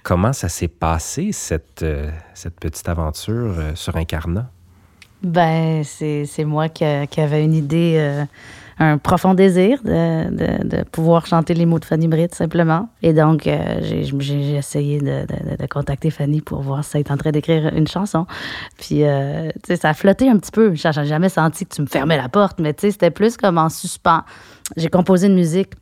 Comment 0.04 0.32
ça 0.32 0.48
s'est 0.48 0.68
passé, 0.68 1.32
cette, 1.32 1.82
euh, 1.82 2.08
cette 2.34 2.58
petite 2.58 2.88
aventure 2.88 3.54
euh, 3.58 3.72
sur 3.74 3.96
Incarnat? 3.96 4.48
Ben, 5.22 5.82
c'est 5.84 6.44
moi 6.44 6.68
qui, 6.70 6.84
a- 6.84 7.06
qui 7.06 7.20
avait 7.20 7.44
une 7.44 7.54
idée, 7.54 7.96
euh, 7.98 8.24
un 8.82 8.96
profond 8.98 9.34
désir 9.34 9.80
de, 9.84 10.30
de- 10.30 10.66
de 10.78 10.82
pouvoir 10.84 11.26
chanter 11.26 11.52
les 11.54 11.66
mots 11.66 11.78
de 11.78 11.84
Fanny 11.84 12.08
Britt, 12.08 12.34
simplement. 12.34 12.88
Et 13.02 13.12
donc, 13.12 13.46
euh, 13.46 13.80
j'ai 13.82 14.56
essayé 14.56 14.98
de, 14.98 15.04
de- 15.26 15.56
de 15.56 15.66
contacter 15.66 16.10
Fanny 16.10 16.40
pour 16.40 16.62
voir 16.62 16.82
si 16.82 16.96
elle 16.96 17.02
est 17.02 17.10
en 17.10 17.16
train 17.18 17.30
d'écrire 17.30 17.72
une 17.74 17.86
chanson. 17.86 18.26
Puis, 18.78 19.04
euh, 19.04 19.50
tu 19.56 19.60
sais, 19.68 19.76
ça 19.76 19.90
a 19.90 19.94
flotté 19.94 20.28
un 20.30 20.38
petit 20.38 20.50
peu. 20.50 20.74
J'ai 20.74 20.90
jamais 20.92 21.28
senti 21.28 21.66
que 21.66 21.74
tu 21.74 21.82
me 21.82 21.86
fermais 21.86 22.16
la 22.16 22.28
porte, 22.30 22.58
mais 22.58 22.72
tu 22.72 22.80
sais, 22.80 22.90
c'était 22.92 23.10
plus 23.10 23.36
comme 23.36 23.58
en 23.58 23.68
suspens. 23.68 24.22
J'ai 24.78 24.88
composé 24.88 25.26
une 25.26 25.34
musique 25.34 25.74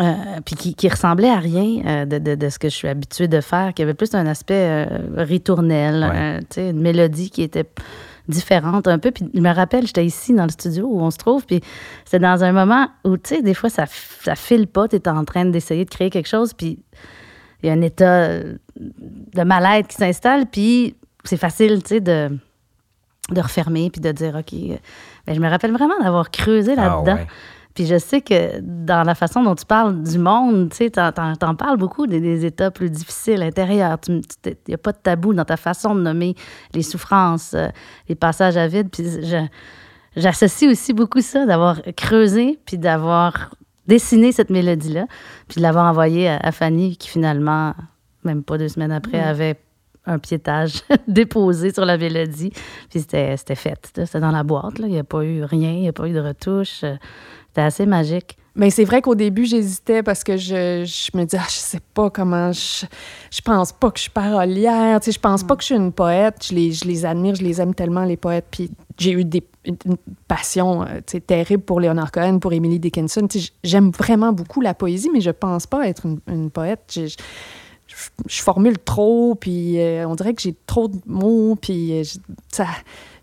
euh, 0.00 0.12
puis 0.44 0.56
qui, 0.56 0.74
qui 0.74 0.88
ressemblait 0.88 1.28
à 1.30 1.38
rien 1.38 1.82
euh, 1.86 2.04
de, 2.06 2.18
de- 2.18 2.34
de 2.34 2.48
ce 2.48 2.58
que 2.58 2.68
je 2.68 2.74
suis 2.74 2.88
habituée 2.88 3.28
de 3.28 3.40
faire, 3.40 3.74
qui 3.74 3.82
avait 3.82 3.94
plus 3.94 4.12
un 4.14 4.26
aspect 4.26 4.86
euh, 4.86 4.86
ritournel, 5.18 6.08
Ouais. 6.10 6.40
tu 6.40 6.46
sais, 6.54 6.70
une 6.70 6.80
mélodie 6.80 7.30
qui 7.30 7.42
était 7.42 7.66
différente 8.28 8.88
un 8.88 8.98
peu. 8.98 9.10
Puis 9.10 9.28
je 9.32 9.40
me 9.40 9.52
rappelle, 9.52 9.86
j'étais 9.86 10.04
ici 10.04 10.34
dans 10.34 10.44
le 10.44 10.50
studio 10.50 10.86
où 10.86 11.00
on 11.00 11.10
se 11.10 11.18
trouve, 11.18 11.44
puis 11.46 11.60
c'était 12.04 12.20
dans 12.20 12.42
un 12.44 12.52
moment 12.52 12.88
où, 13.04 13.16
tu 13.16 13.36
sais, 13.36 13.42
des 13.42 13.54
fois, 13.54 13.70
ça, 13.70 13.84
ça 13.86 14.34
file 14.34 14.66
pas, 14.66 14.88
tu 14.88 14.96
es 14.96 15.08
en 15.08 15.24
train 15.24 15.44
d'essayer 15.44 15.84
de 15.84 15.90
créer 15.90 16.10
quelque 16.10 16.28
chose, 16.28 16.52
puis 16.54 16.78
il 17.62 17.66
y 17.66 17.70
a 17.70 17.72
un 17.72 17.80
état 17.80 18.04
euh, 18.04 18.54
de 18.76 19.42
mal-être 19.42 19.88
qui 19.88 19.96
s'installe, 19.96 20.46
puis 20.46 20.96
c'est 21.24 21.36
facile, 21.36 21.82
tu 21.82 21.88
sais, 21.88 22.00
de, 22.00 22.36
de 23.30 23.40
refermer, 23.40 23.90
puis 23.90 24.00
de 24.00 24.12
dire, 24.12 24.36
OK, 24.36 24.52
euh, 24.52 24.76
ben, 25.26 25.34
je 25.34 25.40
me 25.40 25.48
rappelle 25.48 25.72
vraiment 25.72 25.98
d'avoir 26.02 26.30
creusé 26.30 26.74
là-dedans. 26.74 27.16
Ah 27.18 27.22
ouais. 27.22 27.26
Puis 27.74 27.86
je 27.86 27.98
sais 27.98 28.20
que 28.20 28.60
dans 28.60 29.02
la 29.04 29.14
façon 29.16 29.42
dont 29.42 29.56
tu 29.56 29.64
parles 29.66 30.00
du 30.02 30.18
monde, 30.18 30.70
tu 30.70 30.76
sais, 30.76 30.90
t'en, 30.90 31.12
parles 31.56 31.76
beaucoup 31.76 32.06
des, 32.06 32.20
des 32.20 32.44
états 32.46 32.70
plus 32.70 32.88
difficiles 32.88 33.42
intérieurs. 33.42 33.98
Il 34.08 34.22
n'y 34.68 34.74
a 34.74 34.78
pas 34.78 34.92
de 34.92 34.98
tabou 34.98 35.34
dans 35.34 35.44
ta 35.44 35.56
façon 35.56 35.94
de 35.96 36.00
nommer 36.00 36.36
les 36.72 36.82
souffrances, 36.82 37.54
euh, 37.54 37.66
les 38.08 38.14
passages 38.14 38.56
à 38.56 38.68
vide. 38.68 38.90
Puis 38.92 39.04
je- 39.22 39.46
j'associe 40.16 40.70
aussi 40.70 40.92
beaucoup 40.92 41.20
ça, 41.20 41.46
d'avoir 41.46 41.80
creusé, 41.96 42.60
puis 42.64 42.78
d'avoir 42.78 43.50
dessiné 43.88 44.30
cette 44.30 44.50
mélodie-là, 44.50 45.06
puis 45.48 45.56
de 45.56 45.62
l'avoir 45.62 45.90
envoyée 45.90 46.28
à, 46.28 46.36
à 46.36 46.52
Fanny, 46.52 46.96
qui 46.96 47.08
finalement, 47.08 47.74
même 48.22 48.44
pas 48.44 48.56
deux 48.56 48.68
semaines 48.68 48.92
après, 48.92 49.18
avait 49.20 49.56
un 50.06 50.18
piétage 50.20 50.82
déposé 51.08 51.72
sur 51.72 51.84
la 51.84 51.98
mélodie. 51.98 52.50
Puis 52.88 53.00
c'était, 53.00 53.36
c'était 53.36 53.54
fait. 53.56 53.90
là. 53.96 54.06
C'était 54.06 54.20
dans 54.20 54.30
la 54.30 54.42
boîte. 54.44 54.78
là. 54.78 54.86
Il 54.86 54.92
n'y 54.92 54.98
a 54.98 55.04
pas 55.04 55.24
eu 55.24 55.42
rien, 55.42 55.72
il 55.72 55.80
n'y 55.80 55.88
a 55.88 55.92
pas 55.92 56.06
eu 56.08 56.12
de 56.12 56.20
retouche. 56.20 56.84
C'était 57.54 57.66
assez 57.66 57.86
magique. 57.86 58.36
Mais 58.56 58.70
c'est 58.70 58.84
vrai 58.84 59.00
qu'au 59.00 59.14
début, 59.14 59.44
j'hésitais 59.46 60.02
parce 60.02 60.24
que 60.24 60.36
je, 60.36 60.84
je 60.84 61.16
me 61.16 61.24
disais, 61.24 61.38
ah, 61.40 61.46
je 61.48 61.54
sais 61.54 61.80
pas 61.92 62.10
comment. 62.10 62.50
Je, 62.52 62.84
je 63.30 63.40
pense 63.40 63.70
pas 63.72 63.90
que 63.92 63.98
je 63.98 64.02
suis 64.02 64.10
parolière. 64.10 64.98
Tu 64.98 65.06
sais, 65.06 65.12
je 65.12 65.20
pense 65.20 65.44
pas 65.44 65.54
que 65.54 65.62
je 65.62 65.66
suis 65.66 65.74
une 65.76 65.92
poète. 65.92 66.46
Je 66.48 66.54
les, 66.54 66.72
je 66.72 66.84
les 66.84 67.04
admire, 67.04 67.36
je 67.36 67.44
les 67.44 67.60
aime 67.60 67.74
tellement, 67.74 68.04
les 68.04 68.16
poètes. 68.16 68.46
Puis 68.50 68.70
j'ai 68.98 69.12
eu 69.12 69.24
des, 69.24 69.42
une 69.64 69.76
passion 70.26 70.82
euh, 70.82 70.98
tu 71.06 71.12
sais, 71.12 71.20
terrible 71.20 71.62
pour 71.62 71.80
Leonard 71.80 72.10
Cohen, 72.10 72.38
pour 72.40 72.52
Emily 72.52 72.80
Dickinson. 72.80 73.26
Tu 73.28 73.40
sais, 73.40 73.50
j'aime 73.62 73.90
vraiment 73.90 74.32
beaucoup 74.32 74.60
la 74.60 74.74
poésie, 74.74 75.10
mais 75.12 75.20
je 75.20 75.30
pense 75.30 75.66
pas 75.68 75.86
être 75.88 76.06
une, 76.06 76.18
une 76.28 76.50
poète. 76.50 76.92
Je, 76.94 77.06
je- 77.06 78.42
formule 78.42 78.78
trop, 78.78 79.34
puis 79.36 79.78
euh, 79.80 80.08
on 80.08 80.14
dirait 80.16 80.34
que 80.34 80.42
j'ai 80.42 80.54
trop 80.66 80.88
de 80.88 80.98
mots, 81.06 81.56
puis 81.60 81.92
euh, 82.00 82.02
ça- 82.50 82.66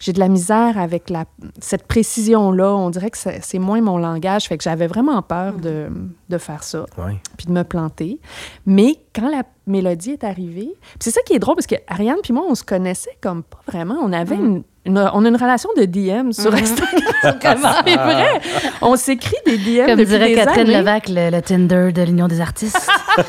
j'ai 0.02 0.12
de 0.12 0.20
la 0.20 0.28
misère 0.28 0.78
avec 0.78 1.10
la, 1.10 1.24
cette 1.62 1.88
précision-là. 1.88 2.74
On 2.76 2.90
dirait 2.90 3.10
que 3.12 3.18
c'est 3.18 3.40
c'est 3.42 3.60
moins 3.60 3.80
mon 3.80 3.98
langage, 3.98 4.48
fait 4.50 4.58
que 4.58 4.64
j'avais 4.64 4.88
vraiment 4.88 5.22
peur 5.22 5.54
de, 5.54 5.88
de 6.28 6.38
faire 6.38 6.64
ça, 6.64 6.86
Ouais. 6.98 7.16
puis 7.38 7.48
de 7.48 7.52
me 7.54 7.64
planter. 7.64 8.20
Mais 8.66 8.96
quand 9.16 9.30
la 9.30 9.44
mélodie 9.68 10.12
est 10.12 10.24
arrivée, 10.26 10.74
puis 10.82 11.00
c'est 11.00 11.12
ça 11.12 11.22
qui 11.26 11.34
est 11.34 11.40
drôle, 11.40 11.56
parce 11.56 11.68
que 11.68 11.76
Ariane 11.88 12.18
puis 12.22 12.34
moi, 12.34 12.44
on 12.50 12.56
se 12.56 12.64
connaissait 12.64 13.16
comme 13.22 13.44
pas 13.44 13.60
vraiment. 13.68 13.96
On 14.02 14.12
avait 14.12 14.36
une, 14.36 14.64
une- 14.86 14.98
on 15.14 15.24
a 15.24 15.28
une 15.30 15.36
relation 15.36 15.70
de 15.78 15.86
DM 15.86 16.32
sur 16.32 16.54
Instagram. 16.54 17.04
c'est 17.86 17.96
vrai. 17.96 18.42
On 18.82 18.96
s'écrit 18.96 19.38
des 19.46 19.58
DM 19.60 19.86
Comme 19.86 19.96
depuis 20.00 20.06
dirait 20.08 20.30
des 20.30 20.36
Catherine 20.36 20.62
années. 20.70 20.78
Levac, 20.80 21.08
le, 21.10 21.30
le 21.30 21.42
Tinder 21.42 21.92
de 21.94 22.02
l'Union 22.02 22.28
des 22.28 22.42
artistes. 22.42 22.90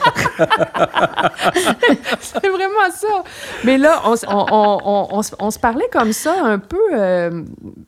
c'est 2.21 2.49
vraiment 2.49 2.91
ça. 2.95 3.23
Mais 3.65 3.79
là, 3.79 4.03
on, 4.07 5.19
on, 5.39 5.51
se 5.51 5.59
parlait 5.59 5.89
comme 5.93 6.13
ça, 6.13 6.35
un 6.45 6.59
peu, 6.63 6.79
euh, 6.95 7.43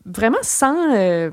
vraiment 0.05 0.39
sans, 0.43 0.95
euh, 0.95 1.31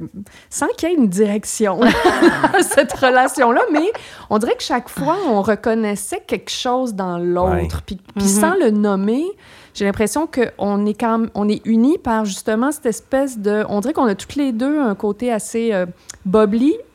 sans 0.50 0.68
qu'il 0.78 0.90
y 0.90 0.92
ait 0.92 0.96
une 0.96 1.10
direction, 1.10 1.82
cette 2.62 2.94
relation-là. 2.94 3.62
Mais 3.72 3.92
on 4.30 4.38
dirait 4.38 4.56
que 4.56 4.64
chaque 4.64 4.90
fois, 4.90 5.18
on 5.28 5.42
reconnaissait 5.42 6.24
quelque 6.26 6.52
chose 6.52 6.94
dans 6.94 7.18
l'autre. 7.18 7.82
Puis, 7.86 7.98
puis 8.16 8.26
mm-hmm. 8.26 8.40
sans 8.40 8.56
le 8.56 8.72
nommer, 8.72 9.26
j'ai 9.74 9.86
l'impression 9.86 10.28
qu'on 10.28 10.86
est 10.86 11.00
quand 11.00 11.26
on 11.36 11.50
est 11.50 11.62
unis 11.66 11.98
par 11.98 12.26
justement 12.26 12.72
cette 12.72 12.86
espèce 12.86 13.38
de. 13.38 13.66
On 13.70 13.80
dirait 13.82 13.94
qu'on 13.94 14.08
a 14.08 14.16
toutes 14.16 14.36
les 14.36 14.52
deux 14.52 14.80
un 14.80 14.96
côté 14.96 15.32
assez 15.32 15.74
euh, 15.74 15.86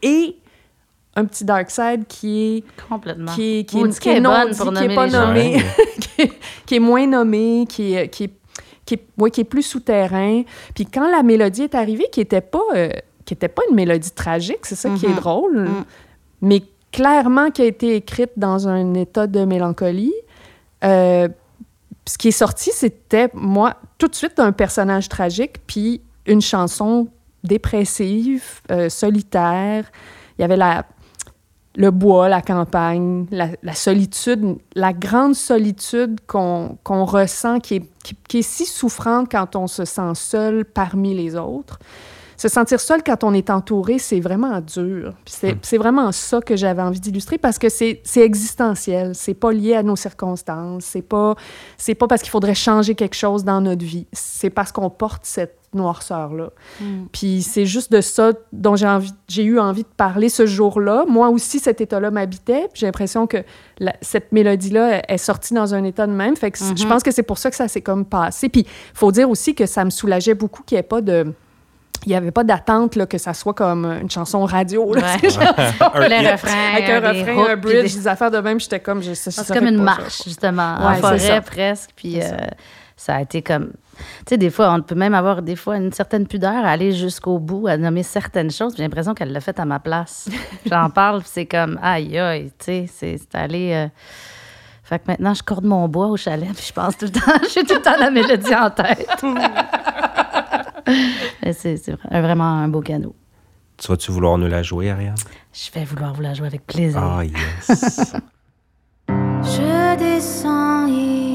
et 0.03 0.36
un 1.16 1.24
petit 1.24 1.44
dark 1.44 1.70
side 1.70 2.07
qui 2.07 2.42
est 2.42 2.64
complètement 2.88 3.32
qui 3.34 3.61
est, 3.61 3.64
qui 3.64 3.80
est, 3.80 3.99
qui 3.99 4.09
est, 4.11 4.20
non, 4.20 4.34
pour 4.57 4.72
qui 4.72 4.84
est 4.84 4.94
pas 4.94 5.07
nommé 5.07 5.62
qui, 6.01 6.22
est, 6.22 6.32
qui, 6.66 6.74
est, 6.76 6.80
moins 6.80 7.07
nommé 7.07 7.64
qui 7.66 7.94
est 7.94 8.09
qui 8.09 8.24
est 8.24 8.36
qui 8.87 8.95
est, 8.95 9.07
ouais, 9.18 9.30
qui 9.30 9.43
est 9.43 9.45
plus 9.45 9.62
souterrain 9.62 10.43
puis 10.74 10.87
quand 10.87 11.11
la 11.11 11.22
mélodie 11.22 11.62
est 11.62 11.74
arrivée 11.74 12.07
qui 12.11 12.20
était 12.20 12.41
pas 12.41 12.62
euh, 12.74 12.89
qui 13.24 13.34
était 13.34 13.49
pas 13.49 13.62
une 13.68 13.76
mélodie 13.76 14.12
tragique 14.12 14.64
c'est 14.64 14.76
ça 14.76 14.89
qui 14.91 15.07
est 15.07 15.11
mm-hmm. 15.11 15.16
drôle 15.16 15.61
mm. 15.62 15.84
mais 16.43 16.62
clairement 16.93 17.51
qui 17.51 17.62
a 17.62 17.66
été 17.66 17.97
écrite 17.97 18.30
dans 18.37 18.68
un 18.68 18.95
état 18.95 19.26
de 19.26 19.45
mélancolie 19.45 20.14
euh, 20.84 21.28
ce 22.07 22.16
qui 22.18 22.28
est 22.28 22.32
sorti, 22.32 22.70
c'était, 22.72 23.28
moi, 23.34 23.74
tout 23.99 24.09
de 24.09 24.14
suite 24.14 24.39
un 24.39 24.53
personnage 24.53 25.09
tragique, 25.09 25.57
puis 25.66 26.01
une 26.26 26.41
chanson 26.41 27.09
dépressive, 27.43 28.61
euh, 28.70 28.89
solitaire. 28.89 29.91
Il 30.39 30.43
y 30.43 30.45
avait 30.45 30.57
la, 30.57 30.87
le 31.77 31.91
bois, 31.91 32.29
la 32.29 32.41
campagne, 32.41 33.27
la, 33.31 33.74
solitude, 33.74 34.57
la 34.74 34.93
grande 34.93 35.35
solitude 35.35 36.20
qu'on 36.27 36.79
ressent, 36.87 37.61
qui 37.61 37.77
est, 37.77 37.83
qui 38.29 38.39
est, 38.39 38.43
si 38.43 38.64
souffrante 38.64 39.31
quand 39.31 39.57
on 39.57 39.66
se 39.66 39.85
sent 39.85 40.14
seul 40.14 40.64
parmi 40.64 41.14
les 41.14 41.37
autres 41.37 41.79
se 42.37 42.49
sentir 42.49 42.81
seul 42.81 43.03
quand 43.03 43.24
on 43.24 43.33
est 43.33 43.51
entouré, 43.51 43.99
c'est 43.99 44.20
vraiment 44.20 44.61
dur. 44.61 45.14
Hmm. 45.43 45.49
C'est 45.62 45.79
vraiment 45.79 46.12
ça 46.12 46.41
que 46.41 46.57
j'avais 46.57 46.83
envie 46.83 47.01
d'illustrer 47.01 47.39
parce 47.39 47.59
que 47.59 47.68
c'est 47.68 48.03
existentiel. 48.16 49.14
C'est 49.14 49.35
pas 49.35 49.53
lié 49.53 49.74
à 49.74 49.83
nos 49.83 49.97
circonstances. 49.97 50.85
C'est 50.85 51.03
pas, 51.03 51.35
pas 51.99 52.07
parce 52.07 52.22
qu'il 52.22 52.31
faudrait 52.31 52.55
changer 52.55 52.95
quelque 52.95 53.16
chose 53.16 53.45
dans 53.45 53.61
notre 53.61 53.85
vie. 53.85 54.07
C'est 54.12 54.51
parce 54.51 54.72
qu'on 54.72 54.91
porte 54.91 55.24
cette 55.24 55.59
noirceur-là. 55.74 56.50
Hmm. 56.80 57.06
Puis 57.12 57.42
c'est 57.42 57.66
juste 57.66 57.92
de 57.92 58.00
ça 58.00 58.32
dont 58.52 58.76
j'ai 58.76 58.86
envie, 58.86 59.12
j'ai 59.28 59.44
eu 59.44 59.58
envie 59.58 59.82
de 59.82 59.88
parler 59.96 60.28
ce 60.28 60.46
jour-là. 60.46 61.04
Moi 61.08 61.28
aussi, 61.28 61.58
cet 61.58 61.80
état-là 61.80 62.10
m'habitait. 62.10 62.68
J'ai 62.74 62.86
l'impression 62.86 63.26
que 63.26 63.38
cette 64.00 64.32
mélodie-là 64.32 65.02
est 65.10 65.18
sortie 65.18 65.54
dans 65.54 65.74
un 65.74 65.84
état 65.84 66.06
de 66.06 66.12
même. 66.12 66.36
Fait 66.36 66.50
que 66.50 66.58
je 66.58 66.64
mm-hmm. 66.64 66.88
pense 66.88 67.02
que 67.02 67.10
c'est 67.10 67.22
pour 67.22 67.38
ça 67.38 67.50
que 67.50 67.56
ça 67.56 67.68
s'est 67.68 67.82
comme 67.82 68.04
passé. 68.04 68.48
Puis 68.48 68.62
il 68.62 68.98
faut 68.98 69.12
dire 69.12 69.28
aussi 69.28 69.54
que 69.54 69.66
ça 69.66 69.84
me 69.84 69.90
soulageait 69.90 70.34
beaucoup 70.34 70.62
qu'il 70.62 70.76
n'y 70.76 70.80
ait 70.80 70.84
pas 70.84 71.00
de 71.00 71.32
il 72.04 72.10
n'y 72.10 72.14
avait 72.14 72.30
pas 72.30 72.44
d'attente 72.44 73.04
que 73.08 73.18
ça 73.18 73.34
soit 73.34 73.54
comme 73.54 73.84
une 73.84 74.10
chanson 74.10 74.44
radio. 74.44 74.94
Là, 74.94 75.16
ouais. 75.22 75.28
le 75.28 76.32
refrain, 76.32 76.74
avec 76.74 76.88
un 76.88 77.00
refrain, 77.00 77.52
un 77.52 77.56
bridge, 77.56 77.94
des... 77.94 78.06
affaires 78.06 78.30
de 78.30 78.38
même. 78.38 78.60
J'étais 78.60 78.78
comme... 78.78 79.02
C'est 79.02 79.52
comme 79.52 79.66
une 79.66 79.82
marche, 79.82 80.22
justement, 80.24 80.76
en 80.78 80.94
forêt 80.94 81.40
presque. 81.40 81.90
Puis 81.96 82.20
euh, 82.20 82.36
ça. 82.97 83.16
a 83.16 83.22
été 83.22 83.42
comme... 83.42 83.72
Tu 83.99 84.05
sais, 84.30 84.38
des 84.38 84.51
fois, 84.51 84.72
on 84.72 84.82
peut 84.82 84.94
même 84.94 85.14
avoir 85.14 85.42
des 85.42 85.57
fois 85.57 85.76
une 85.76 85.92
certaine 85.92 86.26
pudeur 86.26 86.64
à 86.64 86.70
aller 86.70 86.92
jusqu'au 86.92 87.38
bout, 87.38 87.66
à 87.66 87.76
nommer 87.76 88.03
certaines 88.03 88.51
choses. 88.51 88.74
J'ai 88.76 88.82
l'impression 88.82 89.14
qu'elle 89.14 89.32
l'a 89.32 89.40
fait 89.40 89.59
à 89.59 89.64
ma 89.64 89.78
place. 89.78 90.28
J'en 90.66 90.90
parle, 90.90 91.22
c'est 91.24 91.47
comme, 91.47 91.78
aïe, 91.82 92.18
aïe, 92.18 92.53
tu 92.59 92.86
sais, 92.88 93.18
c'est 93.18 93.34
allé... 93.34 93.72
Euh, 93.72 93.88
fait 94.82 95.01
que 95.01 95.05
maintenant, 95.09 95.34
je 95.34 95.42
corde 95.42 95.64
mon 95.64 95.88
bois 95.88 96.07
au 96.07 96.16
chalet, 96.16 96.49
puis 96.55 96.64
je 96.68 96.72
pense 96.72 96.97
tout 96.97 97.07
le 97.07 97.11
temps, 97.11 97.20
j'ai 97.55 97.64
tout 97.64 97.74
le 97.74 97.82
temps 97.82 97.99
la 97.99 98.09
mélodie 98.09 98.55
en 98.55 98.70
tête. 98.70 99.09
c'est 101.53 101.90
vraiment 102.09 102.44
un 102.44 102.68
beau 102.68 102.82
cadeau. 102.82 103.16
Tu 103.78 103.88
vas-tu 103.88 104.11
vouloir 104.11 104.38
nous 104.38 104.47
la 104.47 104.62
jouer, 104.62 104.90
Ariane? 104.90 105.16
Je 105.53 105.70
vais 105.72 105.84
vouloir 105.84 106.14
vous 106.14 106.22
la 106.22 106.34
jouer 106.34 106.47
avec 106.47 106.66
plaisir. 106.66 106.99
Ah, 107.03 107.24
yes. 107.24 107.68
je 109.09 109.97
descends 109.99 110.86
ici. 110.86 111.26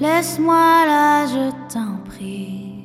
Laisse-moi 0.00 0.86
là, 0.86 1.26
je 1.26 1.50
t'en 1.72 1.98
prie. 2.08 2.84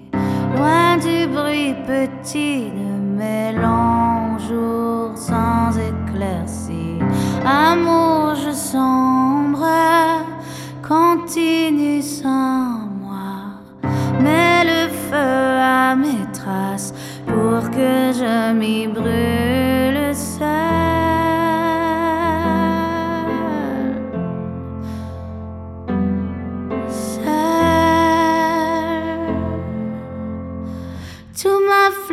Loin 0.55 0.97
du 0.97 1.27
bruit 1.27 1.75
petit 1.87 2.69
de 2.69 2.91
mes 3.17 3.51
longs 3.53 4.37
jours 4.39 5.17
sans 5.17 5.71
éclaircie. 5.77 6.99
Amour, 7.45 8.35
je 8.35 8.51
sombre, 8.51 9.67
continue 10.87 12.01
sans 12.01 12.83
mets 14.23 14.63
le 14.63 14.89
feu 14.89 15.57
à 15.59 15.95
mes 15.95 16.25
traces 16.31 16.93
pour 17.27 17.69
que 17.69 18.11
je 18.19 18.53
m'y 18.53 18.87
brûle. 18.87 20.15
Seul. 20.15 21.02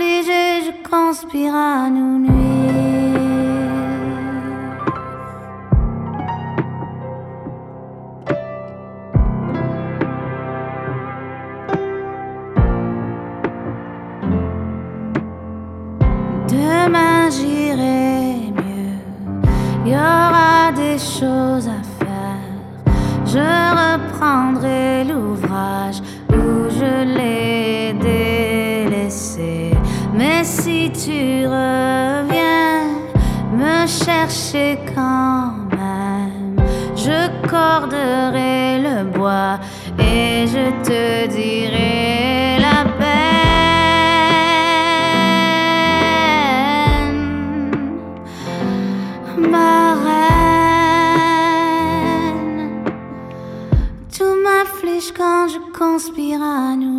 M'afflige 0.00 0.28
et 0.28 0.62
je 0.64 0.88
conspire 0.88 1.54
à 1.54 1.90
nous 1.90 2.39
tu 31.04 31.46
reviens 31.46 32.84
me 33.52 33.86
chercher 33.86 34.78
quand 34.94 35.52
même, 35.70 36.56
je 36.94 37.20
corderai 37.48 38.82
le 38.86 39.04
bois 39.04 39.58
et 39.98 40.46
je 40.46 40.70
te 40.82 41.26
dirai 41.26 42.58
la 42.60 42.90
quand 55.16 55.48
je 55.48 55.58
conspire 55.78 56.42
à 56.42 56.76
nous 56.76 56.89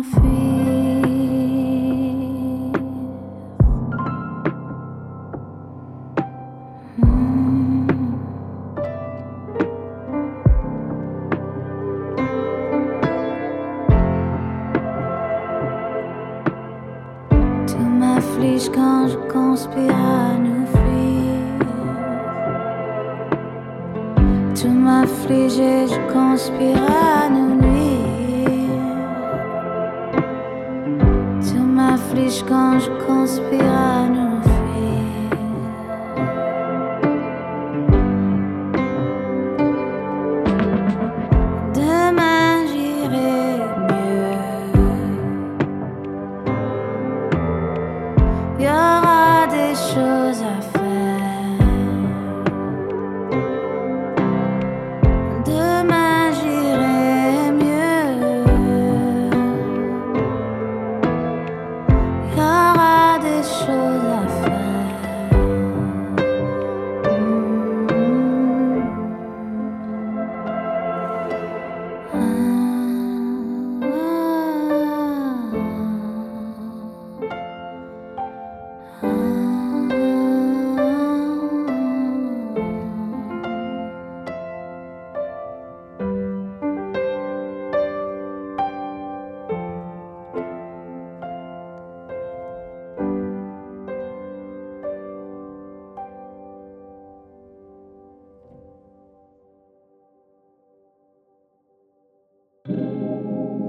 quand 32.40 32.78
je 32.78 32.90
conspire 33.06 33.60
à 33.62 34.08
nous 34.08 34.41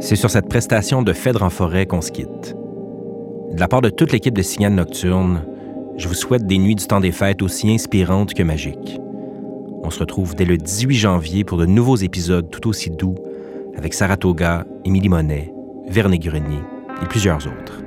C'est 0.03 0.17
sur 0.17 0.29
cette 0.29 0.49
prestation 0.49 1.01
de 1.01 1.13
Phèdre 1.13 1.43
en 1.43 1.49
forêt 1.49 1.85
qu'on 1.85 2.01
se 2.01 2.11
quitte. 2.11 2.57
De 3.53 3.59
la 3.59 3.69
part 3.69 3.79
de 3.79 3.89
toute 3.89 4.11
l'équipe 4.11 4.35
de 4.35 4.41
Signal 4.41 4.73
Nocturne, 4.73 5.45
je 5.95 6.09
vous 6.09 6.13
souhaite 6.13 6.45
des 6.45 6.57
nuits 6.57 6.75
du 6.75 6.85
temps 6.85 6.99
des 6.99 7.13
fêtes 7.13 7.41
aussi 7.41 7.73
inspirantes 7.73 8.33
que 8.33 8.43
magiques. 8.43 8.99
On 9.81 9.89
se 9.89 9.99
retrouve 9.99 10.35
dès 10.35 10.43
le 10.43 10.57
18 10.57 10.93
janvier 10.93 11.45
pour 11.45 11.57
de 11.57 11.65
nouveaux 11.65 11.95
épisodes 11.95 12.49
tout 12.51 12.67
aussi 12.67 12.89
doux 12.89 13.15
avec 13.77 13.93
Saratoga, 13.93 14.65
Émilie 14.83 15.07
Monet, 15.07 15.53
Vernet 15.87 16.19
Grenier 16.19 16.59
et 17.01 17.05
plusieurs 17.05 17.47
autres. 17.47 17.81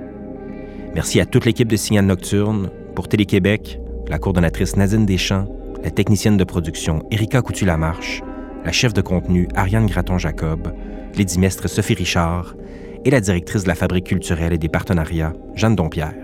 Merci 0.95 1.21
à 1.21 1.27
toute 1.27 1.45
l'équipe 1.45 1.69
de 1.69 1.77
Signal 1.77 2.07
Nocturne, 2.07 2.71
pour 2.95 3.09
Télé-Québec, 3.09 3.79
la 4.09 4.19
coordonnatrice 4.19 4.77
Nadine 4.77 5.05
Deschamps, 5.05 5.49
la 5.85 5.91
technicienne 5.91 6.39
de 6.39 6.45
production 6.45 7.03
Erika 7.11 7.43
Coutu-Lamarche, 7.43 8.23
la 8.65 8.73
chef 8.73 8.95
de 8.95 9.03
contenu 9.03 9.49
Ariane 9.55 9.87
Graton-Jacob, 9.87 10.73
l'édimestre 11.17 11.69
Sophie 11.69 11.95
Richard 11.95 12.55
et 13.05 13.11
la 13.11 13.21
directrice 13.21 13.63
de 13.63 13.69
la 13.69 13.75
Fabrique 13.75 14.07
culturelle 14.07 14.53
et 14.53 14.59
des 14.59 14.69
partenariats, 14.69 15.33
Jeanne 15.55 15.77
Dompierre. 15.77 16.15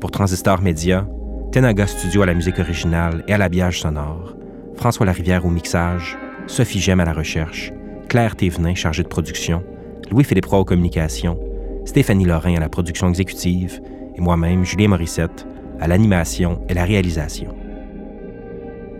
Pour 0.00 0.10
Transistor 0.10 0.62
Média, 0.62 1.06
Tenaga 1.52 1.86
Studio 1.86 2.22
à 2.22 2.26
la 2.26 2.34
musique 2.34 2.58
originale 2.58 3.24
et 3.28 3.32
à 3.32 3.38
l'habillage 3.38 3.80
sonore, 3.80 4.34
François 4.76 5.06
Larivière 5.06 5.44
au 5.44 5.50
mixage, 5.50 6.18
Sophie 6.46 6.80
Gem 6.80 7.00
à 7.00 7.04
la 7.04 7.12
recherche, 7.12 7.72
Claire 8.08 8.36
Thévenin 8.36 8.74
chargée 8.74 9.02
de 9.02 9.08
production, 9.08 9.62
Louis-Philippe 10.10 10.46
Roy 10.46 10.60
aux 10.60 10.64
communications, 10.64 11.38
Stéphanie 11.84 12.24
Lorrain 12.24 12.56
à 12.56 12.60
la 12.60 12.68
production 12.68 13.08
exécutive 13.08 13.80
et 14.14 14.20
moi-même, 14.20 14.64
Julien 14.64 14.88
Morissette, 14.88 15.46
à 15.80 15.88
l'animation 15.88 16.62
et 16.68 16.74
la 16.74 16.84
réalisation. 16.84 17.54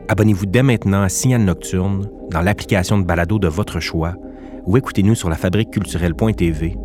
Abonnez-vous 0.08 0.46
dès 0.46 0.62
maintenant 0.62 1.02
à 1.02 1.08
Signal 1.08 1.42
Nocturne 1.42 2.08
dans 2.30 2.42
l'application 2.42 2.98
de 2.98 3.04
balado 3.04 3.38
de 3.38 3.48
votre 3.48 3.80
choix 3.80 4.14
ou 4.66 4.76
écoutez-nous 4.76 5.14
sur 5.14 5.28
la 5.28 5.36
culturelle.tv. 5.70 6.76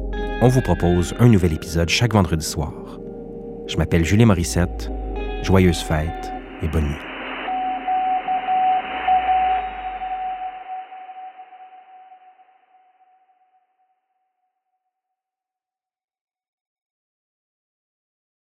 On 0.42 0.48
vous 0.48 0.62
propose 0.62 1.14
un 1.20 1.28
nouvel 1.28 1.54
épisode 1.54 1.90
chaque 1.90 2.14
vendredi 2.14 2.46
soir. 2.46 2.74
Je 3.68 3.78
m'appelle 3.78 4.06
Julien 4.06 4.28
Morissette. 4.28 4.90
Joyeuse 5.44 5.82
fête 5.82 6.32
et 6.62 6.68
bonne 6.68 6.86
nuit. 6.86 7.11